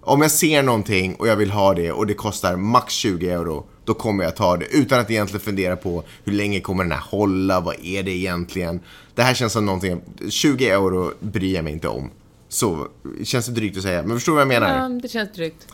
Om 0.00 0.22
jag 0.22 0.30
ser 0.30 0.62
någonting 0.62 1.14
och 1.14 1.28
jag 1.28 1.36
vill 1.36 1.50
ha 1.50 1.74
det 1.74 1.92
och 1.92 2.06
det 2.06 2.14
kostar 2.14 2.56
max 2.56 2.94
20 2.94 3.30
euro, 3.30 3.66
då 3.84 3.94
kommer 3.94 4.24
jag 4.24 4.36
ta 4.36 4.56
det 4.56 4.66
utan 4.66 5.00
att 5.00 5.10
egentligen 5.10 5.40
fundera 5.40 5.76
på 5.76 6.04
hur 6.24 6.32
länge 6.32 6.60
kommer 6.60 6.84
den 6.84 6.92
här 6.92 7.00
hålla, 7.00 7.60
vad 7.60 7.76
är 7.82 8.02
det 8.02 8.10
egentligen? 8.10 8.80
Det 9.14 9.22
här 9.22 9.34
känns 9.34 9.52
som 9.52 9.66
någonting, 9.66 10.00
20 10.28 10.68
euro 10.68 11.12
bryr 11.20 11.54
jag 11.54 11.64
mig 11.64 11.72
inte 11.72 11.88
om. 11.88 12.10
Så, 12.48 12.88
känns 13.24 13.46
det 13.46 13.52
drygt 13.52 13.76
att 13.76 13.82
säga, 13.82 14.02
men 14.02 14.16
förstår 14.16 14.32
du 14.32 14.34
vad 14.34 14.40
jag 14.54 14.60
menar? 14.60 14.78
Ja, 14.78 15.00
det 15.02 15.08
känns 15.08 15.32
drygt. 15.32 15.66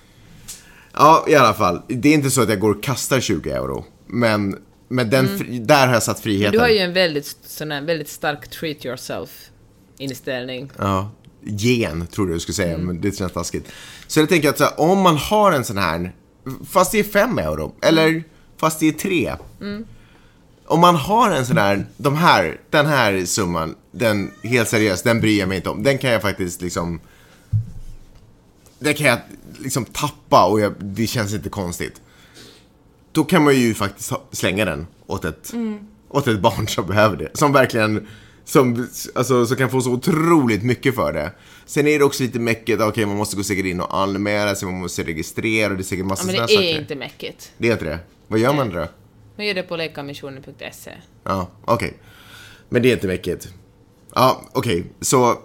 Ja, 0.92 1.24
i 1.28 1.34
alla 1.34 1.54
fall. 1.54 1.82
Det 1.88 2.08
är 2.08 2.14
inte 2.14 2.30
så 2.30 2.42
att 2.42 2.48
jag 2.48 2.60
går 2.60 2.70
och 2.70 2.82
kastar 2.82 3.20
20 3.20 3.50
euro. 3.50 3.84
Men, 4.06 4.56
men 4.88 5.10
den, 5.10 5.38
fri, 5.38 5.58
där 5.58 5.86
har 5.86 5.94
jag 5.94 6.02
satt 6.02 6.20
friheten. 6.20 6.52
Du 6.52 6.58
har 6.58 6.68
ju 6.68 6.78
en 6.78 6.92
väldigt, 6.92 7.36
sån 7.46 7.70
här, 7.70 7.82
väldigt 7.82 8.08
stark 8.08 8.48
treat 8.48 8.84
yourself 8.84 9.50
inställning. 9.98 10.70
Ja, 10.76 11.10
gen, 11.42 12.06
tror 12.06 12.26
du 12.26 12.40
skulle 12.40 12.54
säga, 12.54 12.78
men 12.78 13.00
det 13.00 13.16
känns 13.16 13.32
taskigt. 13.32 13.68
Så 14.06 14.20
jag 14.20 14.28
tänker 14.28 14.48
att 14.48 14.60
här, 14.60 14.80
om 14.80 14.98
man 14.98 15.16
har 15.16 15.52
en 15.52 15.64
sån 15.64 15.78
här, 15.78 16.14
fast 16.70 16.92
det 16.92 16.98
är 16.98 17.04
5 17.04 17.38
euro, 17.38 17.74
eller 17.82 18.24
fast 18.56 18.80
det 18.80 18.88
är 18.88 18.92
3. 18.92 19.34
Om 20.66 20.80
man 20.80 20.94
har 20.96 21.30
en 21.30 21.46
sån 21.46 21.58
här, 21.58 21.86
de 21.96 22.16
här, 22.16 22.60
den 22.70 22.86
här 22.86 23.24
summan, 23.24 23.74
den, 23.90 24.30
helt 24.42 24.68
seriöst, 24.68 25.04
den 25.04 25.20
bryr 25.20 25.38
jag 25.38 25.48
mig 25.48 25.56
inte 25.56 25.70
om. 25.70 25.82
Den 25.82 25.98
kan 25.98 26.10
jag 26.10 26.22
faktiskt 26.22 26.62
liksom, 26.62 27.00
den 28.78 28.94
kan 28.94 29.06
jag 29.06 29.18
liksom 29.58 29.84
tappa 29.84 30.44
och 30.44 30.60
jag, 30.60 30.74
det 30.80 31.06
känns 31.06 31.34
inte 31.34 31.48
konstigt. 31.48 32.00
Då 33.18 33.24
kan 33.24 33.44
man 33.44 33.54
ju 33.56 33.74
faktiskt 33.74 34.12
slänga 34.32 34.64
den 34.64 34.86
åt 35.06 35.24
ett, 35.24 35.52
åt 36.08 36.26
ett 36.26 36.40
barn 36.40 36.68
som 36.68 36.86
behöver 36.86 37.16
det. 37.16 37.28
Som 37.34 37.52
verkligen, 37.52 38.08
som, 38.44 38.88
alltså, 39.14 39.46
som 39.46 39.56
kan 39.56 39.70
få 39.70 39.80
så 39.80 39.92
otroligt 39.92 40.62
mycket 40.62 40.94
för 40.94 41.12
det. 41.12 41.32
Sen 41.66 41.86
är 41.86 41.98
det 41.98 42.04
också 42.04 42.22
lite 42.22 42.38
mäcket, 42.38 42.80
okej 42.80 43.06
man 43.06 43.16
måste 43.16 43.36
gå 43.36 43.42
säkert 43.42 43.64
in 43.64 43.80
och 43.80 43.98
anmäla 43.98 44.54
sig, 44.54 44.68
man 44.68 44.80
måste 44.80 45.02
registrera 45.02 45.70
och 45.70 45.76
det 45.76 45.82
är 45.82 45.84
säkert 45.84 46.06
massa 46.06 46.22
Ja, 46.22 46.26
men 46.26 46.46
det 46.46 46.52
är 46.52 46.56
saker. 46.56 46.80
inte 46.80 46.94
mäckigt. 46.94 47.52
Det 47.58 47.68
är 47.68 47.72
inte 47.72 47.84
det? 47.84 47.98
Vad 48.28 48.38
gör 48.40 48.54
man 48.54 48.70
då? 48.70 48.86
Man 49.36 49.46
gör 49.46 49.54
det 49.54 49.62
på 49.62 49.76
läkarmissionen.se. 49.76 50.90
Ja, 51.24 51.48
okej. 51.64 51.94
Men 52.68 52.82
det 52.82 52.88
är 52.88 52.92
inte 52.92 53.06
mäckigt. 53.06 53.48
Ja, 54.14 54.42
okej. 54.52 54.84
Så 55.00 55.38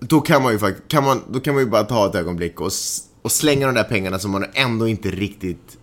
då 0.00 0.20
kan 0.20 0.42
man 0.42 0.52
ju 0.52 0.58
faktiskt, 0.58 0.88
kan 0.88 1.04
man, 1.04 1.22
då 1.30 1.40
kan 1.40 1.54
man 1.54 1.62
ju 1.62 1.70
bara 1.70 1.84
ta 1.84 2.06
ett 2.08 2.14
ögonblick 2.14 2.60
och, 2.60 2.70
och 3.22 3.32
slänga 3.32 3.66
de 3.66 3.74
där 3.74 3.84
pengarna 3.84 4.18
som 4.18 4.30
man 4.30 4.44
ändå 4.54 4.88
inte 4.88 5.10
riktigt 5.10 5.78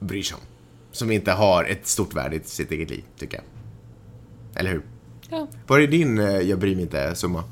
bryr 0.00 0.22
sig 0.22 0.34
om. 0.34 0.40
Som 0.96 1.10
inte 1.10 1.32
har 1.32 1.64
ett 1.64 1.86
stort 1.86 2.14
värde 2.14 2.36
i 2.36 2.40
sitt 2.44 2.72
eget 2.72 2.90
liv, 2.90 3.04
tycker 3.18 3.36
jag. 3.36 3.44
Eller 4.60 4.70
hur? 4.70 4.82
Ja. 5.30 5.46
Vad 5.66 5.82
är 5.82 5.86
din 5.86 6.18
eh, 6.18 6.40
jag 6.40 6.58
bryr 6.58 6.74
mig 6.74 6.82
inte-summa? 6.82 7.44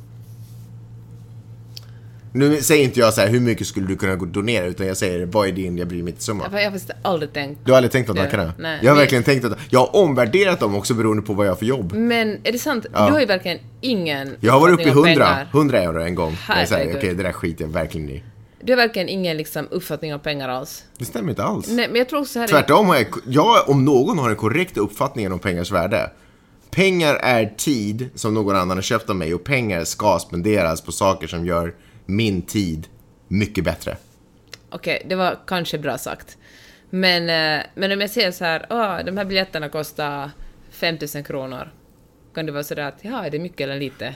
Nu 2.33 2.57
säger 2.63 2.85
inte 2.85 3.01
jag 3.01 3.15
så 3.15 3.21
här, 3.21 3.29
hur 3.29 3.41
mycket 3.41 3.67
skulle 3.67 3.87
du 3.87 3.97
kunna 3.97 4.17
donera, 4.17 4.67
utan 4.67 4.87
jag 4.87 4.97
säger, 4.97 5.27
vad 5.27 5.49
är 5.49 5.53
din 5.53 5.79
jag 5.79 5.89
bryr 5.89 6.03
mig 6.03 6.11
inte-summa? 6.11 6.45
Jag 6.53 6.59
har 6.59 6.71
faktiskt 6.71 6.91
aldrig 7.03 7.33
tänkt. 7.33 7.61
Du 7.65 7.73
har 7.73 7.77
aldrig 7.77 7.93
tänkt 7.93 8.07
på 8.07 8.15
tankarna? 8.15 8.53
nej. 8.59 8.81
Jag 8.83 8.93
har 8.93 8.99
verkligen 8.99 9.25
tänkt 9.25 9.45
att, 9.45 9.59
jag 9.71 9.81
har 9.81 9.97
omvärderat 9.97 10.61
dem 10.61 10.75
också 10.75 10.95
beroende 10.95 11.23
på 11.23 11.35
vad 11.35 11.47
jag 11.47 11.51
har 11.51 11.57
för 11.57 11.67
jobb. 11.67 11.93
Men 11.93 12.39
är 12.45 12.53
det 12.53 12.59
sant? 12.59 12.87
Ja. 12.93 13.07
Du 13.07 13.13
har 13.13 13.21
ju 13.21 13.27
verkligen 13.27 13.59
ingen 13.81 14.37
Jag 14.41 14.53
har 14.53 14.61
varit 14.61 14.75
uppe 14.75 14.83
i 14.83 14.87
uppfattning 14.87 15.17
om 15.17 15.23
100, 15.23 15.27
pengar. 15.27 15.49
100 15.53 15.83
euro 15.83 16.03
en 16.03 16.15
gång. 16.15 16.37
Jag 16.49 16.59
är 16.59 16.67
såhär, 16.67 16.83
okej 16.83 16.93
Herregud. 16.95 17.17
det 17.17 17.23
där 17.23 17.33
skiter 17.33 17.65
jag 17.65 17.73
verkligen 17.73 18.11
i. 18.11 18.23
Du 18.65 18.73
har 18.73 18.77
verkligen 18.77 19.09
ingen 19.09 19.37
liksom, 19.37 19.69
uppfattning 19.71 20.15
om 20.15 20.21
pengar 20.21 20.49
alls. 20.49 20.85
Det 20.99 21.05
stämmer 21.05 21.31
inte 21.31 21.45
alls. 21.45 21.69
Nej, 21.69 21.89
men 21.89 21.97
jag 21.97 22.09
tror 22.09 22.21
också 22.21 22.39
här... 22.39 22.49
Tvärtom 22.49 22.87
har 22.87 22.97
jag, 22.97 23.07
jag, 23.27 23.69
om 23.69 23.85
någon 23.85 24.19
har 24.19 24.31
en 24.31 24.37
korrekt 24.37 24.77
uppfattning 24.77 25.33
om 25.33 25.39
pengars 25.39 25.71
värde. 25.71 26.11
Pengar 26.71 27.15
är 27.15 27.55
tid 27.57 28.11
som 28.15 28.35
någon 28.35 28.57
annan 28.57 28.77
har 28.77 28.83
köpt 28.83 29.11
av 29.11 29.17
mig 29.17 29.35
och 29.35 29.45
pengar 29.45 29.85
ska 29.85 30.19
spenderas 30.19 30.81
på 30.81 30.93
saker 30.93 31.27
som 31.27 31.47
gör 31.47 31.75
min 32.07 32.43
tid 32.43 32.87
mycket 33.29 33.65
bättre. 33.65 33.97
Okej, 34.71 35.07
det 35.09 35.15
var 35.15 35.39
kanske 35.47 35.79
bra 35.79 35.99
sagt. 35.99 36.39
Men, 36.91 37.23
eh, 37.23 37.67
men 37.75 37.93
om 37.93 38.01
jag 38.01 38.11
säger 38.11 38.33
så 38.33 38.45
här, 38.45 38.67
åh, 38.71 39.05
de 39.05 39.17
här 39.17 39.25
biljetterna 39.25 39.69
kostar 39.69 40.31
5000 40.71 41.25
kronor. 41.25 41.73
Kan 42.35 42.47
det 42.47 42.53
vara 42.53 42.65
sådär 42.65 42.83
att, 42.89 42.99
ja, 43.01 43.25
är 43.27 43.31
det 43.31 43.39
mycket 43.39 43.61
eller 43.61 43.79
lite? 43.79 44.15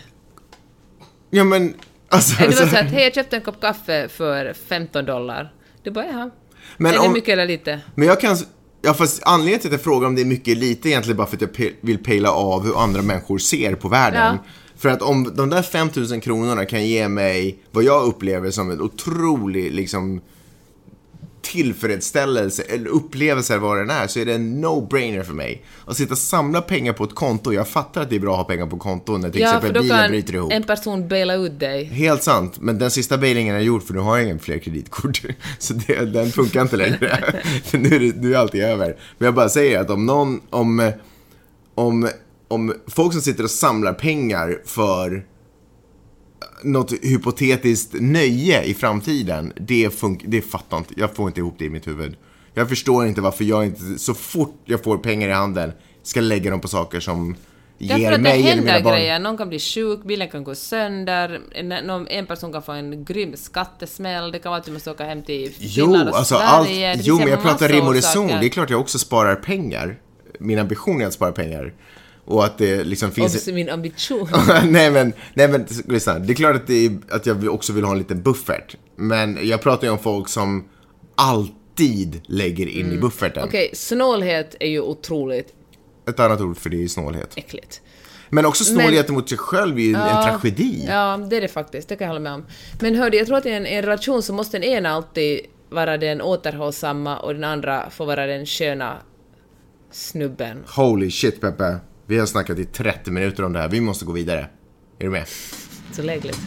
Ja 1.30 1.44
men, 1.44 1.74
alltså. 2.08 2.36
Det 2.38 2.46
var 2.46 2.52
så- 2.52 2.58
så 2.68 2.76
att, 2.76 2.90
hej, 2.90 3.02
jag 3.04 3.14
köpte 3.14 3.36
en 3.36 3.42
kopp 3.42 3.60
kaffe 3.60 4.08
för 4.08 4.52
15 4.68 5.04
dollar. 5.04 5.52
Du 5.82 5.90
bara, 5.90 6.06
jaha. 6.06 6.30
Men 6.76 6.92
är 6.92 6.98
det 6.98 7.06
om- 7.06 7.12
mycket 7.12 7.28
eller 7.32 7.46
lite? 7.46 7.80
Men 7.94 8.08
jag 8.08 8.20
kan... 8.20 8.36
Ja, 8.82 8.94
fast 8.94 9.22
anledningen 9.24 9.60
till 9.60 9.68
att 9.68 9.72
jag 9.72 9.80
frågar 9.82 10.06
om 10.08 10.14
det 10.14 10.20
är 10.22 10.26
mycket 10.26 10.48
eller 10.48 10.60
lite 10.60 10.88
egentligen 10.88 11.16
bara 11.16 11.26
för 11.26 11.36
att 11.36 11.42
jag 11.58 11.72
vill 11.80 11.98
pejla 11.98 12.30
av 12.30 12.64
hur 12.64 12.82
andra 12.82 13.02
människor 13.02 13.38
ser 13.38 13.74
på 13.74 13.88
världen. 13.88 14.20
Ja. 14.44 14.44
För 14.76 14.88
att 14.88 15.02
om 15.02 15.34
de 15.36 15.50
där 15.50 15.62
5000 15.62 16.20
kronorna 16.20 16.64
kan 16.64 16.86
ge 16.86 17.08
mig 17.08 17.58
vad 17.70 17.84
jag 17.84 18.04
upplever 18.04 18.50
som 18.50 18.70
en 18.70 18.80
otrolig 18.80 19.72
liksom 19.72 20.20
tillfredsställelse 21.52 22.62
eller 22.62 22.86
upplevelse 22.88 23.54
eller 23.54 23.62
vad 23.62 23.78
den 23.78 23.90
är 23.90 24.06
så 24.06 24.20
är 24.20 24.24
det 24.24 24.34
en 24.34 24.64
no-brainer 24.64 25.22
för 25.22 25.32
mig. 25.34 25.64
Att 25.86 25.96
sitta 25.96 26.12
och 26.12 26.18
samla 26.18 26.60
pengar 26.60 26.92
på 26.92 27.04
ett 27.04 27.14
konto, 27.14 27.52
jag 27.52 27.68
fattar 27.68 28.02
att 28.02 28.10
det 28.10 28.16
är 28.16 28.20
bra 28.20 28.32
att 28.32 28.36
ha 28.38 28.44
pengar 28.44 28.66
på 28.66 28.78
konto 28.78 29.16
när 29.18 29.30
till 29.30 29.40
Ja, 29.40 29.56
exempel 29.56 29.82
bilen 29.82 29.98
kan 29.98 30.10
bryter 30.10 30.34
ihop. 30.34 30.52
en 30.52 30.62
person 30.62 31.08
baila 31.08 31.34
ut 31.34 31.60
dig. 31.60 31.84
Helt 31.84 32.22
sant, 32.22 32.54
men 32.60 32.78
den 32.78 32.90
sista 32.90 33.18
bailingen 33.18 33.56
är 33.56 33.60
gjord 33.60 33.82
för 33.82 33.94
nu 33.94 34.00
har 34.00 34.16
jag 34.16 34.24
ingen 34.24 34.38
fler 34.38 34.58
kreditkort. 34.58 35.22
Så 35.58 35.74
det, 35.74 36.04
den 36.04 36.30
funkar 36.32 36.62
inte 36.62 36.76
längre. 36.76 37.18
För 37.64 37.78
nu 37.78 37.88
är, 37.96 38.00
det, 38.00 38.16
nu 38.16 38.34
är 38.34 38.38
allt 38.38 38.54
över. 38.54 38.96
Men 39.18 39.26
jag 39.26 39.34
bara 39.34 39.48
säger 39.48 39.80
att 39.80 39.90
om 39.90 40.06
någon, 40.06 40.40
om, 40.50 40.92
om, 41.74 42.08
om 42.48 42.74
folk 42.86 43.12
som 43.12 43.22
sitter 43.22 43.44
och 43.44 43.50
samlar 43.50 43.92
pengar 43.92 44.58
för 44.64 45.24
något 46.62 46.92
hypotetiskt 47.02 47.94
nöje 48.00 48.62
i 48.62 48.74
framtiden, 48.74 49.52
det, 49.56 49.88
fun- 49.88 50.22
det 50.24 50.42
fattar 50.42 50.78
inte, 50.78 50.94
jag 50.96 51.14
får 51.16 51.26
inte 51.28 51.40
ihop 51.40 51.54
det 51.58 51.64
i 51.64 51.70
mitt 51.70 51.86
huvud. 51.86 52.16
Jag 52.54 52.68
förstår 52.68 53.06
inte 53.06 53.20
varför 53.20 53.44
jag 53.44 53.66
inte, 53.66 53.98
så 53.98 54.14
fort 54.14 54.54
jag 54.64 54.84
får 54.84 54.98
pengar 54.98 55.28
i 55.28 55.32
handen, 55.32 55.72
ska 56.02 56.20
lägga 56.20 56.50
dem 56.50 56.60
på 56.60 56.68
saker 56.68 57.00
som 57.00 57.36
Därför 57.78 57.98
ger 58.00 58.08
att 58.12 58.18
det 58.18 58.22
mig 58.22 58.32
eller 58.40 58.48
händer 58.48 58.64
mina 58.64 58.80
barn. 58.84 58.94
grejer. 58.94 59.18
Någon 59.18 59.36
kan 59.36 59.48
bli 59.48 59.58
sjuk, 59.58 60.04
bilen 60.04 60.28
kan 60.28 60.44
gå 60.44 60.54
sönder, 60.54 61.40
en, 61.52 61.68
någon, 61.68 62.08
en 62.08 62.26
person 62.26 62.52
kan 62.52 62.62
få 62.62 62.72
en 62.72 63.04
grym 63.04 63.36
skattesmäll, 63.36 64.32
det 64.32 64.38
kan 64.38 64.50
vara 64.50 64.60
att 64.60 64.66
du 64.66 64.72
måste 64.72 64.90
åka 64.90 65.04
hem 65.04 65.22
till 65.22 65.52
Jo, 65.58 65.84
Finland 65.86 66.08
och 66.08 66.16
alltså 66.18 66.34
Sverige. 66.34 66.90
allt, 66.90 66.98
Det 66.98 67.06
jo 67.06 67.18
men 67.18 67.28
jag 67.28 67.42
pratar 67.42 67.68
rim 67.68 67.86
och 67.86 67.94
reson. 67.94 68.26
Det 68.28 68.34
är 68.46 68.48
klart 68.48 68.70
jag 68.70 68.80
också 68.80 68.98
sparar 68.98 69.34
pengar. 69.36 69.98
Min 70.40 70.58
ambition 70.58 71.00
är 71.00 71.06
att 71.06 71.12
spara 71.12 71.32
pengar. 71.32 71.72
Och 72.28 72.44
att 72.44 72.58
det 72.58 72.84
liksom 72.84 73.10
finns... 73.10 73.34
Obs, 73.34 73.46
min 73.46 73.68
ambition. 73.68 74.28
nej 74.64 74.90
men, 74.90 75.12
nej 75.34 75.48
men 75.48 75.66
lyssna. 75.86 76.18
Det 76.18 76.32
är 76.32 76.34
klart 76.34 76.56
att, 76.56 76.66
det 76.66 76.86
är, 76.86 76.98
att 77.10 77.26
jag 77.26 77.44
också 77.44 77.72
vill 77.72 77.84
ha 77.84 77.92
en 77.92 77.98
liten 77.98 78.22
buffert. 78.22 78.76
Men 78.96 79.38
jag 79.48 79.62
pratar 79.62 79.86
ju 79.86 79.92
om 79.92 79.98
folk 79.98 80.28
som 80.28 80.68
alltid 81.14 82.20
lägger 82.26 82.66
in 82.66 82.92
i 82.92 82.98
bufferten. 82.98 83.38
Mm. 83.38 83.48
Okej, 83.48 83.70
snålhet 83.74 84.56
är 84.60 84.68
ju 84.68 84.80
otroligt 84.80 85.54
Ett 86.08 86.20
annat 86.20 86.40
ord 86.40 86.56
för 86.56 86.70
det 86.70 86.84
är 86.84 86.88
snålhet. 86.88 87.32
äckligt. 87.36 87.80
Men 88.30 88.46
också 88.46 88.64
snålhet 88.64 89.08
mot 89.08 89.28
sig 89.28 89.38
själv 89.38 89.78
är 89.78 89.82
ju 89.82 89.94
en 89.94 90.24
tragedi. 90.24 90.86
Ja, 90.88 91.26
det 91.30 91.36
är 91.36 91.40
det 91.40 91.48
faktiskt. 91.48 91.88
Det 91.88 91.96
kan 91.96 92.04
jag 92.04 92.08
hålla 92.08 92.20
med 92.20 92.32
om. 92.32 92.46
Men 92.80 92.94
hörde, 92.94 93.16
jag 93.16 93.26
tror 93.26 93.36
att 93.36 93.46
i 93.46 93.50
en, 93.50 93.66
en 93.66 93.82
relation 93.82 94.22
så 94.22 94.32
måste 94.32 94.58
den 94.58 94.64
ena 94.64 94.90
alltid 94.90 95.40
vara 95.70 95.96
den 95.98 96.20
återhållsamma 96.20 97.18
och 97.18 97.34
den 97.34 97.44
andra 97.44 97.90
får 97.90 98.06
vara 98.06 98.26
den 98.26 98.46
sköna 98.46 98.96
snubben. 99.90 100.64
Holy 100.76 101.10
shit 101.10 101.40
Peppe. 101.40 101.78
Vi 102.08 102.18
har 102.18 102.26
snackat 102.26 102.58
i 102.58 102.64
30 102.64 103.10
minuter 103.10 103.42
om 103.44 103.52
det 103.52 103.58
här. 103.58 103.68
Vi 103.68 103.80
måste 103.80 104.04
gå 104.04 104.12
vidare. 104.12 104.40
Är 104.98 105.04
du 105.04 105.10
med? 105.10 105.26
Så 105.92 106.02
lägligt. 106.02 106.38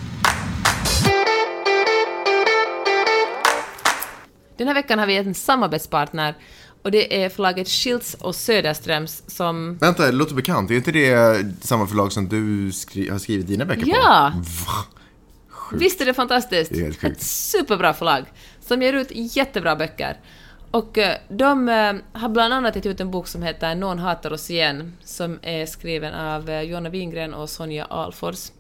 Den 4.58 4.68
här 4.68 4.74
veckan 4.74 5.00
har 5.00 5.06
vi 5.08 5.18
en 5.18 5.34
samarbetspartner 5.34 6.36
och 6.84 6.92
det 6.92 7.24
är 7.24 7.30
förlaget 7.30 7.68
Schilds 7.70 8.14
och 8.14 8.36
Söderströms 8.36 9.24
som... 9.28 9.78
Vänta, 9.78 10.06
det 10.06 10.12
låter 10.12 10.36
bekant. 10.36 10.72
Är 10.72 10.76
inte 10.76 10.92
det 10.92 11.46
samma 11.62 11.88
förlag 11.88 12.12
som 12.12 12.28
du 12.30 12.72
skri- 12.72 13.10
har 13.10 13.20
skrivit 13.20 13.48
dina 13.48 13.66
böcker 13.66 13.82
på? 13.82 13.90
Ja! 13.90 14.34
Visst 15.74 16.02
är 16.02 16.06
det 16.06 16.14
fantastiskt? 16.14 16.72
Det 16.74 17.04
är. 17.04 17.12
Ett 17.12 17.22
superbra 17.22 17.94
förlag 17.94 18.26
som 18.62 18.82
ger 18.82 18.94
ut 18.94 19.08
jättebra 19.12 19.76
böcker. 19.76 20.18
Och 20.72 20.98
eh, 20.98 21.18
de 21.30 21.70
eh, 21.70 21.94
har 22.14 22.30
bland 22.30 22.54
annat 22.54 22.76
gett 22.76 22.86
ut 22.86 23.00
en 23.00 23.12
bok 23.12 23.28
som 23.28 23.44
heter 23.44 23.76
Någon 23.76 24.00
hatar 24.00 24.34
oss 24.34 24.50
igen, 24.50 24.98
som 25.04 25.40
är 25.42 25.66
skriven 25.66 26.14
av 26.14 26.50
eh, 26.50 26.62
Johanna 26.62 26.90
Wingren 26.90 27.34
och 27.34 27.50
Sonja 27.50 27.86
Alfors, 27.86 28.52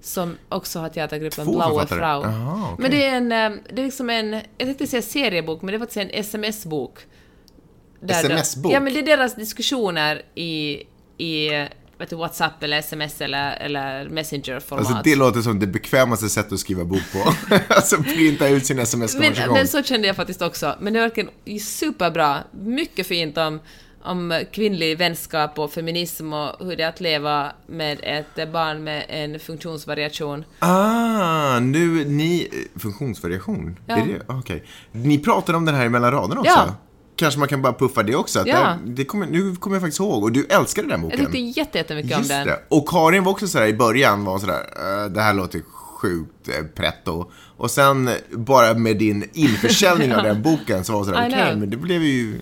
som 0.00 0.36
också 0.48 0.78
har 0.78 0.88
teatergruppen 0.88 1.44
Två 1.44 1.52
Blaue? 1.52 1.86
Frau. 1.86 2.22
Aha, 2.22 2.70
okej. 2.72 2.82
Men 2.82 2.90
det 2.90 3.04
är 3.04 3.16
en, 3.16 3.28
det 3.72 3.82
är 3.82 3.84
liksom 3.84 4.10
en, 4.10 4.32
jag 4.32 4.42
tänkte 4.58 4.86
säga 4.86 5.02
seriebok, 5.02 5.62
men 5.62 5.72
det 5.72 5.76
är 5.76 5.78
faktiskt 5.78 5.96
en 5.96 6.10
sms-bok. 6.10 6.98
SMS-bok? 8.08 8.72
Ja, 8.72 8.80
men 8.80 8.92
det 8.92 8.98
är 8.98 9.06
deras 9.06 9.34
diskussioner 9.34 10.22
i, 10.34 10.82
i 11.18 11.50
vet 11.98 12.10
du, 12.10 12.16
WhatsApp 12.16 12.62
eller 12.62 12.78
sms 12.78 13.20
eller, 13.20 13.56
eller 13.56 14.08
Messenger-format. 14.08 14.86
Alltså 14.86 15.00
det 15.04 15.16
låter 15.16 15.40
som 15.40 15.58
det 15.58 15.66
bekvämaste 15.66 16.28
sättet 16.28 16.52
att 16.52 16.60
skriva 16.60 16.84
bok 16.84 17.02
på. 17.12 17.32
alltså 17.74 18.02
printa 18.02 18.48
ut 18.48 18.66
sin 18.66 18.76
Men, 18.76 18.82
sms-konversation. 18.82 19.54
men 19.54 19.68
så 19.68 19.82
kände 19.82 20.06
jag 20.06 20.16
faktiskt 20.16 20.42
också. 20.42 20.74
Men 20.80 20.92
det 20.92 20.98
är 20.98 21.02
verkligen 21.02 21.60
superbra. 21.60 22.38
Mycket 22.52 23.06
fint 23.06 23.38
om, 23.38 23.60
om 24.02 24.42
kvinnlig 24.52 24.98
vänskap 24.98 25.58
och 25.58 25.72
feminism 25.72 26.32
och 26.32 26.66
hur 26.66 26.76
det 26.76 26.82
är 26.82 26.88
att 26.88 27.00
leva 27.00 27.52
med 27.66 27.98
ett 28.02 28.52
barn 28.52 28.84
med 28.84 29.04
en 29.08 29.40
funktionsvariation. 29.40 30.44
Ah, 30.58 31.60
nu, 31.60 32.04
ni... 32.04 32.48
Funktionsvariation? 32.76 33.76
Ja. 33.86 33.96
Är 33.96 34.06
det, 34.06 34.22
okej. 34.26 34.64
Ni 34.92 35.18
pratade 35.18 35.58
om 35.58 35.64
den 35.64 35.74
här 35.74 35.88
mellan 35.88 36.12
raderna 36.12 36.40
också? 36.40 36.52
Ja. 36.52 36.74
Kanske 37.18 37.38
man 37.40 37.48
kan 37.48 37.62
bara 37.62 37.72
puffa 37.72 38.02
det 38.02 38.14
också? 38.16 38.40
Att 38.40 38.46
Ja. 38.46 38.76
det, 38.84 38.92
det 38.92 39.04
kommer, 39.04 39.26
nu 39.26 39.56
kommer 39.56 39.76
jag 39.76 39.82
faktiskt 39.82 40.00
ihåg, 40.00 40.22
och 40.24 40.32
du 40.32 40.46
älskade 40.50 40.88
den 40.88 41.00
Jag 41.00 41.10
boken. 41.10 41.18
tyckte 41.18 41.38
jätte- 41.38 41.78
jättemycket 41.78 42.16
om 42.18 42.26
den. 42.28 42.46
det. 42.46 42.60
Och 42.68 42.88
Karin 42.88 43.24
var 43.24 43.32
också 43.32 43.48
sådär 43.48 43.66
i 43.66 43.74
början, 43.74 44.24
var 44.24 44.38
sådär, 44.38 44.60
"Eh, 45.04 45.10
det 45.10 45.20
här 45.20 45.34
låter 45.34 45.60
sjukt 45.72 46.48
eh, 46.48 46.64
pretto. 46.74 47.30
Och 47.56 47.70
sen, 47.70 48.10
bara 48.30 48.74
med 48.74 48.96
din 48.96 49.28
införsäljning 49.32 50.14
av 50.14 50.22
den 50.28 50.42
boken, 50.42 50.84
så 50.84 50.92
var 50.92 50.98
hon 50.98 51.06
sådär, 51.06 51.26
okej, 51.28 51.42
know. 51.46 51.58
men 51.58 51.70
det 51.70 51.76
blev 51.76 52.02
ju... 52.02 52.40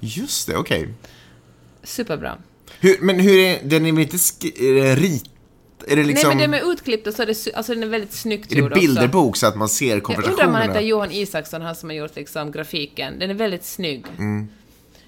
Just 0.00 0.46
det, 0.46 0.56
okej. 0.56 0.94
Superbra. 1.82 2.36
Hur, 2.80 2.96
men 3.00 3.20
hur 3.20 3.38
är 3.38 3.58
den 3.64 3.86
är 3.86 3.92
väl 3.92 4.00
inte 4.02 4.16
sk- 4.16 4.62
är 4.62 4.74
det 4.84 4.94
rit... 4.96 5.24
Är 5.90 5.96
det 5.96 6.02
liksom... 6.02 6.28
Nej 6.28 6.36
men 6.36 6.50
det 6.50 6.64
med 6.64 6.72
utklippt 6.72 7.06
och 7.06 7.14
så 7.14 7.22
är 7.22 7.26
det, 7.26 7.54
alltså 7.54 7.74
den 7.74 7.82
är 7.82 7.86
väldigt 7.86 8.12
snyggt 8.12 8.52
är 8.52 8.54
det 8.56 8.60
gjord 8.60 8.72
också. 8.72 8.80
bilderbok 8.80 9.36
så 9.36 9.46
att 9.46 9.56
man 9.56 9.68
ser 9.68 9.86
Jag 9.86 9.94
undrar 9.94 10.10
om 10.10 10.14
konversationerna? 10.14 10.58
han 10.58 10.68
heter 10.68 10.80
Johan 10.80 11.10
Isaksson, 11.10 11.62
han 11.62 11.74
som 11.74 11.88
har 11.88 11.96
gjort 11.96 12.16
liksom 12.16 12.52
grafiken. 12.52 13.18
Den 13.18 13.30
är 13.30 13.34
väldigt 13.34 13.64
snygg. 13.64 14.04
Ja, 14.06 14.22
Mm. 14.22 14.48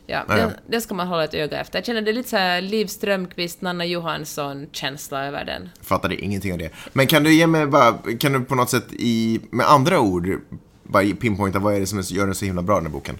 Ja, 0.06 0.24
ja. 0.28 0.36
den, 0.36 0.50
den 0.66 0.80
ska 0.82 0.94
man 0.94 1.06
hålla 1.06 1.24
ett 1.24 1.34
öga 1.34 1.60
efter. 1.60 1.78
Jag 1.78 1.86
känner 1.86 2.02
det 2.02 2.10
är 2.10 2.12
lite 2.12 2.28
så 2.28 2.36
här 2.36 2.60
Liv 2.60 2.86
Strömquist, 2.86 3.60
Nanna 3.60 3.84
Johansson-känsla 3.84 5.26
över 5.26 5.44
den. 5.44 5.68
Fattade 5.82 6.16
ingenting 6.16 6.52
av 6.52 6.58
det. 6.58 6.70
Men 6.92 7.06
kan 7.06 7.22
du 7.24 7.34
ge 7.34 7.46
mig 7.46 7.66
bara, 7.66 7.98
kan 8.18 8.32
du 8.32 8.40
på 8.40 8.54
något 8.54 8.70
sätt 8.70 8.86
i, 8.92 9.40
med 9.50 9.70
andra 9.70 10.00
ord, 10.00 10.40
bara 10.82 11.04
pinpointa 11.20 11.58
vad 11.58 11.74
är 11.74 11.80
det 11.80 11.86
som 11.86 12.00
gör 12.00 12.26
den 12.26 12.34
så 12.34 12.44
himla 12.44 12.62
bra 12.62 12.74
den 12.76 12.86
här 12.86 12.92
boken? 12.92 13.18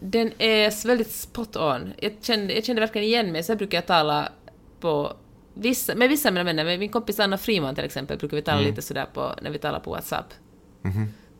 Den 0.00 0.32
är 0.38 0.86
väldigt 0.86 1.12
spot 1.12 1.56
on. 1.56 1.92
Jag 1.98 2.12
kände, 2.22 2.54
jag 2.54 2.64
kände 2.64 2.80
verkligen 2.80 3.06
igen 3.08 3.32
mig, 3.32 3.42
så 3.42 3.56
brukar 3.56 3.78
jag 3.78 3.86
tala 3.86 4.28
på 4.80 5.16
vissa, 5.54 5.94
med 5.94 6.08
vissa 6.08 6.28
av 6.28 6.34
mina 6.34 6.44
vänner, 6.44 6.64
med 6.64 6.78
min 6.78 6.88
kompis 6.88 7.20
Anna 7.20 7.38
Friman 7.38 7.74
till 7.74 7.84
exempel, 7.84 8.18
brukar 8.18 8.36
vi 8.36 8.42
tala 8.42 8.60
lite 8.60 8.82
sådär 8.82 9.06
på, 9.14 9.34
när 9.42 9.50
vi 9.50 9.58
talar 9.58 9.80
på 9.80 9.90
WhatsApp. 9.90 10.34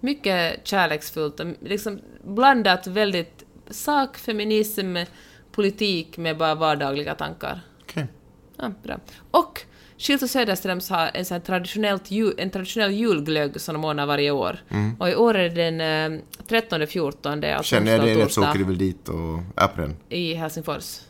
Mycket 0.00 0.66
kärleksfullt 0.66 1.40
och 1.40 1.46
liksom 1.60 2.00
blandat 2.24 2.86
väldigt 2.86 3.44
sak, 3.70 4.18
feminism, 4.18 4.96
politik 5.52 6.18
med 6.18 6.36
bara 6.36 6.54
vardagliga 6.54 7.14
tankar. 7.14 7.60
Okej. 7.82 8.06
Ja, 8.56 8.72
bra. 8.82 8.98
Och 9.30 9.62
Schildt 9.98 10.22
och 10.22 10.30
Söderströms 10.30 10.90
har 10.90 11.10
en, 11.14 11.24
sån 11.24 11.40
traditionellt 11.40 12.10
ju, 12.10 12.32
en 12.38 12.50
traditionell 12.50 12.92
julglögg 12.92 13.60
som 13.60 13.74
de 13.74 13.84
ordnar 13.84 14.06
varje 14.06 14.30
år. 14.30 14.58
Och 14.98 15.10
i 15.10 15.14
år 15.14 15.34
är 15.34 15.48
det 15.48 15.70
den 15.70 15.80
eh, 15.80 16.20
13-14, 16.48 17.54
alltså 17.54 17.74
Känner 17.74 17.92
jag 17.92 18.00
och 18.00 18.06
rätt 18.06 18.32
så 18.32 18.42
åker 18.42 18.58
du 18.58 18.64
väl 18.64 18.78
dit 18.78 19.08
och 19.08 19.74
på 19.74 19.80
den. 19.80 19.96
i 20.08 20.34
Helsingfors. 20.34 21.00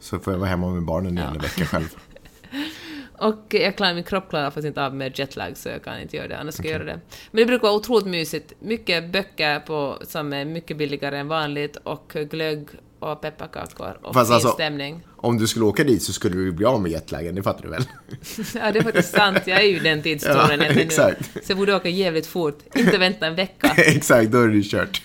Så 0.00 0.18
får 0.18 0.32
jag 0.32 0.38
vara 0.38 0.50
hemma 0.50 0.70
med 0.70 0.82
barnen 0.82 1.18
igen 1.18 1.32
en 1.34 1.38
vecka 1.38 1.64
själv. 1.64 1.96
Och 3.18 3.46
jag 3.50 3.76
klarar, 3.76 3.94
min 3.94 4.04
kropp 4.04 4.28
klarar 4.30 4.44
faktiskt 4.44 4.66
inte 4.66 4.84
av 4.86 4.94
med 4.94 5.18
jetlag 5.18 5.56
så 5.56 5.68
jag 5.68 5.84
kan 5.84 6.00
inte 6.00 6.16
göra 6.16 6.28
det, 6.28 6.38
annars 6.38 6.54
ska 6.54 6.62
jag 6.62 6.72
göra 6.72 6.84
det. 6.84 7.00
Men 7.30 7.40
det 7.40 7.46
brukar 7.46 7.62
vara 7.62 7.72
otroligt 7.76 8.06
mysigt. 8.06 8.52
Mycket 8.60 9.08
böcker 9.12 9.60
på, 9.60 9.98
som 10.08 10.32
är 10.32 10.44
mycket 10.44 10.76
billigare 10.76 11.18
än 11.18 11.28
vanligt 11.28 11.76
och 11.76 12.12
glögg 12.30 12.68
och 12.98 13.20
pepparkakor 13.20 13.98
och 14.02 14.14
Fast 14.14 14.28
fin 14.28 14.34
alltså- 14.34 14.48
stämning. 14.52 15.02
Om 15.16 15.38
du 15.38 15.46
skulle 15.46 15.64
åka 15.64 15.84
dit 15.84 16.02
så 16.02 16.12
skulle 16.12 16.36
du 16.36 16.52
bli 16.52 16.66
av 16.66 16.80
med 16.82 16.90
jetlagen, 16.90 17.34
det 17.34 17.42
fattar 17.42 17.62
du 17.62 17.68
väl? 17.68 17.84
Ja, 18.54 18.72
det 18.72 18.78
är 18.78 18.82
faktiskt 18.82 19.14
sant. 19.14 19.38
Jag 19.44 19.60
är 19.60 19.66
ju 19.68 19.78
den 19.78 20.02
tidszonen 20.02 20.36
Ja, 20.38 20.46
egentligen 20.46 20.76
nu. 20.76 20.82
exakt. 20.82 21.32
Så 21.46 21.50
jag 21.52 21.58
borde 21.58 21.74
åka 21.76 21.88
jävligt 21.88 22.26
fort. 22.26 22.58
Inte 22.74 22.98
vänta 22.98 23.26
en 23.26 23.34
vecka. 23.34 23.68
Exakt, 23.76 24.30
då 24.30 24.40
är 24.42 24.48
det 24.48 24.62
kört. 24.62 25.02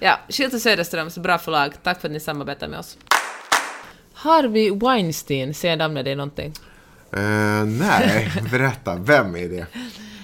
Ja, 0.00 0.20
och 0.52 0.60
Söderströms, 0.60 1.18
bra 1.18 1.38
förlag. 1.38 1.72
Tack 1.82 2.00
för 2.00 2.08
att 2.08 2.12
ni 2.12 2.20
samarbetar 2.20 2.68
med 2.68 2.78
oss. 2.78 2.98
Harvey 4.12 4.70
Weinstein, 4.70 5.54
säger 5.54 5.76
namnet 5.76 6.04
dig 6.04 6.14
någonting? 6.16 6.52
Eh, 7.16 7.64
nej, 7.64 8.32
berätta, 8.50 8.94
vem 8.96 9.36
är 9.36 9.48
det? 9.48 9.66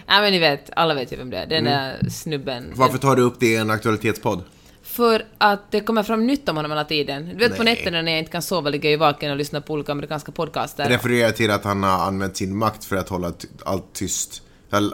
Nej 0.09 0.21
men 0.23 0.33
ni 0.33 0.39
vet, 0.39 0.71
alla 0.77 0.95
vet 0.95 1.13
ju 1.13 1.17
vem 1.17 1.31
det 1.31 1.37
är. 1.39 1.47
Den 1.47 1.67
Mm. 1.67 1.73
där 2.03 2.11
snubben. 2.11 2.73
Varför 2.77 2.99
tar 2.99 3.17
du 3.17 3.23
upp 3.23 3.41
det 3.41 3.47
i 3.47 3.57
en 3.57 3.71
aktualitetspodd? 3.71 4.43
För 4.83 5.25
att 5.39 5.71
det 5.71 5.81
kommer 5.81 6.03
fram 6.03 6.27
nytt 6.27 6.49
om 6.49 6.57
honom 6.57 6.71
hela 6.71 6.85
tiden. 6.85 7.29
Du 7.29 7.35
vet 7.49 7.57
på 7.57 7.63
Nej. 7.63 7.75
nätterna 7.75 8.03
när 8.03 8.13
jag 8.13 8.19
inte 8.19 8.31
kan 8.33 8.43
sova 8.43 8.71
ligger 8.71 8.89
jag 8.89 8.91
ju 8.93 8.97
vaken 8.97 9.31
och 9.31 9.37
lyssnar 9.37 9.61
på 9.61 9.73
olika 9.73 9.93
amerikanska 9.93 10.33
podcaster. 10.33 10.89
Refererar 10.89 11.31
till 11.33 11.51
att 11.51 11.65
han 11.65 11.83
har 11.83 12.07
använt 12.07 12.37
sin 12.37 12.57
makt 12.57 12.85
för 12.85 12.97
att 12.97 13.09
hålla 13.09 13.33
allt 13.65 13.93
tyst. 13.93 14.43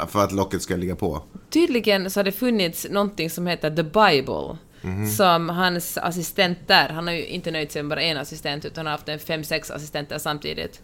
För 0.08 0.24
att 0.24 0.32
locket 0.32 0.62
ska 0.62 0.76
ligga 0.76 0.96
på. 0.96 1.22
Tydligen 1.50 2.10
så 2.10 2.18
har 2.20 2.24
det 2.24 2.32
funnits 2.32 2.86
någonting 2.90 3.30
som 3.30 3.46
heter 3.46 3.70
The 3.70 3.82
Bible. 3.82 4.58
Mhm. 4.82 5.10
Som 5.10 5.48
hans 5.48 5.98
assistent 5.98 6.58
där, 6.66 6.88
han 6.88 7.06
har 7.06 7.14
ju 7.14 7.26
inte 7.26 7.50
nöjt 7.50 7.72
sig 7.72 7.82
med 7.82 7.90
bara 7.90 8.02
en 8.02 8.16
assistent 8.16 8.64
utan 8.64 8.86
har 8.86 8.92
haft 8.92 9.08
en 9.08 9.18
fem, 9.18 9.44
sex 9.44 9.70
assistenter 9.70 10.18
samtidigt. 10.18 10.80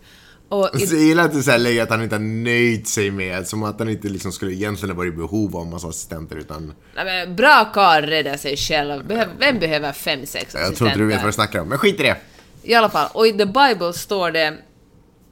Och 0.50 0.70
i, 0.74 0.86
Så 0.86 0.94
jag 0.94 1.02
gillar 1.02 1.24
att 1.24 1.32
du 1.32 1.42
säger 1.42 1.82
att 1.82 1.90
han 1.90 2.02
inte 2.02 2.14
har 2.14 2.20
nöjt 2.20 2.88
sig 2.88 3.10
med, 3.10 3.46
som 3.46 3.62
att 3.62 3.78
han 3.78 3.88
inte 3.88 4.08
liksom 4.08 4.32
skulle 4.32 4.52
egentligen 4.52 4.96
vara 4.96 5.06
i 5.06 5.10
behov 5.10 5.56
av 5.56 5.62
en 5.62 5.70
massa 5.70 5.88
assistenter 5.88 6.36
utan... 6.36 6.74
Nej, 6.94 7.04
men 7.04 7.36
bra 7.36 7.70
karl 7.74 8.04
räddar 8.04 8.36
sig 8.36 8.56
själv. 8.56 9.06
Behöv, 9.06 9.28
vem 9.38 9.58
behöver 9.58 9.92
fem, 9.92 10.26
sex 10.26 10.34
assistenter? 10.34 10.66
Jag 10.66 10.76
tror 10.76 10.88
inte 10.88 10.98
du 10.98 11.06
vet 11.06 11.16
vad 11.16 11.28
du 11.28 11.32
snackar 11.32 11.60
om, 11.60 11.68
men 11.68 11.78
skit 11.78 12.00
i 12.00 12.02
det. 12.02 12.16
I 12.62 12.74
alla 12.74 12.88
fall, 12.88 13.08
och 13.12 13.26
i 13.26 13.32
The 13.32 13.46
Bible 13.46 13.92
står 13.92 14.30
det, 14.30 14.54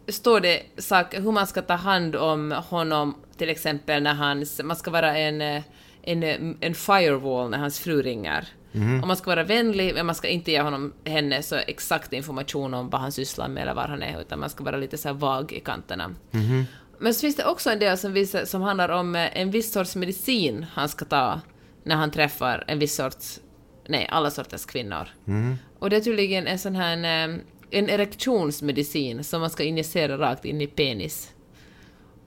står 0.08 0.40
det 0.40 0.62
saker 0.78 1.20
hur 1.20 1.32
man 1.32 1.46
ska 1.46 1.62
ta 1.62 1.74
hand 1.74 2.16
om 2.16 2.52
honom, 2.52 3.14
till 3.38 3.48
exempel 3.48 4.02
när 4.02 4.14
hans, 4.14 4.60
man 4.64 4.76
ska 4.76 4.90
vara 4.90 5.16
en, 5.16 5.40
eh, 5.40 5.62
en, 6.02 6.22
eh, 6.22 6.36
en 6.60 6.74
firewall 6.74 7.50
när 7.50 7.58
hans 7.58 7.78
fru 7.78 8.02
ringer. 8.02 8.48
Och 9.02 9.08
man 9.08 9.16
ska 9.16 9.30
vara 9.30 9.44
vänlig, 9.44 9.94
men 9.94 10.06
man 10.06 10.14
ska 10.14 10.28
inte 10.28 10.50
ge 10.50 10.60
honom, 10.60 10.92
henne 11.04 11.42
så 11.42 11.56
exakt 11.56 12.12
information 12.12 12.74
om 12.74 12.90
vad 12.90 13.00
han 13.00 13.12
sysslar 13.12 13.48
med 13.48 13.62
eller 13.62 13.74
var 13.74 13.88
han 13.88 14.02
är, 14.02 14.20
utan 14.20 14.40
man 14.40 14.50
ska 14.50 14.64
vara 14.64 14.76
lite 14.76 14.98
så 14.98 15.08
här 15.08 15.14
vag 15.14 15.52
i 15.52 15.60
kanterna. 15.60 16.14
Men 16.98 17.14
så 17.14 17.20
finns 17.20 17.36
det 17.36 17.44
också 17.44 17.70
en 17.70 17.78
del 17.78 17.98
som, 17.98 18.12
visar, 18.12 18.44
som 18.44 18.62
handlar 18.62 18.88
om 18.88 19.16
eh, 19.16 19.40
en 19.40 19.50
viss 19.50 19.72
sorts 19.72 19.96
medicin 19.96 20.66
han 20.72 20.88
ska 20.88 21.04
ta 21.04 21.40
när 21.84 21.96
han 21.96 22.10
träffar 22.10 22.64
en 22.66 22.78
viss 22.78 22.94
sorts, 22.94 23.40
nej, 23.88 24.06
alla 24.10 24.30
sorters 24.30 24.64
kvinnor. 24.64 25.08
Och 25.78 25.90
det 25.90 25.96
är 25.96 26.00
tydligen 26.00 26.46
en 26.46 26.58
sån 26.58 26.74
här, 26.74 26.96
eh, 26.96 27.36
en 27.70 27.90
erektionsmedicin 27.90 29.24
som 29.24 29.40
man 29.40 29.50
ska 29.50 29.62
injicera 29.62 30.18
rakt 30.18 30.44
in 30.44 30.60
i 30.60 30.66
penis. 30.66 31.32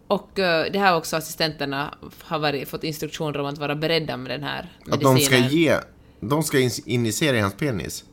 Och 0.07 0.39
eh, 0.39 0.71
det 0.71 0.79
här 0.79 0.97
också 0.97 1.15
assistenterna 1.15 1.93
har 2.19 2.39
varit, 2.39 2.69
fått 2.69 2.83
instruktioner 2.83 3.39
om 3.39 3.45
att 3.45 3.57
vara 3.57 3.75
beredda 3.75 4.17
med 4.17 4.31
den 4.31 4.43
här 4.43 4.69
medicinen. 4.85 5.13
Att 5.13 5.17
de 5.17 5.25
ska 5.25 5.37
ge... 5.37 5.77
De 6.21 6.43
ska 6.43 6.59
in- 6.59 6.71
injicera 6.85 7.37
i 7.37 7.39
hans 7.39 7.53
penis. 7.53 8.03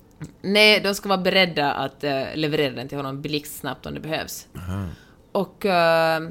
Nej, 0.42 0.80
de 0.80 0.94
ska 0.94 1.08
vara 1.08 1.18
beredda 1.20 1.72
att 1.72 2.04
eh, 2.04 2.22
leverera 2.34 2.72
den 2.74 2.88
till 2.88 2.96
honom 2.98 3.22
blixtsnabbt 3.22 3.86
om 3.86 3.94
det 3.94 4.00
behövs. 4.00 4.46
Och 5.32 5.66
eh, 5.66 6.22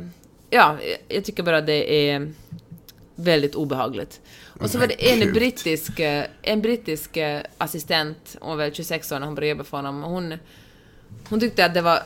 ja, 0.50 0.78
jag 1.08 1.26
tycker 1.26 1.44
bara 1.44 1.58
att 1.58 1.66
det 1.66 2.10
är 2.10 2.32
väldigt 3.16 3.56
obehagligt. 3.56 4.22
Och 4.60 4.70
så 4.70 4.78
var 4.80 4.88
det 4.88 5.12
en 5.12 5.34
brittisk, 5.34 6.00
eh, 6.00 6.26
en 6.42 6.62
brittisk 6.62 7.18
eh, 7.18 7.42
assistent, 7.58 8.36
hon 8.42 8.50
var 8.50 8.58
väl 8.58 8.74
26 8.74 9.12
år 9.12 9.20
när 9.20 9.26
hon 9.26 9.36
började 9.36 9.50
jobba 9.50 9.64
för 9.64 9.78
honom, 9.78 10.04
hon, 10.04 10.34
hon 11.30 11.40
tyckte 11.40 11.66
att 11.66 11.74
det 11.74 11.82
var 11.82 12.00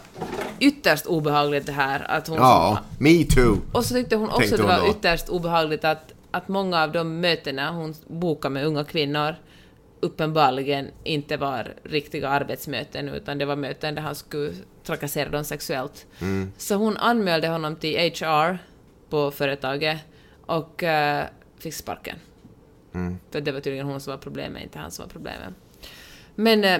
ytterst 0.60 1.06
obehagligt 1.06 1.66
det 1.66 1.72
här 1.72 2.12
att 2.12 2.28
hon... 2.28 2.38
Ja, 2.38 2.80
me 3.00 3.24
too. 3.24 3.58
Och 3.72 3.86
så 3.86 3.94
tyckte 3.94 4.16
hon 4.16 4.30
också 4.30 4.56
att 4.56 4.62
det 4.62 4.68
var 4.68 4.80
då. 4.80 4.88
ytterst 4.92 5.30
obehagligt 5.30 5.84
att, 5.86 6.14
att 6.32 6.48
många 6.48 6.84
av 6.84 6.92
de 6.92 7.20
mötena 7.22 7.72
hon 7.72 7.96
bokar 8.08 8.50
med 8.50 8.66
unga 8.66 8.84
kvinnor 8.84 9.36
uppenbarligen 10.02 10.92
inte 11.04 11.38
var 11.38 11.74
riktiga 11.84 12.30
arbetsmöten 12.30 13.10
utan 13.10 13.38
det 13.38 13.46
var 13.46 13.56
möten 13.56 13.96
där 13.96 14.02
han 14.02 14.16
skulle 14.16 14.54
trakassera 14.84 15.30
dem 15.30 15.44
sexuellt. 15.44 16.06
Mm. 16.22 16.52
Så 16.58 16.76
hon 16.76 16.98
anmälde 16.98 17.48
honom 17.48 17.76
till 17.76 17.98
HR 18.00 18.58
på 19.10 19.32
företaget 19.32 20.00
och 20.46 20.84
eh, 20.84 21.26
fick 21.60 21.74
sparken. 21.74 22.16
Mm. 22.94 23.18
För 23.32 23.42
det 23.42 23.52
var 23.52 23.60
tydligen 23.60 23.88
hon 23.88 24.02
som 24.02 24.12
var 24.12 24.18
problemet, 24.18 24.64
inte 24.64 24.80
han 24.80 24.92
som 24.92 25.06
var 25.06 25.10
problemet. 25.10 25.54
Men, 26.36 26.64
eh, 26.64 26.80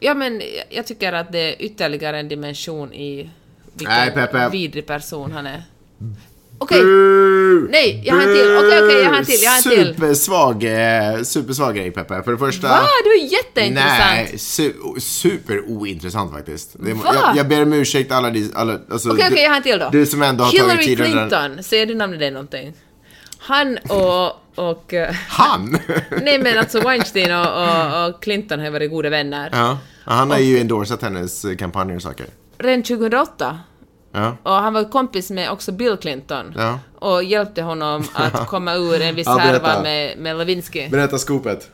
ja 0.00 0.14
men 0.14 0.42
jag 0.70 0.86
tycker 0.86 1.12
att 1.12 1.32
det 1.32 1.38
är 1.38 1.62
ytterligare 1.62 2.18
en 2.18 2.28
dimension 2.28 2.92
i 2.92 3.30
vilken 3.72 3.94
Nej, 3.94 4.10
Peppe. 4.10 4.48
vidrig 4.48 4.86
person 4.86 5.32
han 5.32 5.46
är. 5.46 5.62
Okej. 6.60 6.82
Bu! 6.82 7.68
Nej, 7.70 8.02
jag 8.04 8.14
har 8.14 8.22
en 8.22 8.34
till. 8.36 8.56
Okej, 8.56 8.82
okej, 8.84 8.98
jag 9.02 9.10
har 9.10 9.16
en 9.18 9.24
till, 9.24 9.42
jag 9.42 9.50
har 9.50 9.56
en 9.56 9.62
till. 9.62 9.94
Supersvag, 9.94 10.64
eh, 10.64 11.22
supersvag 11.22 11.76
grej 11.76 11.90
Peppe. 11.90 12.22
För 12.22 12.32
det 12.32 12.38
första... 12.38 12.68
Va? 12.68 12.80
Det 13.04 13.08
var 13.08 13.32
jätteintressant. 13.32 14.00
Nej, 14.00 14.38
su 14.38 14.72
super 15.00 15.60
ointressant 15.68 16.32
faktiskt. 16.32 16.76
Det, 16.78 16.92
Va? 16.92 17.14
jag, 17.14 17.36
jag 17.36 17.48
ber 17.48 17.62
om 17.62 17.72
ursäkt 17.72 18.12
alla, 18.12 18.30
de- 18.30 18.50
alla 18.54 18.78
alltså, 18.90 19.10
Okej, 19.10 19.24
du- 19.28 19.32
okej, 19.32 19.42
jag 19.42 19.50
har 19.50 19.56
en 19.56 19.62
till 19.62 19.78
då. 19.78 19.88
Du 19.92 20.06
som 20.06 20.22
ändå 20.22 20.44
har 20.44 20.50
tagit 20.50 20.62
Hillary 20.64 20.84
tiden 20.84 21.06
Clinton, 21.12 21.62
säger 21.62 21.86
du 21.86 21.94
namnet 21.94 22.20
dig 22.20 22.30
någonting? 22.30 22.74
Han 23.38 23.78
och... 23.88 24.32
och 24.54 24.94
eh, 24.94 25.14
Han? 25.28 25.78
nej 26.22 26.38
men 26.38 26.58
alltså 26.58 26.80
Weinstein 26.80 27.32
och, 27.32 27.46
och, 27.46 28.06
och 28.08 28.22
Clinton 28.22 28.60
har 28.60 28.70
varit 28.70 28.90
goda 28.90 29.10
vänner. 29.10 29.50
ja, 29.52 29.78
han 30.04 30.30
har 30.30 30.38
ju 30.38 30.58
endorsat 30.60 31.02
hennes 31.02 31.44
kampanjer 31.58 31.96
och 31.96 32.02
saker. 32.02 32.26
Redan 32.58 32.82
2008. 32.82 33.58
Ja. 34.18 34.36
Och 34.42 34.52
han 34.52 34.74
var 34.74 34.84
kompis 34.84 35.30
med 35.30 35.50
också 35.50 35.72
Bill 35.72 35.96
Clinton. 35.96 36.54
Ja. 36.56 36.78
Och 36.98 37.24
hjälpte 37.24 37.62
honom 37.62 38.04
att 38.14 38.46
komma 38.46 38.74
ur 38.74 39.02
en 39.02 39.14
viss 39.14 39.26
Ja, 39.26 39.36
härva 39.36 39.82
med, 39.82 40.18
med 40.18 40.36
Lewinsky. 40.36 40.88
Berätta 40.88 41.18
skopet. 41.18 41.70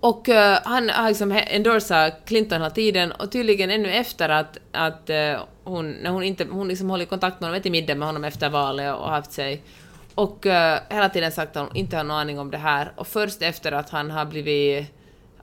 Och 0.00 0.28
eh, 0.28 0.58
han 0.64 0.88
har 0.88 1.08
liksom 1.08 1.32
endorsat 1.46 2.12
Clinton 2.26 2.60
hela 2.60 2.70
tiden 2.70 3.12
och 3.12 3.32
tydligen 3.32 3.70
ännu 3.70 3.90
efter 3.90 4.28
att, 4.28 4.58
att 4.72 5.10
eh, 5.10 5.34
hon, 5.64 5.90
när 5.90 6.10
hon 6.10 6.22
inte, 6.22 6.46
hon 6.50 6.68
liksom 6.68 6.90
håller 6.90 7.04
kontakt 7.04 7.40
med 7.40 7.48
honom, 7.48 7.60
ätit 7.60 7.72
middag 7.72 7.94
med 7.94 8.08
honom 8.08 8.24
efter 8.24 8.50
valet 8.50 8.94
och 8.94 9.10
haft 9.10 9.32
sig. 9.32 9.62
Och 10.14 10.46
eh, 10.46 10.80
hela 10.90 11.08
tiden 11.08 11.32
sagt 11.32 11.56
att 11.56 11.66
hon 11.66 11.76
inte 11.76 11.96
har 11.96 12.04
någon 12.04 12.16
aning 12.16 12.38
om 12.38 12.50
det 12.50 12.58
här. 12.58 12.92
Och 12.96 13.06
först 13.06 13.42
efter 13.42 13.72
att 13.72 13.90
han 13.90 14.10
har 14.10 14.24
blivit, 14.24 14.86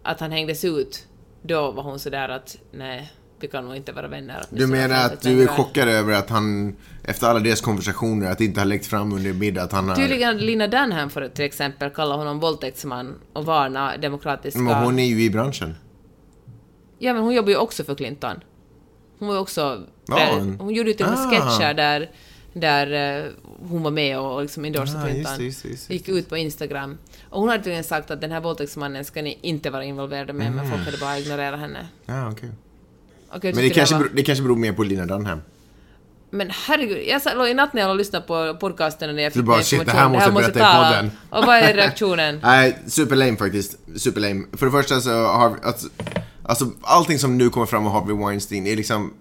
att 0.03 0.19
han 0.19 0.31
hängdes 0.31 0.65
ut, 0.65 1.07
då 1.41 1.71
var 1.71 1.83
hon 1.83 1.99
sådär 1.99 2.29
att 2.29 2.57
nej, 2.71 3.11
vi 3.39 3.47
kan 3.47 3.65
nog 3.65 3.75
inte 3.75 3.91
vara 3.91 4.07
vänner. 4.07 4.43
Du 4.49 4.67
menar 4.67 5.05
att 5.05 5.21
du 5.21 5.43
är 5.43 5.47
chockad 5.47 5.87
över 5.87 6.13
att 6.13 6.29
han, 6.29 6.75
efter 7.03 7.27
alla 7.27 7.39
deras 7.39 7.61
konversationer, 7.61 8.31
att 8.31 8.37
det 8.37 8.45
inte 8.45 8.59
har 8.61 8.65
läckt 8.65 8.85
fram 8.87 9.13
under 9.13 9.33
middag 9.33 9.63
att 9.63 9.71
han 9.71 9.89
har... 9.89 9.95
Tydligen 9.95 10.37
Lina 10.37 10.67
Dunham 10.67 11.09
för 11.09 11.27
till 11.27 11.45
exempel 11.45 11.89
kallat 11.89 12.17
honom 12.17 12.39
våldtäktsman 12.39 13.15
och 13.33 13.45
varna 13.45 13.97
demokratiska... 13.97 14.59
Men 14.59 14.83
hon 14.83 14.99
är 14.99 15.05
ju 15.05 15.23
i 15.23 15.29
branschen. 15.29 15.75
Ja, 16.99 17.13
men 17.13 17.23
hon 17.23 17.33
jobbar 17.33 17.49
ju 17.49 17.55
också 17.57 17.83
för 17.83 17.95
Clinton. 17.95 18.35
Hon 19.19 19.27
var 19.27 19.35
ju 19.35 19.41
också... 19.41 19.83
Ja, 20.07 20.15
Där, 20.15 20.55
hon 20.59 20.73
gjorde 20.73 20.89
ju 20.89 20.95
till 20.95 21.05
och 21.05 21.11
med 21.11 21.19
Ah. 21.19 21.29
sketcher 21.31 21.73
där, 21.73 22.09
där 22.53 23.17
eh, 23.19 23.25
hon 23.69 23.83
var 23.83 23.91
med 23.91 24.19
och 24.19 24.41
liksom 24.41 24.65
endorsade 24.65 25.03
Ah, 25.03 25.07
just 25.07 25.13
Clinton. 25.15 25.45
just 25.45 25.65
just 25.65 25.87
det, 25.87 25.93
gick 25.93 26.09
ut 26.09 26.29
på 26.29 26.37
Instagram. 26.37 26.97
Och 27.29 27.39
hon 27.39 27.49
hade 27.49 27.63
tydligen 27.63 27.83
sagt 27.83 28.11
att 28.11 28.21
den 28.21 28.31
här 28.31 28.41
våldtäktsmannen 28.41 29.05
ska 29.05 29.21
ni 29.21 29.37
inte 29.41 29.69
vara 29.69 29.83
involverade 29.83 30.33
med, 30.33 30.51
men 30.51 30.69
folk 30.71 30.85
hade 30.85 30.97
bara 30.97 31.19
ignorerat 31.19 31.59
henne. 31.59 31.87
Ja. 32.05 32.27
Och 32.27 32.39
jag 32.43 32.49
Men 33.31 33.55
det 33.55 33.69
kanske, 33.69 33.95
var- 33.95 34.01
beror, 34.03 34.15
det 34.15 34.23
kanske 34.23 34.43
beror 34.43 34.55
mer 34.55 34.73
på 34.73 34.83
Lina 34.83 35.05
Dunham. 35.05 35.41
Men 36.31 36.49
herregud, 36.67 36.97
jag 37.07 37.21
låg 37.37 37.47
i 37.49 37.53
natt 37.53 37.73
när 37.73 37.81
jag 37.81 37.97
lyssnade 37.97 38.25
på 38.27 38.57
podcasten 38.59 39.15
när 39.15 39.23
jag 39.23 39.31
Du 39.31 39.33
fick 39.33 39.45
bara, 39.45 39.57
med 39.57 39.65
shit, 39.65 39.85
det 39.85 39.91
här 39.91 40.09
måste 40.09 40.25
jag 40.25 40.33
berätta 40.33 40.59
i 40.59 40.83
podden. 40.83 41.11
Och 41.29 41.45
vad 41.45 41.55
är 41.57 41.73
reaktionen? 41.73 42.39
Nej, 42.43 42.77
superlame 42.87 43.37
faktiskt. 43.37 43.77
Superlame. 43.95 44.43
För 44.57 44.65
det 44.65 44.71
första 44.71 45.01
så 45.01 45.09
har 45.25 45.49
vi, 45.49 45.55
alltså, 45.63 45.87
alltså 46.43 46.65
allting 46.81 47.19
som 47.19 47.37
nu 47.37 47.49
kommer 47.49 47.65
fram 47.65 47.83
med 47.83 47.91
Harvey 47.91 48.15
Weinstein 48.17 48.67
är 48.67 48.75
liksom, 48.75 49.13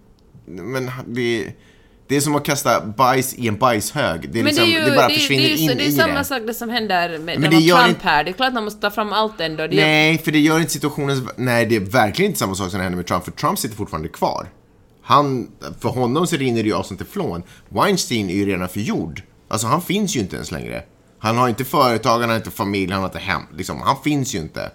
men 0.46 0.90
det, 1.06 1.52
det 2.08 2.16
är 2.16 2.20
som 2.20 2.34
att 2.36 2.44
kasta 2.44 2.80
bajs 2.80 3.34
i 3.34 3.48
en 3.48 3.58
bajshög. 3.58 4.20
Det, 4.32 4.38
är 4.40 4.44
Men 4.44 4.54
det 4.54 4.60
liksom, 4.60 4.64
är 4.64 4.68
ju 4.68 4.84
det 4.90 4.96
bara 4.96 5.08
det, 5.08 5.14
försvinner 5.14 5.42
det 5.42 5.48
är, 5.54 5.56
in 5.58 5.68
så- 5.68 5.74
det 5.74 5.84
är 5.84 5.88
i 5.88 5.92
samma 5.92 6.14
det. 6.18 6.24
sak 6.24 6.42
det 6.46 6.54
som 6.54 6.68
händer 6.70 7.18
med 7.18 7.40
Men 7.40 7.50
det 7.50 7.56
gör 7.56 7.76
Trump 7.76 7.88
inte- 7.96 8.08
här. 8.08 8.24
Det 8.24 8.30
är 8.30 8.32
klart 8.32 8.48
att 8.48 8.54
man 8.54 8.64
måste 8.64 8.80
ta 8.80 8.90
fram 8.90 9.12
allt 9.12 9.40
ändå. 9.40 9.66
Det 9.66 9.76
Nej, 9.76 10.18
för 10.18 10.32
det 10.32 10.38
gör 10.38 10.58
inte 10.60 10.72
situationen... 10.72 11.28
Nej, 11.36 11.66
det 11.66 11.76
är 11.76 11.80
verkligen 11.80 12.30
inte 12.30 12.38
samma 12.38 12.54
sak 12.54 12.70
som 12.70 12.80
händer 12.80 12.96
med 12.96 13.06
Trump, 13.06 13.24
för 13.24 13.30
Trump 13.32 13.58
sitter 13.58 13.76
fortfarande 13.76 14.08
kvar. 14.08 14.48
Han, 15.02 15.48
för 15.80 15.88
honom 15.88 16.26
så 16.26 16.36
rinner 16.36 16.62
det 16.62 16.68
ju 16.68 16.74
av 16.74 16.82
som 16.82 16.96
teflon. 16.96 17.42
Weinstein 17.68 18.30
är 18.30 18.34
ju 18.34 18.46
redan 18.46 18.68
förgjord. 18.68 19.22
Alltså, 19.48 19.66
han 19.66 19.82
finns 19.82 20.16
ju 20.16 20.20
inte 20.20 20.36
ens 20.36 20.50
längre. 20.50 20.82
Han 21.18 21.36
har 21.36 21.48
inte 21.48 21.64
företag, 21.64 22.20
han 22.20 22.28
har 22.28 22.36
inte 22.36 22.50
familj, 22.50 22.92
han 22.92 23.00
har 23.00 23.08
inte 23.08 23.18
hem. 23.18 23.42
Liksom, 23.56 23.80
han 23.82 23.96
finns 24.04 24.34
ju 24.34 24.38
inte. 24.38 24.70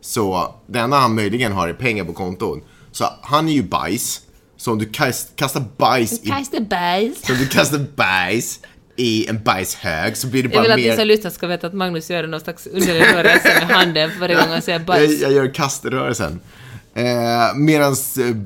Så 0.00 0.54
det 0.66 0.78
enda 0.78 0.96
han 0.96 1.14
möjligen 1.14 1.52
har 1.52 1.68
är 1.68 1.72
pengar 1.72 2.04
på 2.04 2.12
konton. 2.12 2.60
Så 2.92 3.04
han 3.22 3.48
är 3.48 3.52
ju 3.52 3.62
bajs. 3.62 4.20
Så 4.64 4.72
om 4.72 4.78
du 4.78 4.84
kast, 4.88 5.36
kastar 5.36 5.64
bajs 5.76 6.12
i... 6.22 6.28
Kasta 6.28 6.60
bajs. 6.60 7.26
Så 7.26 7.32
om 7.32 7.38
du 7.38 7.46
kastar 7.48 7.78
bajs 7.96 8.60
i 8.96 9.26
en 9.28 9.42
bajshög 9.42 10.16
så 10.16 10.26
blir 10.26 10.42
det 10.42 10.48
Jag 10.48 10.52
bara 10.52 10.62
vill 10.62 10.72
att 10.72 10.78
ni 10.78 10.88
mer... 10.88 10.96
som 10.96 11.06
lyssnar 11.06 11.30
ska 11.30 11.46
veta 11.46 11.66
att 11.66 11.72
Magnus 11.74 12.10
gör 12.10 12.26
någon 12.26 12.40
slags 12.40 12.66
underlig 12.66 13.00
rörelse 13.14 13.48
med 13.66 13.76
handen 13.76 14.10
varje 14.20 14.34
gång 14.34 14.48
han 14.48 14.62
säger 14.62 14.78
Jag, 14.78 14.86
bajs. 14.86 15.20
jag 15.20 15.32
gör 15.32 15.54
kaströrelsen. 15.54 16.40
Eh, 16.94 17.54
Medan 17.56 17.96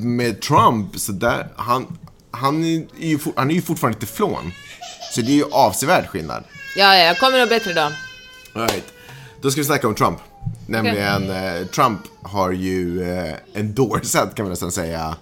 med 0.01 0.41
Trump, 0.41 0.99
så 0.99 1.13
där, 1.13 1.49
han, 1.57 1.99
han, 2.31 2.65
är 2.65 2.87
ju, 2.99 3.19
for- 3.19 3.33
han 3.37 3.51
är 3.51 3.55
ju 3.55 3.63
fortfarande 3.63 4.01
teflon. 4.01 4.53
Så 5.15 5.21
det 5.21 5.33
är 5.33 5.37
ju 5.37 5.45
avsevärd 5.51 6.07
skillnad. 6.07 6.45
Ja, 6.77 6.97
ja, 6.97 7.05
jag 7.05 7.19
kommer 7.19 7.39
nog 7.39 7.49
bättre 7.49 7.73
då. 7.73 7.81
All 8.61 8.69
right. 8.69 8.93
Då 9.43 9.51
ska 9.51 9.61
vi 9.61 9.65
snacka 9.65 9.89
om 9.89 9.95
Trump. 9.95 10.19
Nämligen, 10.67 11.31
eh, 11.31 11.67
Trump 11.67 12.01
har 12.23 12.51
ju 12.53 13.03
eh, 13.19 13.35
endorsat, 13.55 14.35
kan 14.35 14.45
man 14.45 14.51
nästan 14.51 14.73
säga, 14.73 15.17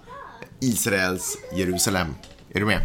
Israels 0.61 1.37
Jerusalem. 1.55 2.07
Är 2.53 2.59
du 2.59 2.65
med? 2.65 2.81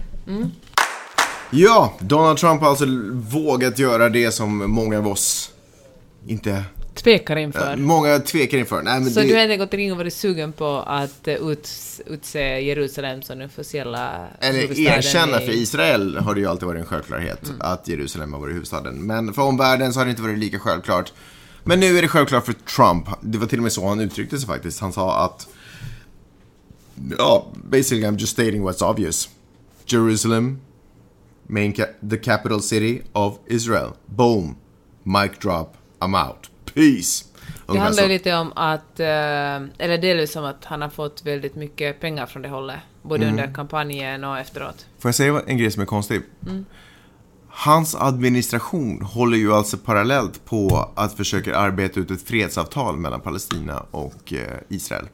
Ja, 1.50 1.94
Donald 1.98 2.38
Trump 2.38 2.60
har 2.60 2.68
alltså 2.68 2.84
vågat 3.12 3.78
göra 3.78 4.08
det 4.08 4.32
som 4.32 4.70
många 4.70 4.98
av 4.98 5.08
oss 5.08 5.50
inte... 6.26 6.64
Tvekar 6.94 7.36
inför. 7.36 7.76
Många 7.76 8.18
tvekar 8.18 8.58
inför. 8.58 8.82
Nej, 8.82 9.00
men 9.00 9.10
Så 9.10 9.20
det, 9.20 9.26
du 9.26 9.32
har 9.32 9.40
helt 9.40 9.50
enkelt 9.52 9.74
inte 9.74 9.96
varit 9.96 10.14
sugen 10.14 10.52
på 10.52 10.66
att 10.86 11.28
eh, 11.28 11.34
uts, 11.34 12.00
utse 12.06 12.60
Jerusalem 12.60 13.22
som 13.22 13.38
den 13.38 13.46
officiella 13.48 14.26
Eller 14.40 14.80
erkänna, 14.80 15.42
i- 15.42 15.46
för 15.46 15.52
Israel 15.52 16.16
har 16.16 16.34
det 16.34 16.40
ju 16.40 16.46
alltid 16.46 16.66
varit 16.68 16.80
en 16.80 16.86
självklarhet 16.86 17.52
att 17.60 17.88
Jerusalem 17.88 18.32
har 18.32 18.40
varit 18.40 18.54
huvudstaden. 18.54 19.06
Men 19.06 19.34
för 19.34 19.42
omvärlden 19.42 19.92
så 19.92 20.00
har 20.00 20.04
det 20.04 20.10
inte 20.10 20.22
varit 20.22 20.38
lika 20.38 20.58
självklart. 20.58 21.12
Men 21.64 21.80
nu 21.80 21.98
är 21.98 22.02
det 22.02 22.08
självklart 22.08 22.44
för 22.46 22.52
Trump. 22.52 23.08
Det 23.20 23.38
var 23.38 23.46
till 23.46 23.58
och 23.58 23.62
med 23.62 23.72
så 23.72 23.88
han 23.88 24.00
uttryckte 24.00 24.38
sig 24.38 24.46
faktiskt. 24.46 24.80
Han 24.80 24.92
sa 24.92 25.24
att 25.24 25.48
Ja, 27.18 27.46
basically 27.70 28.04
I'm 28.08 28.18
just 28.18 28.32
stating 28.32 28.62
what's 28.62 28.82
obvious. 28.90 29.28
Jerusalem, 29.86 30.60
main 31.46 31.72
ca- 31.72 32.08
the 32.10 32.16
capital 32.16 32.60
city 32.60 33.02
of 33.12 33.38
Israel. 33.46 33.88
Boom. 34.06 34.56
Mic 35.02 35.32
drop. 35.40 35.76
I'm 36.00 36.28
out. 36.28 36.50
Peace. 36.74 37.24
Det 37.66 37.78
handlar 37.78 38.08
lite 38.08 38.34
om 38.34 38.52
att, 38.56 39.00
eh, 39.00 39.06
eller 39.78 39.98
delvis 39.98 40.36
om 40.36 40.44
att 40.44 40.64
han 40.64 40.82
har 40.82 40.88
fått 40.88 41.22
väldigt 41.26 41.54
mycket 41.54 42.00
pengar 42.00 42.26
från 42.26 42.42
det 42.42 42.48
hållet. 42.48 42.76
Både 43.02 43.26
Mm. 43.26 43.38
under 43.38 43.54
kampanjen 43.54 44.24
och 44.24 44.38
efteråt. 44.38 44.86
Får 44.98 45.08
jag 45.08 45.14
säga 45.14 45.42
en 45.46 45.58
grej 45.58 45.70
som 45.70 45.82
är 45.82 45.86
konstig? 45.86 46.22
Hans 47.48 47.94
administration 47.94 49.02
håller 49.02 49.38
ju 49.38 49.52
alltså 49.52 49.76
parallellt 49.78 50.44
på 50.44 50.88
att 50.94 51.16
försöka 51.16 51.56
arbeta 51.56 52.00
ut 52.00 52.10
ett 52.10 52.22
fredsavtal 52.22 52.96
mellan 52.96 53.20
Palestina 53.20 53.86
och 53.90 54.32
eh, 54.32 54.58
Israel. 54.68 55.08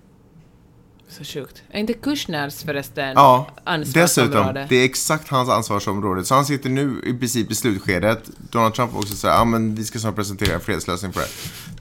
Så 1.09 1.25
sjukt. 1.25 1.63
Är 1.71 1.81
inte 1.81 1.93
Kushners 1.93 2.63
förresten 2.63 3.13
Ja, 3.15 3.47
dessutom. 3.95 4.55
Det 4.69 4.77
är 4.77 4.85
exakt 4.85 5.29
hans 5.29 5.49
ansvarsområde. 5.49 6.25
Så 6.25 6.35
han 6.35 6.45
sitter 6.45 6.71
nu 6.71 7.03
i 7.07 7.19
princip 7.19 7.51
i 7.51 7.55
slutskedet. 7.55 8.31
Donald 8.51 8.75
Trump 8.75 8.97
också 8.97 9.15
säger 9.15 9.35
ja 9.35 9.45
men 9.45 9.75
vi 9.75 9.85
ska 9.85 9.99
snart 9.99 10.17
presentera 10.17 10.55
en 10.55 10.61
fredslösning 10.61 11.13
på 11.13 11.21
det. 11.21 11.29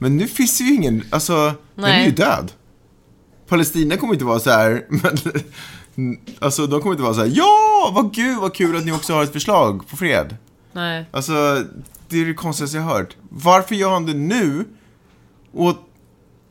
Men 0.00 0.16
nu 0.16 0.28
finns 0.28 0.58
det 0.58 0.64
ju 0.64 0.74
ingen, 0.74 1.04
alltså, 1.10 1.54
den 1.74 1.84
är 1.84 1.88
Nej. 1.88 2.04
ju 2.04 2.10
död. 2.10 2.52
Palestina 3.48 3.96
kommer 3.96 4.12
inte 4.12 4.24
vara 4.24 4.40
så 4.40 4.50
här, 4.50 4.86
men, 5.94 6.18
alltså 6.38 6.66
de 6.66 6.80
kommer 6.80 6.92
inte 6.92 7.02
vara 7.02 7.14
så 7.14 7.20
här, 7.20 7.32
ja, 7.34 7.92
vad 7.94 8.14
gud 8.14 8.38
vad 8.38 8.54
kul 8.54 8.76
att 8.76 8.84
ni 8.84 8.92
också 8.92 9.14
har 9.14 9.22
ett 9.22 9.32
förslag 9.32 9.88
på 9.88 9.96
fred. 9.96 10.36
Nej. 10.72 11.04
Alltså, 11.10 11.64
det 12.08 12.20
är 12.20 12.26
det 12.26 12.34
konstigaste 12.34 12.76
jag 12.76 12.84
har 12.84 12.98
hört. 12.98 13.16
Varför 13.28 13.74
gör 13.74 13.90
han 13.90 14.06
det 14.06 14.14
nu 14.14 14.64
och 15.52 15.87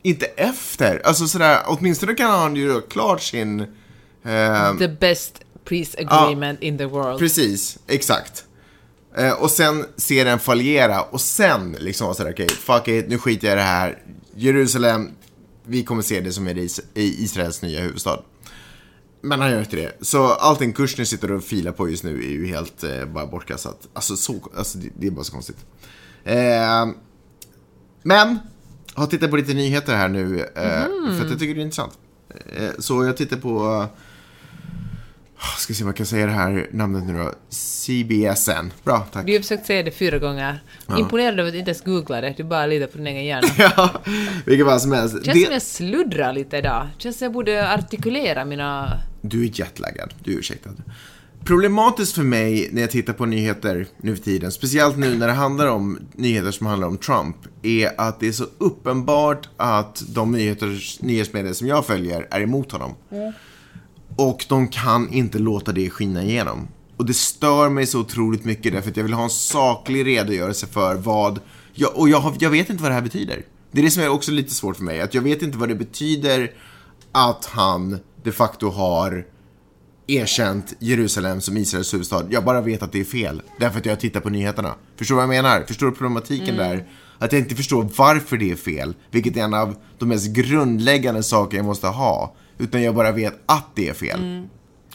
inte 0.08 0.26
efter? 0.26 1.00
Alltså 1.04 1.28
sådär, 1.28 1.62
åtminstone 1.66 2.14
kan 2.14 2.30
han 2.30 2.56
ju 2.56 2.62
göra 2.66 2.80
klart 2.80 3.22
sin... 3.22 3.60
Eh, 4.24 4.76
The 4.78 4.88
best 4.88 5.40
peace 5.64 5.98
agreement 6.06 6.62
in 6.62 6.78
the 6.78 6.84
world. 6.86 7.18
precis, 7.18 7.78
exakt. 7.86 8.44
Eh, 9.16 9.32
och 9.32 9.50
sen 9.50 9.84
se 9.96 10.24
den 10.24 10.38
fallera 10.38 11.02
och 11.02 11.20
sen 11.20 11.76
liksom 11.78 12.04
vara 12.04 12.14
sådär, 12.14 12.32
okej, 12.32 12.48
fuck 12.48 12.88
it, 12.88 13.08
nu 13.08 13.18
skiter 13.18 13.46
jag 13.48 13.54
i 13.54 13.56
det 13.56 13.62
här. 13.62 13.98
Jerusalem, 14.34 15.10
vi 15.64 15.84
kommer 15.84 16.02
se 16.02 16.20
det 16.20 16.32
som 16.32 16.48
är 16.48 16.54
Is- 16.58 16.80
i 16.94 17.24
Israels 17.24 17.62
nya 17.62 17.80
huvudstad. 17.80 18.22
Men 19.20 19.40
han 19.40 19.50
gör 19.50 19.60
inte 19.60 19.76
det. 19.76 19.92
Så 20.00 20.26
allting 20.26 20.72
Kushner 20.72 21.04
sitter 21.04 21.32
och 21.32 21.44
filar 21.44 21.72
på 21.72 21.88
just 21.90 22.04
nu 22.04 22.18
är 22.18 22.28
ju 22.30 22.46
helt 22.46 22.84
eh, 22.84 23.04
bara 23.04 23.26
bortkastat. 23.26 23.88
Alltså, 23.92 24.16
så, 24.16 24.34
alltså 24.56 24.78
det, 24.78 24.88
det 24.98 25.06
är 25.06 25.10
bara 25.10 25.24
så 25.24 25.32
konstigt. 25.32 25.56
Eh, 26.24 26.86
men, 28.02 28.38
har 28.98 29.06
tittat 29.06 29.30
på 29.30 29.36
lite 29.36 29.54
nyheter 29.54 29.96
här 29.96 30.08
nu, 30.08 30.40
eh, 30.40 31.14
för 31.16 31.24
att 31.24 31.30
jag 31.30 31.38
tycker 31.38 31.54
det 31.54 31.60
är 31.60 31.64
intressant. 31.64 31.98
Eh, 32.56 32.70
så 32.78 33.04
jag 33.04 33.16
tittar 33.16 33.36
på, 33.36 33.88
eh, 35.38 35.56
ska 35.58 35.74
se 35.74 35.82
om 35.82 35.88
jag 35.88 35.96
kan 35.96 36.06
säga 36.06 36.26
det 36.26 36.32
här 36.32 36.68
namnet 36.72 37.04
nu 37.06 37.18
då, 37.18 37.32
CBSN. 37.48 38.72
Bra, 38.84 39.06
tack. 39.12 39.26
Du 39.26 39.32
har 39.32 39.40
försökt 39.40 39.66
säga 39.66 39.82
det 39.82 39.90
fyra 39.90 40.18
gånger. 40.18 40.62
Imponerad 40.98 41.40
över 41.40 41.50
att 41.50 41.54
inte 41.54 41.70
ens 41.70 41.84
googlade 41.84 42.28
det. 42.28 42.34
Du 42.36 42.44
bara 42.44 42.66
litar 42.66 42.86
på 42.86 42.98
din 42.98 43.06
egen 43.06 43.24
hjärna. 43.24 43.48
ja, 43.76 44.02
vilket 44.46 44.66
fall 44.66 44.80
som 44.80 44.92
helst. 44.92 45.14
Känns 45.14 45.24
som 45.24 45.48
Det, 45.48 45.52
jag 45.52 45.62
sluddrar 45.62 46.32
lite 46.32 46.56
idag. 46.56 46.88
Känns 46.98 47.18
som 47.18 47.24
jag 47.24 47.32
borde 47.32 47.74
artikulera 47.74 48.44
mina... 48.44 49.00
du 49.20 49.44
är 49.44 49.60
jetlaggad, 49.60 50.14
du 50.24 50.32
är 50.32 50.38
ursäktad. 50.38 50.70
Problematiskt 51.44 52.14
för 52.14 52.22
mig 52.22 52.68
när 52.72 52.80
jag 52.80 52.90
tittar 52.90 53.12
på 53.12 53.26
nyheter 53.26 53.86
nu 54.00 54.16
för 54.16 54.24
tiden, 54.24 54.52
speciellt 54.52 54.96
nu 54.96 55.18
när 55.18 55.26
det 55.26 55.32
handlar 55.32 55.66
om 55.66 55.98
nyheter 56.14 56.50
som 56.50 56.66
handlar 56.66 56.88
om 56.88 56.98
Trump, 56.98 57.36
är 57.62 58.00
att 58.00 58.20
det 58.20 58.28
är 58.28 58.32
så 58.32 58.46
uppenbart 58.58 59.48
att 59.56 60.02
de 60.08 60.32
nyheter, 60.32 60.80
nyhetsmedier 61.00 61.52
som 61.52 61.66
jag 61.66 61.86
följer 61.86 62.28
är 62.30 62.40
emot 62.40 62.72
honom. 62.72 62.94
Och 64.16 64.46
de 64.48 64.68
kan 64.68 65.12
inte 65.12 65.38
låta 65.38 65.72
det 65.72 65.90
skina 65.90 66.22
igenom. 66.22 66.68
Och 66.96 67.06
det 67.06 67.14
stör 67.14 67.68
mig 67.68 67.86
så 67.86 68.00
otroligt 68.00 68.44
mycket 68.44 68.72
därför 68.72 68.90
att 68.90 68.96
jag 68.96 69.04
vill 69.04 69.12
ha 69.12 69.24
en 69.24 69.30
saklig 69.30 70.06
redogörelse 70.06 70.66
för 70.66 70.94
vad, 70.94 71.40
jag, 71.74 71.96
och 71.96 72.08
jag, 72.08 72.20
har, 72.20 72.34
jag 72.40 72.50
vet 72.50 72.70
inte 72.70 72.82
vad 72.82 72.90
det 72.90 72.94
här 72.94 73.02
betyder. 73.02 73.44
Det 73.72 73.80
är 73.80 73.84
det 73.84 73.90
som 73.90 74.02
är 74.02 74.08
också 74.08 74.32
lite 74.32 74.54
svårt 74.54 74.76
för 74.76 74.84
mig, 74.84 75.00
att 75.00 75.14
jag 75.14 75.22
vet 75.22 75.42
inte 75.42 75.58
vad 75.58 75.68
det 75.68 75.74
betyder 75.74 76.52
att 77.12 77.46
han 77.46 77.98
de 78.22 78.32
facto 78.32 78.70
har 78.70 79.26
erkänt 80.08 80.74
Jerusalem 80.78 81.40
som 81.40 81.56
Israels 81.56 81.94
huvudstad. 81.94 82.24
Jag 82.30 82.44
bara 82.44 82.60
vet 82.60 82.82
att 82.82 82.92
det 82.92 83.00
är 83.00 83.04
fel. 83.04 83.42
Därför 83.58 83.78
att 83.78 83.86
jag 83.86 84.00
tittar 84.00 84.20
på 84.20 84.30
nyheterna. 84.30 84.74
Förstår 84.96 85.14
du 85.14 85.16
vad 85.16 85.36
jag 85.36 85.42
menar? 85.42 85.64
Förstår 85.66 85.86
du 85.86 85.92
problematiken 85.92 86.56
där? 86.56 86.86
Att 87.18 87.32
jag 87.32 87.42
inte 87.42 87.54
förstår 87.54 87.88
varför 87.96 88.36
det 88.36 88.50
är 88.50 88.56
fel. 88.56 88.94
Vilket 89.10 89.36
är 89.36 89.40
en 89.40 89.54
av 89.54 89.76
de 89.98 90.08
mest 90.08 90.26
grundläggande 90.26 91.22
saker 91.22 91.56
jag 91.56 91.66
måste 91.66 91.86
ha. 91.86 92.34
Utan 92.58 92.82
jag 92.82 92.94
bara 92.94 93.12
vet 93.12 93.34
att 93.46 93.66
det 93.74 93.88
är 93.88 93.94
fel. 93.94 94.46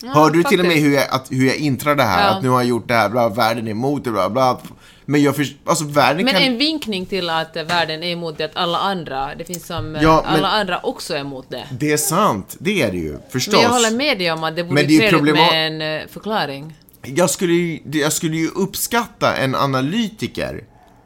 Hörde 0.03 0.37
du 0.37 0.43
till 0.43 0.59
och 0.59 0.65
med 0.65 0.73
faktiskt. 0.73 0.87
hur 0.87 0.93
jag, 0.93 1.09
att, 1.09 1.31
hur 1.31 1.47
jag 1.47 1.55
intrar 1.55 1.95
det 1.95 2.03
här? 2.03 2.27
Ja. 2.27 2.35
Att 2.35 2.43
nu 2.43 2.49
har 2.49 2.59
jag 2.59 2.69
gjort 2.69 2.87
det 2.87 2.93
här, 2.93 3.09
bla, 3.09 3.29
världen 3.29 3.67
är 3.67 3.71
emot 3.71 4.03
det, 4.03 4.11
bla, 4.11 4.29
bla. 4.29 4.59
Men 5.05 5.23
jag 5.23 5.35
förstår, 5.35 5.57
alltså 5.65 5.85
världen 5.85 6.25
Men 6.25 6.33
kan... 6.33 6.43
en 6.43 6.57
vinkning 6.57 7.05
till 7.05 7.29
att 7.29 7.55
eh, 7.55 7.63
världen 7.63 8.03
är 8.03 8.11
emot 8.11 8.37
det, 8.37 8.45
att 8.45 8.55
alla 8.55 8.77
andra, 8.77 9.35
det 9.35 9.45
finns 9.45 9.65
som, 9.65 9.95
eh, 9.95 10.03
Ja, 10.03 10.21
men- 10.25 10.35
alla 10.35 10.47
andra 10.47 10.79
också 10.79 11.13
är 11.13 11.19
emot 11.19 11.45
det. 11.49 11.63
Det 11.71 11.91
är 11.91 11.97
sant, 11.97 12.55
det 12.59 12.81
är 12.81 12.91
det 12.91 12.97
ju. 12.97 13.17
Förstås. 13.29 13.53
Men 13.53 13.61
jag 13.63 13.69
håller 13.69 13.91
med 13.91 14.17
dig 14.17 14.31
om 14.31 14.43
att 14.43 14.55
det 14.55 14.63
vore 14.63 14.83
trevligt 14.83 15.09
problema- 15.11 15.51
med 15.51 15.67
en 15.67 16.01
eh, 16.01 16.07
förklaring. 16.07 16.73
Jag 17.05 17.29
skulle, 17.29 17.53
ju, 17.53 17.79
jag 17.99 18.13
skulle 18.13 18.37
ju 18.37 18.47
uppskatta 18.47 19.35
en 19.35 19.55
analytiker 19.55 20.63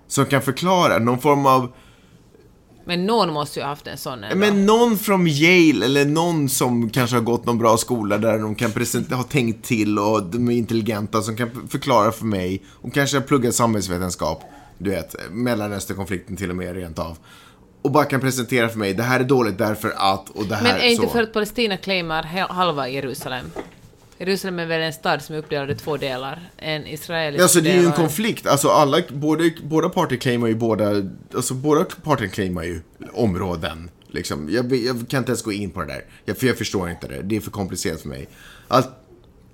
som 0.08 0.26
kan 0.26 0.42
förklara 0.42 0.98
någon 1.00 1.20
form 1.20 1.46
av 1.46 1.74
Men 2.88 3.06
någon 3.06 3.34
måste 3.34 3.60
ju 3.60 3.64
ha 3.64 3.70
haft 3.70 3.88
en 3.88 3.98
sån 3.98 4.24
ändå. 4.24 4.36
Men 4.36 4.66
någon 4.66 4.98
från 4.98 5.28
Yale 5.28 5.86
eller 5.86 6.06
någon 6.06 6.50
som 6.50 6.90
kanske 6.90 7.16
har 7.16 7.24
gått 7.24 7.46
någon 7.46 7.58
bra 7.58 7.78
skola 7.78 8.18
där 8.18 8.40
de 8.40 8.56
kan 8.56 8.72
present- 8.72 9.12
ha 9.14 9.24
tänkt 9.24 9.66
till 9.66 10.00
och 10.00 10.24
de 10.24 10.48
är 10.48 10.52
intelligenta 10.56 11.22
som 11.22 11.36
kan 11.38 11.68
förklara 11.70 12.12
för 12.12 12.26
mig 12.26 12.64
och 12.70 12.94
kanske 12.94 13.18
har 13.18 13.22
pluggat 13.22 13.56
samhällsvetenskap, 13.56 14.44
du 14.78 14.90
vet, 14.90 15.16
Mellanösternkonflikten 15.32 16.36
till 16.36 16.50
och 16.50 16.56
med 16.56 16.76
rent 16.76 17.00
av. 17.00 17.18
Och 17.82 17.92
bara 17.92 18.06
kan 18.06 18.22
presentera 18.22 18.70
för 18.70 18.80
mig, 18.80 18.94
det 18.94 19.04
här 19.04 19.20
är 19.20 19.24
dåligt 19.24 19.58
därför 19.58 19.94
att 19.98 20.30
och 20.30 20.46
det 20.46 20.56
här 20.56 20.64
Men 20.64 20.82
är 20.82 20.88
inte 20.90 21.04
så. 21.08 21.10
för 21.10 21.24
att 21.24 21.34
Palestina 21.34 21.78
claimar 21.78 22.24
halva 22.50 22.90
Jerusalem? 22.90 23.46
Jerusalem 24.18 24.60
är 24.60 24.66
väl 24.66 24.82
en 24.82 24.94
stad 24.94 25.22
som 25.22 25.36
är 25.36 25.40
uppdelad 25.40 25.72
i 25.72 25.76
två 25.76 25.98
delar? 25.98 26.50
En 26.58 26.88
israelisk 26.88 27.42
Alltså 27.42 27.62
det 27.62 27.72
är 27.72 27.82
ju 27.82 27.86
en 27.86 27.92
konflikt, 27.92 28.48
alltså 28.48 28.70
alla, 28.70 29.02
både, 29.10 29.52
båda 29.64 29.90
parter 29.90 30.16
claimar 30.16 30.48
ju 30.48 30.56
båda, 30.56 30.90
alltså 31.36 31.54
båda 31.54 31.84
parter 31.84 32.28
claimar 32.28 32.64
ju 32.64 32.82
områden. 33.14 33.90
Liksom. 34.08 34.50
Jag, 34.52 34.76
jag 34.76 35.10
kan 35.10 35.18
inte 35.18 35.30
ens 35.32 35.44
gå 35.44 35.52
in 35.52 35.72
på 35.72 35.80
det 35.80 35.88
där, 35.88 36.02
jag, 36.26 36.38
för 36.38 36.48
jag 36.48 36.58
förstår 36.58 36.90
inte 36.90 37.08
det, 37.08 37.22
det 37.22 37.36
är 37.36 37.42
för 37.42 37.52
komplicerat 37.52 38.02
för 38.02 38.10
mig. 38.10 38.28
Allt, 38.68 38.90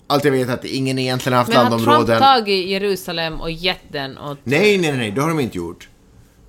allt 0.08 0.26
jag 0.26 0.32
vet 0.32 0.50
är 0.50 0.54
att 0.54 0.66
ingen 0.66 1.00
egentligen 1.00 1.34
har 1.34 1.40
haft 1.40 1.50
Men 1.50 1.58
har 1.58 1.70
Trump 1.70 1.86
landområden. 1.86 2.22
tagit 2.22 2.70
Jerusalem 2.70 3.42
och 3.42 3.52
gett 3.52 3.92
den 3.92 4.18
åt... 4.18 4.38
Nej, 4.44 4.78
nej, 4.78 4.98
nej, 4.98 5.12
det 5.12 5.22
har 5.22 5.30
de 5.30 5.40
inte 5.40 5.58
gjort. 5.58 5.90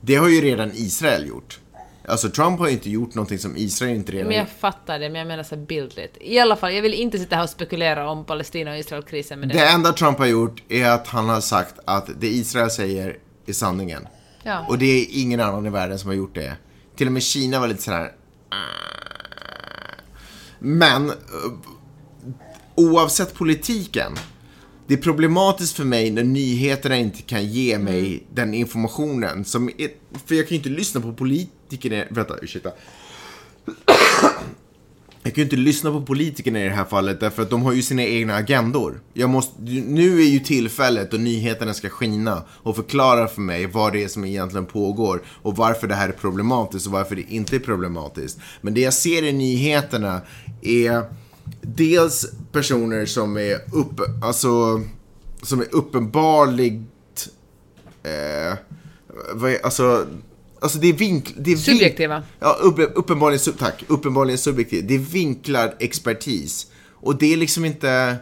Det 0.01 0.15
har 0.17 0.29
ju 0.29 0.41
redan 0.41 0.71
Israel 0.75 1.29
gjort. 1.29 1.59
Alltså 2.09 2.31
Trump 2.31 2.59
har 2.59 2.67
ju 2.67 2.73
inte 2.73 2.91
gjort 2.91 3.15
någonting 3.15 3.39
som 3.39 3.57
Israel 3.57 3.97
inte 3.97 4.13
redan 4.13 4.29
Men 4.29 4.37
jag 4.37 4.49
fattar 4.49 4.99
det, 4.99 5.09
men 5.09 5.19
jag 5.19 5.29
menar 5.29 5.43
så 5.43 5.57
bildligt. 5.57 6.17
I 6.21 6.39
alla 6.39 6.57
fall, 6.57 6.75
jag 6.75 6.83
vill 6.83 6.95
inte 6.95 7.19
sitta 7.19 7.37
här 7.37 7.43
och 7.43 7.51
spekulera 7.51 8.11
om 8.11 8.25
Palestina 8.25 8.71
och 8.71 8.79
Israel-krisen 8.79 9.41
det. 9.41 9.47
Det 9.47 9.67
enda 9.69 9.93
Trump 9.93 10.19
har 10.19 10.27
gjort 10.27 10.63
är 10.69 10.91
att 10.91 11.07
han 11.09 11.29
har 11.29 11.41
sagt 11.41 11.75
att 11.85 12.11
det 12.21 12.27
Israel 12.29 12.71
säger 12.71 13.17
är 13.47 13.53
sanningen. 13.53 14.07
Ja. 14.43 14.67
Och 14.69 14.79
det 14.79 14.87
är 14.87 15.07
ingen 15.11 15.41
annan 15.41 15.67
i 15.67 15.71
världen 15.71 15.99
som 15.99 16.09
har 16.09 16.15
gjort 16.15 16.35
det. 16.35 16.57
Till 16.97 17.07
och 17.07 17.13
med 17.13 17.23
Kina 17.23 17.61
var 17.61 17.69
lite 17.69 17.83
sådär... 17.83 18.13
"Ah." 18.49 18.57
Men 20.59 21.11
eh, 21.11 21.15
oavsett 22.75 23.35
politiken. 23.35 24.13
Det 24.87 24.95
är 24.95 24.99
problematiskt 24.99 25.77
för 25.77 25.85
mig 25.85 26.11
när 26.11 26.25
nyheterna 26.25 26.97
inte 26.97 27.23
kan 27.23 27.47
ge 27.47 27.79
mig 27.79 28.07
Mm. 28.07 28.21
den 28.35 28.55
informationen 28.55 29.45
som 29.45 29.69
är, 29.69 29.89
För 30.27 30.35
jag 30.35 30.49
kan 30.49 30.51
ju 30.51 30.57
inte 30.57 30.69
lyssna 30.69 31.01
på 31.01 31.13
politikerna... 31.75 32.05
Vänta, 32.11 32.37
ursäkta. 32.43 32.71
Jag 35.23 35.35
kan 35.35 35.43
ju 35.43 35.43
inte 35.43 35.57
lyssna 35.57 35.91
på 35.91 36.03
politikerna 36.03 36.61
i 36.61 36.65
det 36.65 36.75
här 36.75 36.85
fallet 36.85 37.21
därför 37.21 37.43
att 37.43 37.51
de 37.51 37.63
har 37.63 37.73
ju 37.73 37.83
sina 37.83 38.03
egna 38.03 38.35
agendor. 38.35 39.01
Jag 39.15 39.31
måste, 39.31 39.63
nu 39.87 40.21
är 40.21 40.25
ju 40.25 40.39
tillfället 40.39 41.11
då 41.11 41.17
nyheterna 41.17 41.75
ska 41.75 41.89
skina 41.89 42.43
och 42.49 42.77
förklara 42.77 43.29
för 43.29 43.41
mig 43.41 43.67
vad 43.67 43.93
det 43.93 44.05
är 44.05 44.09
som 44.09 44.25
egentligen 44.25 44.67
pågår 44.67 45.23
och 45.43 45.57
varför 45.57 45.87
det 45.87 45.95
här 45.95 46.09
är 46.09 46.13
problematiskt 46.13 46.87
och 46.87 46.93
varför 46.93 47.17
det 47.17 47.23
inte 47.23 47.57
är 47.57 47.61
problematiskt. 47.61 48.39
Men 48.61 48.75
det 48.75 48.81
jag 48.81 48.95
ser 48.95 49.23
i 49.23 49.33
nyheterna 49.33 50.21
är 50.63 51.03
dels 51.63 52.27
personer 52.53 53.07
som 53.07 53.37
är 53.37 53.61
upp, 53.73 54.01
alltså, 54.23 54.83
som 55.43 55.61
är 55.61 55.75
uppenbarligt, 55.75 57.29
eh, 58.03 58.59
vad 59.35 59.51
är, 59.51 59.65
alltså, 59.65 60.07
alltså 60.65 60.79
det 60.79 60.89
är 60.89 60.93
vink, 60.93 61.35
det 61.39 61.53
är 61.53 61.57
vink- 61.57 61.65
Subjektiva. 61.65 62.23
Ja, 62.41 62.57
upp, 62.61 62.79
uppenbarligen, 62.95 63.41
sub, 63.41 63.59
tack. 63.59 63.85
Uppenbarligen 63.89 64.39
subjektivt. 64.39 64.89
Det 64.89 64.95
är 64.95 64.99
vinklad 64.99 65.73
expertis. 65.81 66.67
Och 66.93 67.17
det 67.19 67.33
är 67.33 67.37
liksom 67.37 67.65
inte... 67.65 68.17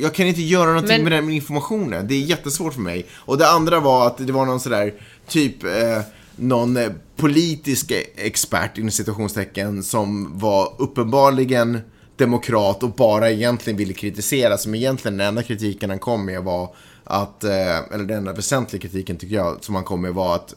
Jag 0.00 0.14
kan 0.14 0.26
inte 0.26 0.42
göra 0.42 0.66
någonting 0.66 0.96
Men- 0.96 1.04
med 1.04 1.12
den 1.12 1.30
informationen. 1.30 2.08
Det 2.08 2.14
är 2.14 2.20
jättesvårt 2.20 2.74
för 2.74 2.80
mig. 2.80 3.06
Och 3.14 3.38
det 3.38 3.48
andra 3.48 3.80
var 3.80 4.06
att 4.06 4.18
det 4.26 4.32
var 4.32 4.46
någon 4.46 4.60
sådär, 4.60 4.94
typ, 5.28 5.64
eh, 5.64 6.00
någon 6.36 6.76
eh, 6.76 6.90
politisk 7.16 7.92
expert, 8.16 8.78
inom 8.78 8.90
citationstecken, 8.90 9.82
som 9.82 10.38
var 10.38 10.72
uppenbarligen 10.78 11.78
demokrat 12.16 12.82
och 12.82 12.90
bara 12.90 13.30
egentligen 13.30 13.76
ville 13.76 13.92
kritisera, 13.92 14.58
som 14.58 14.74
egentligen 14.74 15.16
den 15.18 15.26
enda 15.26 15.42
kritiken 15.42 15.90
han 15.90 15.98
kom 15.98 16.24
med 16.26 16.42
var 16.42 16.74
att, 17.04 17.44
eh, 17.44 17.78
eller 17.78 18.04
den 18.04 18.18
enda 18.18 18.32
väsentliga 18.32 18.82
kritiken 18.82 19.16
tycker 19.16 19.34
jag, 19.36 19.56
som 19.64 19.74
han 19.74 19.84
kom 19.84 20.00
med 20.02 20.14
var 20.14 20.34
att 20.34 20.54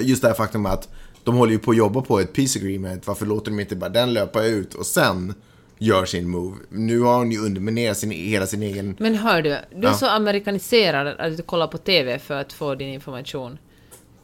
Just 0.00 0.22
det 0.22 0.28
här 0.28 0.34
faktum 0.34 0.66
att 0.66 0.88
de 1.24 1.36
håller 1.36 1.52
ju 1.52 1.58
på 1.58 1.70
att 1.70 1.76
jobba 1.76 2.00
på 2.00 2.20
ett 2.20 2.32
peace 2.32 2.58
agreement. 2.58 3.06
Varför 3.06 3.26
låter 3.26 3.50
de 3.50 3.60
inte 3.60 3.76
bara 3.76 3.90
den 3.90 4.12
löpa 4.14 4.44
ut 4.44 4.74
och 4.74 4.86
sen 4.86 5.34
gör 5.78 6.04
sin 6.04 6.28
move? 6.30 6.56
Nu 6.68 7.00
har 7.00 7.18
hon 7.18 7.32
ju 7.32 7.38
underminerat 7.38 7.96
sin, 7.98 8.10
hela 8.10 8.46
sin 8.46 8.62
egen... 8.62 8.96
Men 8.98 9.14
hör 9.14 9.42
du, 9.42 9.48
du 9.48 9.56
är 9.76 9.82
Ja. 9.82 9.94
så 9.94 10.06
amerikaniserad 10.06 11.06
att 11.20 11.36
du 11.36 11.42
kollar 11.42 11.66
på 11.66 11.78
TV 11.78 12.18
för 12.18 12.34
att 12.40 12.52
få 12.52 12.74
din 12.74 12.88
information. 12.88 13.58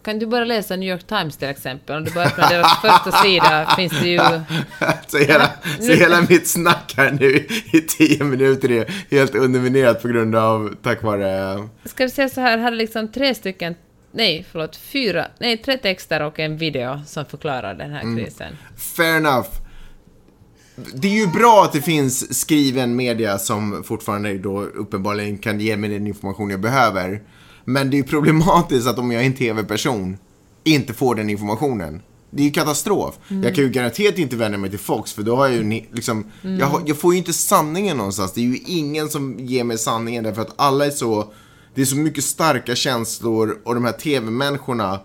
Kan 0.04 0.18
du 0.18 0.26
bara 0.26 0.44
läsa 0.44 0.76
New 0.76 0.88
York 0.88 1.06
Times 1.06 1.36
till 1.36 1.48
exempel? 1.48 1.96
Om 1.96 2.04
du 2.04 2.10
bara 2.10 2.24
öppnar 2.24 2.48
deras 2.48 2.80
första 2.82 3.12
sida 3.22 3.74
finns 3.76 3.92
det 4.00 4.08
ju... 4.08 4.18
så 5.06 5.18
hela, 5.18 5.50
så 5.80 5.92
hela 5.92 6.20
mitt 6.28 6.48
snack 6.48 6.94
här 6.96 7.12
nu 7.20 7.46
i 7.78 7.80
tio 7.80 8.24
minuter 8.24 8.70
är 8.70 8.86
helt 9.10 9.34
underminerat 9.34 10.02
på 10.02 10.08
grund 10.08 10.36
av, 10.36 10.74
tack 10.82 11.02
vare... 11.02 11.56
Ska 11.84 12.04
vi 12.04 12.10
säga 12.10 12.28
så 12.28 12.40
här, 12.40 12.58
här 12.58 12.72
är 12.72 12.76
liksom 12.76 13.12
tre 13.12 13.34
stycken, 13.34 13.74
nej 14.14 14.46
förlåt, 14.52 14.76
fyra, 14.76 15.26
nej 15.40 15.56
tre 15.56 15.76
texter 15.76 16.22
och 16.22 16.38
en 16.40 16.56
video 16.56 17.00
som 17.06 17.24
förklarar 17.24 17.74
den 17.74 17.90
här 17.90 18.02
Mm. 18.02 18.24
krisen. 18.24 18.56
Fair 18.76 19.16
enough. 19.16 19.48
Det 20.94 21.08
är 21.08 21.20
ju 21.20 21.26
bra 21.26 21.62
att 21.64 21.72
det 21.72 21.82
finns 21.82 22.40
skriven 22.40 22.96
media 22.96 23.38
som 23.38 23.84
fortfarande 23.84 24.38
då 24.38 24.60
uppenbarligen 24.62 25.38
kan 25.38 25.60
ge 25.60 25.76
mig 25.76 25.90
den 25.90 26.06
information 26.06 26.50
jag 26.50 26.60
behöver. 26.60 27.22
Men 27.64 27.90
det 27.90 27.96
är 27.96 27.98
ju 27.98 28.04
problematiskt 28.04 28.86
att 28.88 28.98
om 28.98 29.10
jag 29.12 29.22
är 29.22 29.26
en 29.26 29.34
TV-person 29.34 30.16
inte 30.64 30.92
får 30.94 31.14
den 31.14 31.30
informationen. 31.30 32.02
Det 32.30 32.42
är 32.42 32.44
ju 32.46 32.50
katastrof. 32.52 33.18
Jag 33.28 33.54
kan 33.54 33.64
ju 33.64 33.70
garanterat 33.70 34.18
inte 34.18 34.36
vända 34.36 34.58
mig 34.58 34.70
till 34.70 34.78
Fox 34.78 35.12
för 35.12 35.22
då 35.22 35.36
har 35.36 35.46
jag 35.48 35.56
ju 35.56 35.82
liksom, 35.92 36.26
jag, 36.42 36.66
har, 36.66 36.82
jag 36.86 36.98
får 36.98 37.12
ju 37.12 37.18
inte 37.18 37.32
sanningen 37.32 37.96
någonstans. 37.96 38.32
Det 38.32 38.40
är 38.40 38.44
ju 38.44 38.58
ingen 38.66 39.08
som 39.08 39.38
ger 39.38 39.64
mig 39.64 39.78
sanningen 39.78 40.24
därför 40.24 40.42
att 40.42 40.54
alla 40.56 40.86
är 40.86 40.90
så, 40.90 41.32
det 41.74 41.80
är 41.80 41.84
så 41.86 41.96
mycket 41.96 42.24
starka 42.24 42.74
känslor 42.74 43.58
och 43.64 43.74
de 43.74 43.84
här 43.84 43.92
TV-människorna 43.92 45.00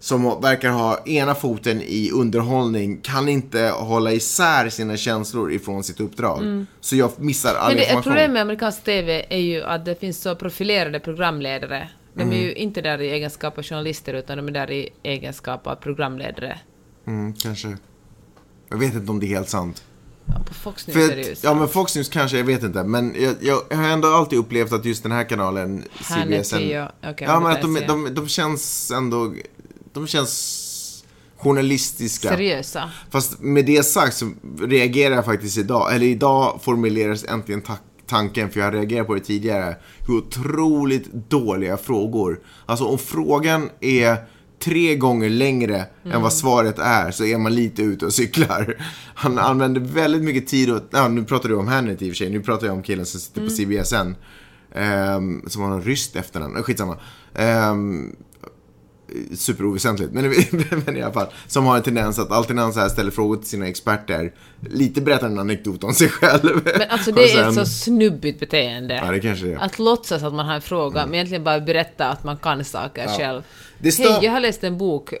som 0.00 0.40
verkar 0.42 0.70
ha 0.70 0.98
ena 1.06 1.34
foten 1.34 1.82
i 1.82 2.10
underhållning 2.14 3.00
kan 3.02 3.28
inte 3.28 3.60
hålla 3.76 4.12
isär 4.12 4.68
sina 4.68 4.96
känslor 4.96 5.52
ifrån 5.52 5.84
sitt 5.84 6.00
uppdrag. 6.00 6.64
Så 6.80 6.96
jag 6.96 7.10
missar 7.16 7.54
all 7.54 7.68
Men 7.68 7.76
det, 7.76 7.82
information. 7.82 8.02
problem 8.02 8.32
med 8.32 8.42
amerikansk 8.42 8.84
TV 8.84 9.26
är 9.30 9.38
ju 9.38 9.62
att 9.62 9.84
det 9.84 10.00
finns 10.00 10.20
så 10.22 10.34
profilerade 10.36 11.00
programledare. 11.00 11.88
De 12.14 12.20
är 12.22 12.26
Mm. 12.26 12.38
ju 12.38 12.52
inte 12.52 12.80
där 12.80 13.00
i 13.00 13.10
egenskap 13.10 13.58
av 13.58 13.64
journalister 13.64 14.14
utan 14.14 14.36
de 14.36 14.48
är 14.48 14.52
där 14.52 14.70
i 14.70 14.88
egenskap 15.02 15.66
av 15.66 15.74
programledare. 15.74 16.58
Mm, 17.06 17.34
kanske. 17.34 17.76
Jag 18.68 18.78
vet 18.78 18.94
inte 18.94 19.10
om 19.10 19.20
det 19.20 19.26
är 19.26 19.28
helt 19.34 19.48
sant. 19.48 19.82
Ja, 20.34 20.40
på 20.48 20.54
Fox 20.54 20.86
News 20.86 20.96
För 20.96 21.12
är 21.12 21.16
det 21.16 21.22
ju 21.22 21.34
så. 21.36 21.46
ja 21.46 21.54
men 21.54 21.68
Fox 21.68 21.96
News 21.96 22.08
kanske, 22.08 22.36
jag 22.36 22.44
vet 22.44 22.62
inte. 22.62 22.84
Men 22.84 23.14
jag, 23.18 23.34
jag, 23.40 23.62
jag 23.70 23.76
har 23.76 23.88
ändå 23.88 24.08
alltid 24.08 24.38
upplevt 24.38 24.72
att 24.72 24.84
just 24.84 25.02
den 25.02 25.12
här 25.12 25.28
kanalen, 25.28 25.84
CBS, 26.00 26.52
okej, 26.52 26.88
ja 27.18 27.40
men 27.40 27.52
att 27.52 27.62
de, 27.62 27.74
de, 27.86 28.14
de 28.14 28.28
känns 28.28 28.90
ändå, 28.90 29.34
de 29.92 30.06
känns 30.06 30.64
journalistiska. 31.36 32.28
Seriösa. 32.28 32.90
Fast 33.10 33.40
med 33.40 33.66
det 33.66 33.82
sagt 33.82 34.16
så 34.16 34.30
reagerar 34.60 35.14
jag 35.14 35.24
faktiskt 35.24 35.58
idag, 35.58 35.94
eller 35.94 36.06
idag 36.06 36.60
formuleras 36.62 37.24
äntligen 37.24 37.62
ta- 37.62 37.78
tanken, 38.06 38.50
för 38.50 38.60
jag 38.60 38.66
har 38.66 38.72
reagerat 38.72 39.06
på 39.06 39.14
det 39.14 39.20
tidigare, 39.20 39.76
hur 40.06 40.14
otroligt 40.16 41.12
dåliga 41.12 41.76
frågor. 41.76 42.40
Alltså 42.66 42.84
om 42.84 42.98
frågan 42.98 43.70
är 43.80 44.16
tre 44.64 44.96
gånger 44.96 45.30
längre 45.30 45.84
än 46.04 46.22
vad 46.22 46.32
svaret 46.32 46.78
är 46.78 47.10
så 47.10 47.24
är 47.24 47.38
man 47.38 47.54
lite 47.54 47.82
ute 47.82 48.06
och 48.06 48.12
cyklar. 48.12 48.76
Han 49.14 49.38
använder 49.38 49.80
väldigt 49.80 50.22
mycket 50.22 50.46
tid 50.46 50.70
åt, 50.70 50.88
ja 50.90 51.08
nu 51.08 51.24
pratar 51.24 51.48
du 51.48 51.54
om 51.54 51.68
Hannity 51.68 52.06
i 52.06 52.08
och 52.08 52.12
för 52.12 52.16
sig, 52.16 52.30
nu 52.30 52.40
pratar 52.40 52.66
jag 52.66 52.76
om 52.76 52.82
killen 52.82 53.06
som 53.06 53.20
sitter 53.20 53.44
på 53.44 53.50
CBSN. 53.50 54.14
ehm, 54.74 55.42
som 55.46 55.62
har 55.62 55.72
en 55.72 55.82
ryskt 55.82 56.16
efternamn, 56.16 56.62
skitsamma. 56.62 56.96
Um, 57.70 58.16
superoväsentligt, 59.34 60.12
men, 60.12 60.24
men 60.86 60.96
i 60.96 61.02
alla 61.02 61.12
fall. 61.12 61.26
Som 61.46 61.66
har 61.66 61.76
en 61.76 61.82
tendens 61.82 62.18
att 62.18 62.30
alltid 62.32 62.56
när 62.56 62.62
han 62.62 62.72
så 62.72 62.80
här 62.80 62.88
ställer 62.88 63.10
frågor 63.10 63.36
till 63.36 63.46
sina 63.48 63.66
experter, 63.68 64.32
lite 64.70 65.00
berättar 65.00 65.26
en 65.26 65.38
anekdot 65.38 65.84
om 65.84 65.94
sig 65.94 66.08
själv. 66.08 66.60
Men 66.78 66.90
alltså 66.90 67.12
det 67.12 67.22
är 67.22 67.28
sen- 67.28 67.48
ett 67.48 67.54
så 67.54 67.66
snubbigt 67.66 68.40
beteende. 68.40 68.94
Ja, 68.94 69.10
det 69.12 69.20
kanske 69.20 69.46
det 69.46 69.52
är. 69.52 69.58
Att 69.58 69.78
låtsas 69.78 70.22
att 70.22 70.34
man 70.34 70.46
har 70.46 70.54
en 70.54 70.62
fråga, 70.62 71.06
men 71.06 71.14
egentligen 71.14 71.44
bara 71.44 71.60
berätta 71.60 72.06
att 72.08 72.24
man 72.24 72.36
kan 72.36 72.64
saker 72.64 73.08
själv. 73.18 73.42
Det 73.78 73.92
står- 73.92 74.04
Hej, 74.04 74.18
jag 74.22 74.32
har 74.32 74.40
läst 74.40 74.64
en 74.64 74.78
bok, 74.78 75.12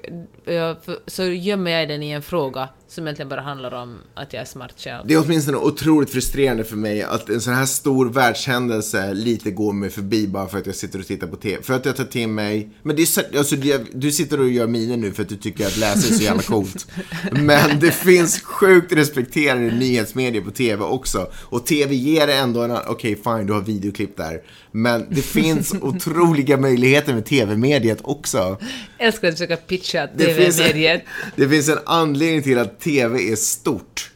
eh, 0.46 0.76
så 1.06 1.24
gömmer 1.24 1.70
jag 1.70 1.88
den 1.88 2.02
i 2.02 2.10
en 2.10 2.22
fråga 2.22 2.68
som 2.88 3.04
egentligen 3.06 3.28
bara 3.28 3.40
handlar 3.40 3.74
om 3.74 3.98
att 4.14 4.32
jag 4.32 4.40
är 4.40 4.44
smart 4.46 4.70
själv. 4.76 5.06
Det 5.06 5.14
är 5.14 5.24
åtminstone 5.24 5.56
otroligt 5.58 6.10
frustrerande 6.10 6.64
för 6.64 6.76
mig 6.76 7.02
att 7.02 7.28
en 7.28 7.40
sån 7.40 7.54
här 7.54 7.66
stor 7.66 8.08
världshändelse 8.10 9.14
lite 9.14 9.50
går 9.50 9.72
mig 9.72 9.90
förbi 9.90 10.26
bara 10.28 10.48
för 10.48 10.58
att 10.58 10.66
jag 10.66 10.74
sitter 10.74 10.98
och 10.98 11.06
tittar 11.06 11.26
på 11.26 11.36
TV. 11.36 11.62
För 11.62 11.74
att 11.74 11.86
jag 11.86 11.96
tar 11.96 12.04
till 12.04 12.28
mig, 12.28 12.70
men 12.82 12.96
det 12.96 13.02
är, 13.02 13.06
så- 13.06 13.20
alltså, 13.38 13.56
det, 13.56 13.86
du 13.92 14.12
sitter 14.12 14.40
och 14.40 14.48
gör 14.50 14.66
miner 14.66 14.96
nu 14.96 15.12
för 15.12 15.22
att 15.22 15.28
du 15.28 15.36
tycker 15.36 15.66
att 15.66 15.76
läsa 15.76 16.08
är 16.08 16.14
så 16.18 16.22
jävla 16.22 16.42
coolt. 16.42 16.86
Men 17.32 17.78
det 17.80 17.90
finns 17.90 18.40
sjukt 18.42 18.92
respekterade 18.92 19.60
nyhetsmedier 19.60 20.42
på 20.42 20.50
TV 20.50 20.84
också. 20.84 21.30
Och 21.34 21.66
TV 21.66 21.94
ger 21.94 22.28
ändå 22.28 22.62
en, 22.62 22.70
okej 22.86 23.16
fine, 23.24 23.46
du 23.46 23.52
har 23.52 23.60
videoklipp 23.62 24.16
där. 24.16 24.40
Men 24.72 25.06
det 25.10 25.22
finns 25.22 25.74
otroliga 25.82 26.56
möjligheter 26.56 27.14
med 27.14 27.24
TV-mediet 27.26 27.98
också. 28.02 28.58
älskar 28.98 29.28
att 29.28 29.34
försöka 29.34 29.56
pitcha 29.56 30.08
Det 30.16 30.34
finns, 30.34 30.56
TV-mediet. 30.56 31.02
det 31.36 31.48
finns 31.48 31.68
en 31.68 31.78
anledning 31.86 32.42
till 32.42 32.58
att 32.58 32.77
TV 32.80 33.32
är 33.32 33.36
stort. 33.36 34.10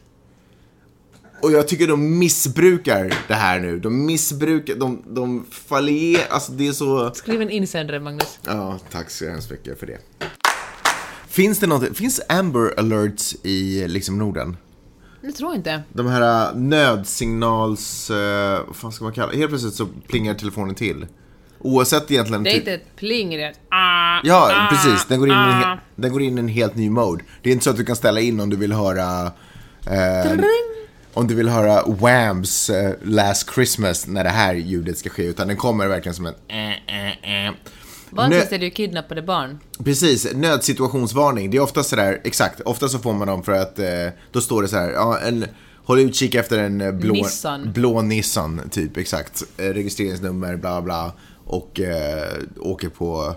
Och 1.42 1.52
jag 1.52 1.68
tycker 1.68 1.86
de 1.86 2.18
missbrukar 2.18 3.14
det 3.28 3.34
här 3.34 3.60
nu. 3.60 3.78
De 3.78 4.06
missbrukar, 4.06 4.74
de, 4.74 5.02
de 5.06 5.44
fallerar, 5.50 6.26
alltså 6.30 6.52
det 6.52 6.68
är 6.68 6.72
så... 6.72 7.14
Skriv 7.14 7.42
en 7.42 7.50
insändare, 7.50 8.00
Magnus. 8.00 8.38
Ja, 8.46 8.78
tack 8.90 9.10
så 9.10 9.28
hemskt 9.28 9.50
mycket 9.50 9.80
för 9.80 9.86
det. 9.86 9.98
Finns 11.28 11.58
det 11.58 11.66
något, 11.66 11.96
finns 11.96 12.20
Amber 12.28 12.78
alerts 12.78 13.36
i 13.42 13.88
liksom 13.88 14.18
Norden? 14.18 14.56
Jag 15.20 15.34
tror 15.34 15.54
inte. 15.54 15.82
De 15.92 16.06
här 16.06 16.50
äh, 16.50 16.56
nödsignals, 16.56 18.10
äh, 18.10 18.66
vad 18.66 18.76
fan 18.76 18.92
ska 18.92 19.04
man 19.04 19.12
kalla? 19.12 19.32
Helt 19.32 19.48
plötsligt 19.48 19.74
så 19.74 19.88
plingar 20.08 20.34
telefonen 20.34 20.74
till. 20.74 21.06
Oavsett 21.64 22.10
egentligen... 22.10 22.42
Det 22.42 22.50
är 22.50 22.52
typ- 22.52 22.60
inte 22.60 22.72
ett 22.74 22.96
pling, 22.96 23.30
det 23.30 23.42
är 23.42 23.50
ett 23.50 23.60
ah, 23.68 24.20
Ja, 24.24 24.52
ah, 24.54 24.68
precis. 24.70 25.06
Den 25.08 25.18
går, 25.20 25.28
in 25.28 25.34
en, 25.34 25.40
ah. 25.40 25.74
he- 25.74 25.78
den 25.96 26.12
går 26.12 26.22
in 26.22 26.38
i 26.38 26.40
en 26.40 26.48
helt 26.48 26.76
ny 26.76 26.90
mode. 26.90 27.24
Det 27.42 27.48
är 27.50 27.52
inte 27.52 27.64
så 27.64 27.70
att 27.70 27.76
du 27.76 27.84
kan 27.84 27.96
ställa 27.96 28.20
in 28.20 28.40
om 28.40 28.50
du 28.50 28.56
vill 28.56 28.72
höra... 28.72 29.32
Eh, 29.86 30.32
om 31.14 31.26
du 31.26 31.34
vill 31.34 31.48
höra 31.48 31.82
Whams 31.86 32.70
eh, 32.70 32.92
Last 33.02 33.54
Christmas 33.54 34.06
när 34.06 34.24
det 34.24 34.30
här 34.30 34.54
ljudet 34.54 34.98
ska 34.98 35.10
ske, 35.10 35.24
utan 35.24 35.48
den 35.48 35.56
kommer 35.56 35.86
verkligen 35.88 36.14
som 36.14 36.26
en... 36.26 36.34
Eh, 36.48 36.70
eh, 36.70 37.46
eh. 37.46 37.52
Nö- 38.10 38.54
är 38.54 38.58
det 38.58 38.64
ju 38.64 38.70
kidnappade 38.70 39.22
barn. 39.22 39.58
Precis, 39.84 40.34
nödsituationsvarning. 40.34 41.50
Det 41.50 41.56
är 41.56 41.60
ofta 41.60 41.82
sådär, 41.82 42.20
exakt, 42.24 42.60
ofta 42.60 42.88
så 42.88 42.98
får 42.98 43.12
man 43.12 43.28
dem 43.28 43.42
för 43.42 43.52
att 43.52 43.78
eh, 43.78 43.86
då 44.32 44.40
står 44.40 44.62
det 44.62 44.68
så 44.68 44.76
här, 44.76 44.90
ja, 44.90 45.18
en, 45.18 45.44
håll 45.84 45.98
utkik 46.00 46.34
efter 46.34 46.58
en 46.58 46.80
eh, 46.80 46.92
blå 46.92 47.14
Nissan. 47.14 47.72
blå 47.72 48.02
Nissan, 48.02 48.60
typ, 48.70 48.96
exakt. 48.96 49.42
Eh, 49.56 49.64
registreringsnummer, 49.64 50.56
bla 50.56 50.82
bla. 50.82 51.12
Och 51.52 51.80
eh, 51.80 52.38
åker 52.60 52.88
på 52.88 53.34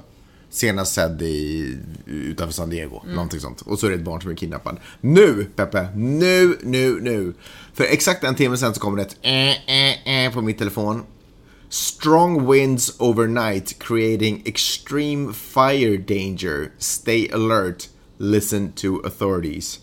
senast 0.50 0.94
sedd 0.94 1.22
i, 1.22 1.78
utanför 2.06 2.54
San 2.54 2.70
Diego, 2.70 3.02
någonting 3.06 3.40
sånt. 3.40 3.62
Och 3.62 3.80
så 3.80 3.86
är 3.86 3.90
det 3.90 3.96
ett 3.96 4.04
barn 4.04 4.22
som 4.22 4.32
är 4.32 4.36
kidnappad. 4.36 4.78
Nu, 5.02 5.48
Peppe, 5.56 5.88
nu, 5.96 6.58
nu, 6.64 7.02
nu. 7.02 7.34
För 7.74 7.84
exakt 7.84 8.24
en 8.24 8.36
timme 8.36 8.58
sen 8.58 8.74
så 8.74 8.80
kommer 8.80 8.98
det 8.98 9.04
ett 9.04 9.18
eh, 9.22 10.10
eh, 10.10 10.26
eh 10.26 10.34
på 10.34 10.42
min 10.42 10.56
telefon. 10.56 11.04
Strong 11.70 12.52
winds 12.52 12.96
overnight 13.00 13.80
creating 13.80 14.42
extreme 14.46 15.34
fire 15.34 15.98
danger. 15.98 16.72
Stay 16.78 17.32
alert. 17.34 17.90
Listen 18.18 18.72
to 18.72 19.02
authorities. 19.04 19.80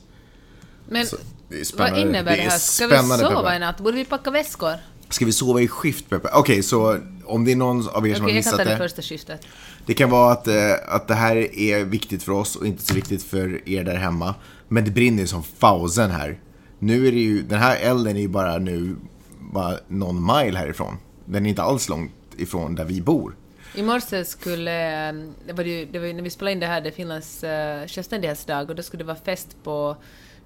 Men 0.89 1.03
är 1.03 1.77
vad 1.77 1.99
innebär 1.99 2.31
Det 2.31 2.37
det, 2.37 2.43
är 2.43 2.51
här? 2.51 2.59
Ska 2.59 2.87
vi 2.87 2.97
sova 3.19 3.57
i 3.57 3.59
natt? 3.59 3.81
Borde 3.81 3.97
vi 3.97 4.05
packa 4.05 4.31
väskor? 4.31 4.75
Ska 5.09 5.25
vi 5.25 5.33
sova 5.33 5.61
i 5.61 5.69
skift, 5.69 6.11
Peppe? 6.11 6.29
Okej, 6.33 6.63
så 6.63 6.99
om 7.25 7.45
det 7.45 7.53
är 7.53 7.57
någon 7.57 7.77
av 7.77 7.85
er 7.85 7.89
som 7.89 8.01
Okej, 8.01 8.09
har 8.09 8.15
jag 8.15 8.27
kan 8.29 8.35
missat 8.35 8.53
ta 8.53 8.65
det 8.65 8.71
det. 8.71 8.77
första 8.77 9.03
skiftet. 9.03 9.47
Det 9.87 9.95
kan 9.95 10.11
vara 10.11 10.33
att, 10.33 10.49
eh, 10.49 10.55
att 10.89 11.09
det 11.09 11.15
här 11.15 11.37
är 11.59 11.85
viktigt 11.85 12.23
för 12.23 12.33
oss 12.33 12.57
och 12.57 12.67
inte 12.67 12.83
så 12.83 12.95
viktigt 12.95 13.23
för 13.23 13.69
er 13.69 13.85
där 13.85 13.97
hemma. 13.97 14.35
Men 14.69 14.85
det 14.85 14.91
brinner 14.91 15.21
ju 15.21 15.27
som 15.27 15.43
fausen 15.43 16.11
här. 16.11 16.41
Nu 16.79 17.07
är 17.07 17.13
det 17.13 17.19
ju, 17.19 17.43
den 17.43 17.59
här 17.59 17.77
elden 17.77 18.17
är 18.17 18.21
ju 18.21 18.29
bara 18.29 18.59
nu 18.59 18.97
bara 19.39 19.79
någon 19.89 20.27
mile 20.27 20.59
härifrån. 20.59 20.97
Den 21.25 21.47
är 21.47 21.51
inte 21.51 21.63
alls 21.63 21.89
långt 21.89 22.13
ifrån 22.37 22.75
där 22.75 22.85
vi 22.85 23.01
bor. 23.01 23.37
I 23.75 23.83
morse 23.83 24.25
skulle, 24.25 25.09
eh, 25.09 25.15
det 25.47 25.53
var, 25.53 25.65
ju, 25.65 25.87
det 25.87 25.99
var 25.99 26.07
ju 26.07 26.13
när 26.13 26.23
vi 26.23 26.31
spelade 26.31 26.53
in 26.53 26.61
det 26.61 26.67
här, 26.67 26.81
det 26.81 26.89
är 26.89 26.93
Finlands 26.93 27.45
uh, 27.45 27.49
självständighetsdag 27.87 28.71
och 28.71 28.77
då 28.77 28.83
skulle 28.83 29.03
det 29.03 29.07
vara 29.07 29.17
fest 29.17 29.57
på 29.65 29.97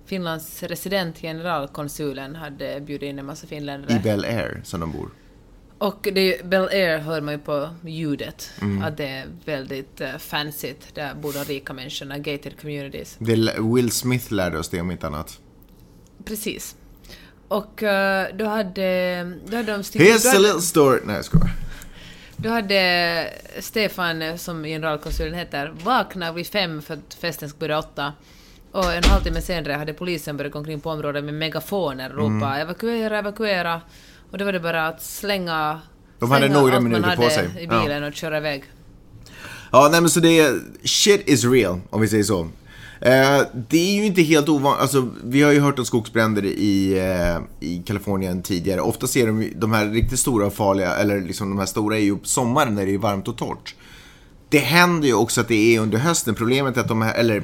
Finlands 0.06 0.62
resident, 0.62 1.18
generalkonsulen, 1.18 2.36
hade 2.36 2.80
bjudit 2.80 3.08
in 3.08 3.18
en 3.18 3.26
massa 3.26 3.46
finländare. 3.46 3.96
I 3.96 3.98
Bel 3.98 4.24
Air, 4.24 4.60
som 4.64 4.80
de 4.80 4.92
bor. 4.92 5.08
Och 5.78 6.08
det 6.12 6.44
Bel 6.44 6.68
Air 6.68 6.98
hör 6.98 7.20
man 7.20 7.34
ju 7.34 7.38
på 7.40 7.68
ljudet, 7.84 8.50
Mm. 8.62 8.82
att 8.82 8.96
det 8.96 9.06
är 9.08 9.26
väldigt 9.44 10.00
uh, 10.00 10.16
fancyt. 10.18 10.94
Där 10.94 11.14
bor 11.14 11.32
de 11.32 11.44
rika 11.44 11.72
människorna, 11.72 12.18
gated 12.18 12.60
communities. 12.60 13.16
Det 13.18 13.60
Will 13.74 13.90
Smith 13.90 14.32
lärde 14.32 14.58
oss 14.58 14.68
det 14.68 14.80
om 14.80 14.90
inte 14.90 15.06
annat. 15.06 15.40
Precis. 16.24 16.76
Och 17.48 17.82
eh, 17.82 18.26
då 18.36 18.44
hade, 18.44 19.22
då 19.46 19.56
hade 19.56 19.72
de 19.72 19.82
stickat... 19.84 20.06
Here's 20.08 20.36
a 20.36 20.38
little 20.38 20.60
story. 20.60 21.00
Nej, 21.04 21.16
jag 21.16 21.24
skojar. 21.24 21.50
Då 22.36 22.48
hade 22.48 23.30
Stefan, 23.58 24.22
eh, 24.22 24.36
som 24.36 24.64
generalkonsulen 24.64 25.34
heter, 25.34 25.74
vaknat 25.84 26.34
vid 26.34 26.46
fem 26.46 26.82
för 26.82 26.94
att 26.94 27.14
festen 27.20 27.48
skulle 27.48 27.58
börja 27.68 27.78
åtta. 27.78 28.12
Och 28.72 28.92
en 28.92 29.04
halvtimme 29.04 29.40
senare 29.40 29.72
hade 29.72 29.92
polisen 29.94 30.36
börjat 30.36 30.52
gå 30.52 30.58
omkring 30.58 30.80
på 30.80 30.90
området 30.90 31.24
med 31.24 31.34
megafoner 31.34 32.10
och 32.10 32.16
ropa 32.16 32.46
Mm. 32.46 32.60
evakuera, 32.60 33.18
evakuera. 33.18 33.80
Och 34.36 34.38
då 34.38 34.44
var 34.44 34.52
det 34.52 34.60
bara 34.60 34.86
att 34.88 35.02
slänga, 35.02 35.80
De 36.18 36.30
hade 36.30 36.46
slänga 36.46 36.60
några 36.60 36.74
allt 36.74 36.82
minuter 36.84 37.06
man 37.08 37.16
på 37.16 37.22
hade 37.22 37.34
sig. 37.34 37.48
i 37.62 37.66
bilen 37.66 38.04
och 38.04 38.14
köra 38.14 38.38
iväg. 38.38 38.64
Ja, 39.72 39.88
nej 39.92 40.00
men 40.00 40.10
så 40.10 40.20
det 40.20 40.38
är, 40.40 40.60
shit 40.84 41.22
is 41.28 41.44
real, 41.44 41.80
om 41.90 42.00
vi 42.00 42.08
säger 42.08 42.22
så. 42.24 42.40
Eh, 43.00 43.40
det 43.68 43.78
är 43.78 43.94
ju 43.94 44.04
inte 44.06 44.22
helt 44.22 44.48
ovanligt, 44.48 44.80
alltså 44.82 45.08
vi 45.24 45.42
har 45.42 45.52
ju 45.52 45.60
hört 45.60 45.78
om 45.78 45.84
skogsbränder 45.84 46.44
i, 46.44 46.98
eh, 46.98 47.66
i 47.68 47.82
Kalifornien 47.86 48.42
tidigare. 48.42 48.80
Ofta 48.80 49.06
ser 49.06 49.26
de 49.26 49.42
ju- 49.42 49.52
de 49.56 49.72
här 49.72 49.86
riktigt 49.86 50.18
stora 50.18 50.46
och 50.46 50.54
farliga, 50.54 50.94
eller 50.96 51.20
liksom 51.20 51.48
de 51.50 51.58
här 51.58 51.66
stora 51.66 51.96
är 51.96 52.02
ju 52.02 52.16
på 52.16 52.26
sommaren 52.26 52.74
när 52.74 52.86
det 52.86 52.94
är 52.94 52.98
varmt 52.98 53.28
och 53.28 53.36
torrt. 53.36 53.74
Det 54.48 54.58
händer 54.58 55.08
ju 55.08 55.14
också 55.14 55.40
att 55.40 55.48
det 55.48 55.76
är 55.76 55.80
under 55.80 55.98
hösten. 55.98 56.34
Problemet 56.34 56.76
är 56.76 56.80
att 56.80 56.88
de 56.88 57.02
här, 57.02 57.14
eller 57.14 57.42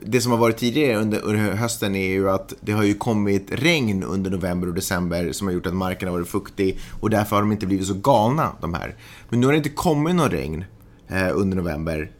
det 0.00 0.20
som 0.20 0.32
har 0.32 0.38
varit 0.38 0.56
tidigare 0.56 0.96
under, 0.96 1.54
hösten 1.54 1.94
är 1.94 2.08
ju 2.08 2.30
att 2.30 2.54
det 2.60 2.72
har 2.72 2.82
ju 2.82 2.94
kommit 2.94 3.46
regn 3.50 4.02
under 4.02 4.30
november 4.30 4.68
och 4.68 4.74
december 4.74 5.32
som 5.32 5.46
har 5.46 5.54
gjort 5.54 5.66
att 5.66 5.74
marken 5.74 6.08
har 6.08 6.16
varit 6.16 6.28
fuktig 6.28 6.80
och 7.00 7.10
därför 7.10 7.36
har 7.36 7.42
de 7.42 7.52
inte 7.52 7.66
blivit 7.66 7.86
så 7.86 7.94
galna 7.94 8.52
de 8.60 8.74
här. 8.74 8.96
Men 9.28 9.40
nu 9.40 9.46
har 9.46 9.52
det 9.52 9.56
inte 9.56 9.68
kommit 9.68 10.14
någon 10.14 10.30
regn 10.30 10.64
eh, 11.08 11.28
under 11.34 11.56
november 11.56 12.10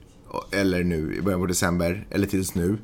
eller 0.52 0.84
nu 0.84 1.16
i 1.18 1.22
början 1.22 1.40
på 1.40 1.46
december 1.46 2.06
eller 2.10 2.26
tills 2.26 2.54
nu. 2.54 2.78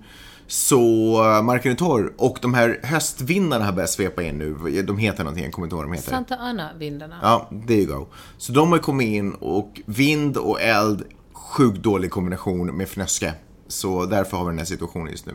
Så 0.46 0.78
eh, 1.24 1.42
marken 1.42 1.72
är 1.72 1.76
torr 1.76 2.12
och 2.16 2.38
de 2.42 2.54
här 2.54 2.80
höstvindarna 2.82 3.64
har 3.64 3.72
börjat 3.72 3.90
svepa 3.90 4.22
in 4.22 4.38
nu. 4.38 4.82
De 4.82 4.98
heter 4.98 5.24
någonting, 5.24 5.44
jag 5.44 5.52
kommer 5.52 5.66
inte 5.66 5.76
ihåg 5.76 5.84
vad 5.84 5.92
de 5.92 5.96
heter. 5.96 6.10
Santa 6.10 6.36
Ana-vindarna. 6.36 7.18
Ja, 7.22 7.50
there 7.66 7.78
you 7.78 7.98
go. 7.98 8.06
Så 8.38 8.52
de 8.52 8.72
har 8.72 8.78
kommit 8.78 9.08
in 9.08 9.34
och 9.34 9.80
vind 9.86 10.36
och 10.36 10.60
eld, 10.60 11.02
sjukt 11.32 11.82
dålig 11.82 12.10
kombination 12.10 12.76
med 12.76 12.88
fnöske. 12.88 13.34
Så 13.72 14.06
därför 14.06 14.36
har 14.36 14.44
vi 14.44 14.50
den 14.50 14.58
här 14.58 14.64
situationen 14.64 15.10
just 15.12 15.26
nu. 15.26 15.32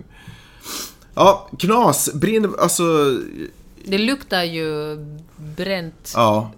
Ja, 1.16 1.50
knas, 1.60 2.10
brinner, 2.14 2.50
alltså, 2.60 2.84
Det 3.86 3.98
luktar 3.98 4.44
ju 4.44 4.96
bränt, 5.56 6.12
ja. 6.16 6.52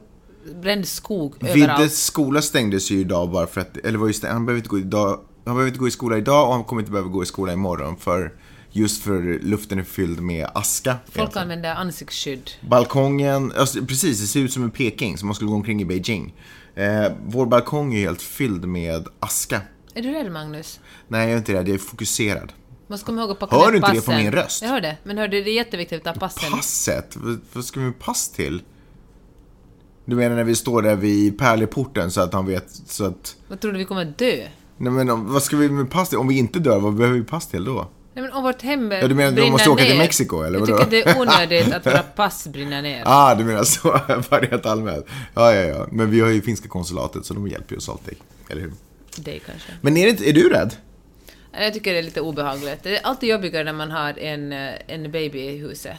bränd 0.62 0.88
skog 0.88 1.36
Viddes 1.40 1.56
överallt. 1.56 1.94
skola 1.94 2.42
stängdes 2.42 2.92
ju 2.92 3.00
idag 3.00 3.30
bara 3.30 3.48
för 3.48 3.62
att, 3.62 3.78
eller 3.78 3.98
var 4.00 4.08
just 4.08 4.22
det, 4.22 4.28
han 4.30 4.46
behöver 4.46 4.60
inte 4.60 4.70
gå 4.70 4.80
idag, 4.80 5.20
han 5.46 5.56
behöver 5.56 5.68
inte 5.68 5.80
gå 5.80 5.88
i 5.88 5.92
skola 5.92 6.18
idag 6.18 6.48
och 6.48 6.54
han 6.54 6.64
kommer 6.64 6.82
inte 6.82 6.92
behöva 6.92 7.10
gå 7.10 7.24
i 7.24 7.26
skola 7.26 7.54
imorgon 7.54 7.98
för 7.98 8.34
just 8.72 9.04
för 9.04 9.40
luften 9.44 9.80
är 9.80 9.84
fylld 9.84 10.20
med 10.22 10.48
aska. 10.54 10.96
Folk 11.06 11.18
egentligen. 11.18 11.44
använder 11.44 11.76
ansiktsskydd. 11.76 12.52
Balkongen, 12.70 13.54
alltså, 13.58 13.86
precis, 13.86 14.22
det 14.22 14.28
ser 14.28 14.40
ut 14.40 14.54
som 14.54 14.64
en 14.64 14.72
Peking, 14.72 15.18
som 15.18 15.28
man 15.28 15.36
skulle 15.36 15.50
gå 15.50 15.56
omkring 15.56 15.82
i 15.82 15.86
Beijing. 15.86 16.34
Eh, 16.76 17.12
vår 17.26 17.46
balkong 17.46 17.94
är 17.96 18.00
helt 18.00 18.22
fylld 18.22 18.66
med 18.66 19.08
aska. 19.20 19.62
Är 19.94 20.02
du 20.02 20.12
rädd, 20.12 20.32
Magnus? 20.32 20.80
Nej, 21.08 21.22
jag 21.22 21.34
är 21.34 21.38
inte 21.38 21.54
rädd, 21.54 21.68
jag 21.68 21.74
är 21.76 21.78
fokuserad. 21.80 22.54
Ska 22.88 22.98
komma 23.06 23.22
ihåg 23.22 23.32
att 23.32 23.40
packa 23.40 23.56
Hör 23.56 23.72
du 23.72 23.78
inte 23.78 23.92
det 23.92 23.96
passen. 23.96 24.16
på 24.16 24.22
min 24.24 24.32
röst? 24.32 24.62
Jag 24.62 24.70
hör 24.70 24.82
det. 24.82 24.98
Men 25.04 25.18
hör 25.18 25.28
du, 25.28 25.44
det 25.44 25.50
är 25.50 25.54
jätteviktigt 25.54 26.08
att 26.08 26.20
passen. 26.20 26.52
Passet? 26.52 27.18
Vad, 27.54 27.66
ska 27.66 27.80
vi 27.80 27.92
pass 27.92 28.30
till? 28.32 28.62
Du 30.06 30.16
menar 30.16 30.36
när 30.36 30.44
vi 30.44 30.56
står 30.56 30.82
där 30.82 30.96
vid 30.96 31.40
pärleporten 31.40 32.12
så 32.12 32.22
att 32.22 32.34
han 32.34 32.46
vet, 32.46 32.66
så 32.88 33.06
att... 33.06 33.36
Vad 33.48 33.60
tror 33.60 33.72
du 33.72 33.78
vi 33.78 33.86
kommer 33.86 34.02
att 34.02 34.18
dö? 34.18 34.48
Nej 34.78 34.94
men 34.94 35.34
vad 35.34 35.44
ska 35.44 35.58
vi 35.58 35.70
med 35.70 35.92
pass 35.92 36.10
till? 36.10 36.18
Om 36.18 36.28
vi 36.28 36.38
inte 36.38 36.60
dör, 36.60 36.80
vad 36.80 36.94
behöver 36.96 37.18
vi 37.20 37.24
pass 37.26 37.48
till 37.48 37.64
då? 37.66 37.88
Nej, 38.14 38.24
men 38.24 38.32
om 38.34 38.44
vårt 38.44 38.62
hem 38.62 38.92
Ja, 38.92 39.08
du 39.08 39.16
menar 39.16 39.30
att 39.30 39.36
brinner 39.36 39.52
måste 39.52 39.70
åka 39.70 39.84
till 39.84 39.92
ner. 39.94 39.98
Mexiko, 40.00 40.42
eller 40.42 40.60
Jag 40.60 40.66
vadå? 40.66 40.78
tycker 40.78 40.92
det 40.92 41.10
är 41.10 41.22
onödigt 41.22 41.74
att 41.74 41.86
våra 41.86 42.04
pass 42.04 42.48
brinner 42.48 42.82
ner. 42.82 43.04
Ah, 43.06 43.36
du 43.36 43.44
menar 43.44 43.64
så, 43.64 43.82
bara 44.30 44.42
rent 44.42 44.66
allmänt. 44.66 45.06
Ja, 45.34 45.54
ja, 45.54 45.62
ja. 45.62 45.88
Men 45.92 46.10
vi 46.12 46.20
har 46.20 46.30
ju 46.30 46.42
finska 46.42 46.68
konsulatet 46.68 47.26
så 47.26 47.34
de 47.34 47.48
hjälper 47.48 47.72
ju 47.74 47.78
oss 47.78 47.90
alltid. 47.90 48.16
Eller 48.50 48.62
hur? 48.62 48.72
Det 49.18 49.40
kanske. 49.40 49.72
Men 49.82 49.98
är, 49.98 50.14
det 50.14 50.30
är 50.30 50.34
du 50.34 50.50
rädd? 50.50 50.76
Jag 51.52 51.74
tycker 51.74 51.94
det 51.94 52.00
är 52.00 52.04
lite 52.04 52.22
obehagligt. 52.22 52.84
Det 52.84 52.98
är 52.98 53.06
alltid 53.06 53.30
jobbigare 53.30 53.64
när 53.64 53.74
man 53.74 53.92
har 53.92 54.20
en, 54.20 54.52
eh, 54.52 54.74
en 54.88 55.12
baby 55.12 55.40
i 55.40 55.58
huset. 55.58 55.98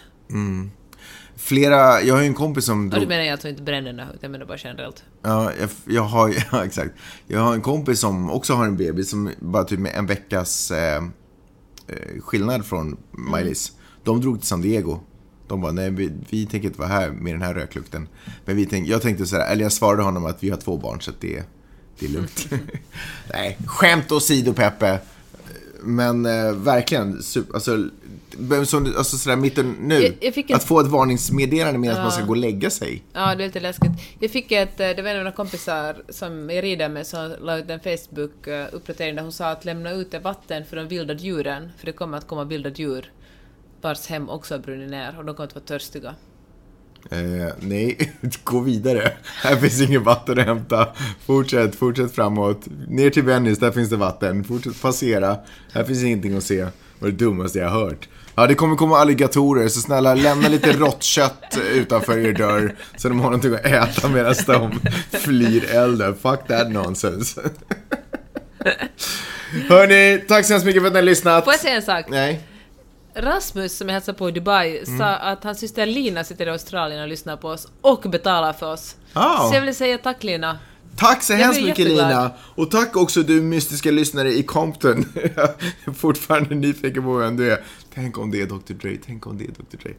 Flera, 1.41 2.03
jag 2.03 2.15
har 2.15 2.23
ju 2.23 2.27
en 2.27 2.35
kompis 2.35 2.65
som 2.65 2.85
Och 2.85 2.91
drog... 2.91 3.03
du 3.03 3.09
menar 3.09 3.23
jag 3.25 3.33
alltså 3.33 3.49
inte 3.49 3.63
bränderna, 3.63 4.03
utan 4.03 4.19
jag 4.21 4.31
menar 4.31 4.47
bara 4.47 4.59
generellt. 4.59 5.05
Ja, 5.23 5.53
jag, 5.61 5.71
jag 5.85 6.03
har, 6.03 6.35
ja, 6.53 6.65
exakt. 6.65 6.95
Jag 7.27 7.41
har 7.41 7.55
en 7.55 7.61
kompis 7.61 8.01
som 8.01 8.31
också 8.31 8.55
har 8.55 8.65
en 8.67 8.77
baby 8.77 9.05
som 9.05 9.31
bara 9.39 9.65
typ 9.65 9.79
med 9.79 9.93
en 9.95 10.07
veckas 10.07 10.71
eh, 10.71 10.97
eh, 11.87 12.21
skillnad 12.21 12.67
från 12.67 12.97
Miley's. 13.13 13.73
De 14.05 14.21
drog 14.21 14.39
till 14.39 14.49
San 14.49 14.61
Diego. 14.61 15.01
De 15.49 15.61
bara, 15.61 15.73
nej 15.73 15.91
vi, 15.91 16.13
vi 16.31 16.47
tänker 16.47 16.69
inte 16.69 16.81
vara 16.81 16.89
här 16.89 17.11
med 17.11 17.35
den 17.35 17.43
här 17.43 17.55
röklukten. 17.55 18.09
Men 18.45 18.57
vi 18.57 18.67
tänk, 18.67 18.89
jag 18.89 19.03
tänkte 19.03 19.27
så 19.27 19.37
här, 19.37 19.53
eller 19.53 19.63
jag 19.63 19.73
svarade 19.73 20.03
honom 20.03 20.27
att 20.27 20.43
vi 20.43 20.51
har 20.51 20.57
två 20.57 20.77
barn 20.77 21.01
så 21.01 21.11
att 21.11 21.21
det, 21.21 21.43
det 22.01 22.07
är 22.07 22.11
lugnt. 22.11 22.49
nej, 23.33 23.59
skämt 23.67 24.13
åsido 24.13 24.53
Peppe. 24.53 24.99
Men 25.83 26.27
eh, 26.27 26.53
verkligen, 26.53 27.23
super, 27.23 27.55
alltså, 27.55 27.89
som, 28.67 28.95
alltså 28.99 29.17
sådär 29.19 29.37
mitten 29.37 29.77
nu. 29.81 30.15
Jag- 30.21 30.35
jag 30.37 30.53
Att 30.53 30.65
få 30.65 30.81
ett 30.81 30.87
varningsmeddelande 30.87 31.79
medan 31.79 32.03
man 32.03 32.11
ska 32.11 32.21
Ja. 32.21 32.27
gå 32.27 32.33
och 32.33 32.37
lägga 32.37 32.71
sig. 32.71 33.03
Ja, 33.13 33.35
det 33.35 33.43
är 33.45 33.47
lite 33.47 33.61
läskigt. 33.61 33.91
Jag 34.19 34.31
fick 34.31 34.53
ett, 34.53 34.81
eh, 34.81 34.89
det 34.89 35.03
var 35.03 35.11
en 35.11 35.17
av 35.17 35.23
mina 35.25 35.33
kompisar 35.37 36.03
som 36.09 36.51
jag 36.51 36.65
rider 36.65 36.89
med 36.89 37.07
som 37.07 37.35
la 37.41 37.59
ut 37.59 37.71
en 37.71 37.81
Facebook-uppdatering 37.81 39.15
där 39.17 39.23
hon 39.23 39.33
sa 39.33 39.51
att 39.51 39.65
lämna 39.65 39.91
ut 39.93 40.15
vatten 40.23 40.65
för 40.65 40.77
de 40.77 40.89
vilda 40.89 41.15
djuren, 41.15 41.71
för 41.79 41.87
det 41.87 41.93
kommer 41.93 42.19
att 42.19 42.27
komma 42.27 42.45
vilda 42.45 42.71
djur 42.71 43.13
vars 43.81 44.07
hem 44.07 44.29
också 44.29 44.55
har 44.55 44.59
brunnit 44.59 44.91
ner 44.91 45.15
och 45.19 45.25
de 45.25 45.35
kommer 45.35 45.47
att 45.47 45.55
vara 45.55 45.65
törstiga. 45.65 46.15
Eh, 47.11 47.53
nej, 47.61 48.13
gå 48.45 48.61
vidare. 48.61 49.13
Här 49.43 49.57
finns 49.57 49.81
inget 49.81 50.03
vatten 50.03 50.39
att 50.39 50.47
hämta. 50.47 50.89
Fortsätt, 51.27 51.75
fortsätt 51.75 52.15
framåt. 52.15 52.61
Ner 52.89 53.11
till 53.11 53.23
Venice, 53.23 53.61
där 53.61 53.71
finns 53.71 53.91
det 53.91 53.97
vatten. 53.97 54.45
Fortsätt 54.45 54.83
passera. 54.83 55.37
Här 55.73 55.85
finns 55.85 56.03
ingenting 56.03 56.37
att 56.37 56.45
se. 56.45 56.61
Det 56.61 56.71
var 56.99 57.09
det 57.09 57.17
dummaste 57.17 57.59
jag 57.59 57.69
har 57.69 57.81
hört. 57.81 58.09
Ja, 58.35 58.47
det 58.47 58.55
kommer 58.55 58.77
komma 58.77 58.99
alligatorer, 58.99 59.69
så 59.69 59.81
snälla 59.81 60.15
lämna 60.15 60.49
lite 60.49 60.73
rått 60.79 61.03
kött 61.03 61.59
utanför 61.73 62.19
er 62.19 62.33
dörr. 62.33 62.75
Så 62.97 63.09
de 63.09 63.21
har 63.21 63.31
någonting 63.31 63.55
att 63.55 63.67
äta 63.67 64.09
medan 64.09 64.35
de 64.47 64.81
flyr 65.19 65.65
elden. 65.71 66.15
Fuck 66.15 66.47
that 66.49 66.71
nonsense. 66.71 67.41
Hörni, 69.69 70.25
tack 70.29 70.47
så 70.47 70.53
hemskt 70.53 70.67
mycket 70.67 70.83
för 70.83 70.87
att 70.87 70.93
ni 70.93 70.99
har 70.99 71.05
lyssnat. 71.05 71.45
Får 71.45 71.53
jag 71.53 71.61
säga 71.61 71.77
en 71.77 71.83
sak? 71.83 72.05
Nej. 72.09 72.41
Rasmus 73.15 73.77
som 73.77 73.89
jag 73.89 73.93
hälsade 73.95 74.19
på 74.19 74.29
i 74.29 74.33
Dubai 74.33 74.79
Mm. 74.87 74.99
sa 74.99 75.05
att 75.07 75.45
hans 75.45 75.59
syster 75.61 75.87
Lina 75.87 76.25
sitter 76.25 76.47
i 76.47 76.51
Australien 76.51 77.03
och 77.03 77.09
lyssnar 77.09 77.37
på 77.37 77.49
oss 77.49 77.69
och 77.81 78.01
betalar 78.11 78.53
för 78.53 78.73
oss. 78.73 78.97
Ah. 79.13 79.49
Så 79.49 79.55
jag 79.55 79.63
vill 79.63 79.75
säga 79.75 79.99
tack 79.99 80.25
Lina. 80.25 80.59
Tack 80.97 81.23
så 81.23 81.33
Jag 81.33 81.39
hemskt 81.39 81.61
mycket 81.61 81.79
jätteglad. 81.79 82.09
Lina! 82.09 82.31
Och 82.39 82.71
tack 82.71 82.97
också 82.97 83.23
du 83.23 83.41
mystiska 83.41 83.91
lyssnare 83.91 84.33
i 84.33 84.43
Compton. 84.43 85.05
Jag 85.15 85.49
är 85.85 85.93
fortfarande 85.93 86.55
nyfiken 86.55 87.03
på 87.03 87.17
vem 87.17 87.37
du 87.37 87.53
är. 87.53 87.65
Tänk 87.95 88.19
om 88.19 88.31
det 88.31 88.41
är 88.43 88.47
Dr 88.47 88.73
Dre, 88.73 88.97
tänk 89.07 89.27
om 89.27 89.39
det 89.39 89.45
är 89.45 89.49
Dr 89.49 89.77
Dre. 89.83 89.93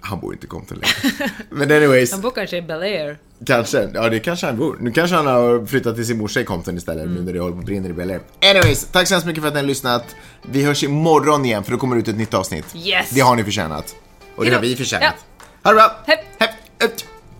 Han 0.00 0.20
bor 0.20 0.32
inte 0.32 0.46
i 0.46 0.48
Compton 0.48 0.78
längre. 0.78 1.30
Men 1.50 1.70
anyways, 1.70 2.12
Han 2.12 2.20
bor 2.20 2.30
kanske 2.30 2.56
i 2.56 2.62
Bel 2.62 2.82
Air. 2.82 3.18
kanske. 3.46 3.90
Ja, 3.94 4.08
det 4.08 4.18
kanske 4.20 4.46
han 4.46 4.56
bor. 4.56 4.76
Nu 4.80 4.92
kanske 4.92 5.16
han 5.16 5.26
har 5.26 5.66
flyttat 5.66 5.96
till 5.96 6.06
sin 6.06 6.18
morsa 6.18 6.40
i 6.40 6.44
Compton 6.44 6.76
istället, 6.76 7.02
Mm. 7.04 7.14
nu 7.14 7.22
när 7.22 7.32
det 7.32 7.38
håller 7.40 7.56
på 7.56 7.62
brinna 7.62 7.88
i 7.88 7.92
Bel 7.92 8.10
Air. 8.10 8.20
Anyways, 8.50 8.84
tack 8.92 9.08
så 9.08 9.14
hemskt 9.14 9.26
mycket 9.26 9.42
för 9.42 9.48
att 9.48 9.54
ni 9.54 9.60
har 9.60 9.66
lyssnat. 9.66 10.16
Vi 10.42 10.64
hörs 10.64 10.82
imorgon 10.84 11.44
igen, 11.44 11.64
för 11.64 11.72
då 11.72 11.78
kommer 11.78 11.96
det 11.96 12.00
ut 12.02 12.08
ett 12.08 12.16
nytt 12.16 12.34
avsnitt. 12.34 12.64
Yes! 12.76 13.10
Det 13.10 13.20
har 13.20 13.36
ni 13.36 13.44
förtjänat. 13.44 13.94
Och 14.36 14.44
det 14.44 14.54
har 14.54 14.60
vi 14.60 14.76
förtjänat. 14.76 15.14
Ja. 15.38 15.44
Ha 15.62 15.70
det 15.70 15.76
bra! 15.76 15.96
Hej. 16.06 16.24
Hej! 16.38 16.50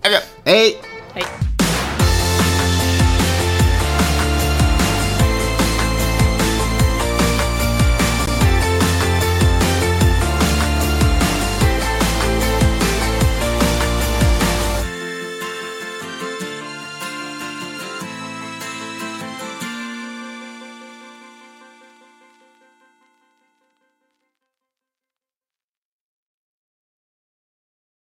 Hej! 0.03 0.13
Hej! 0.45 0.77
Hej. 1.13 1.50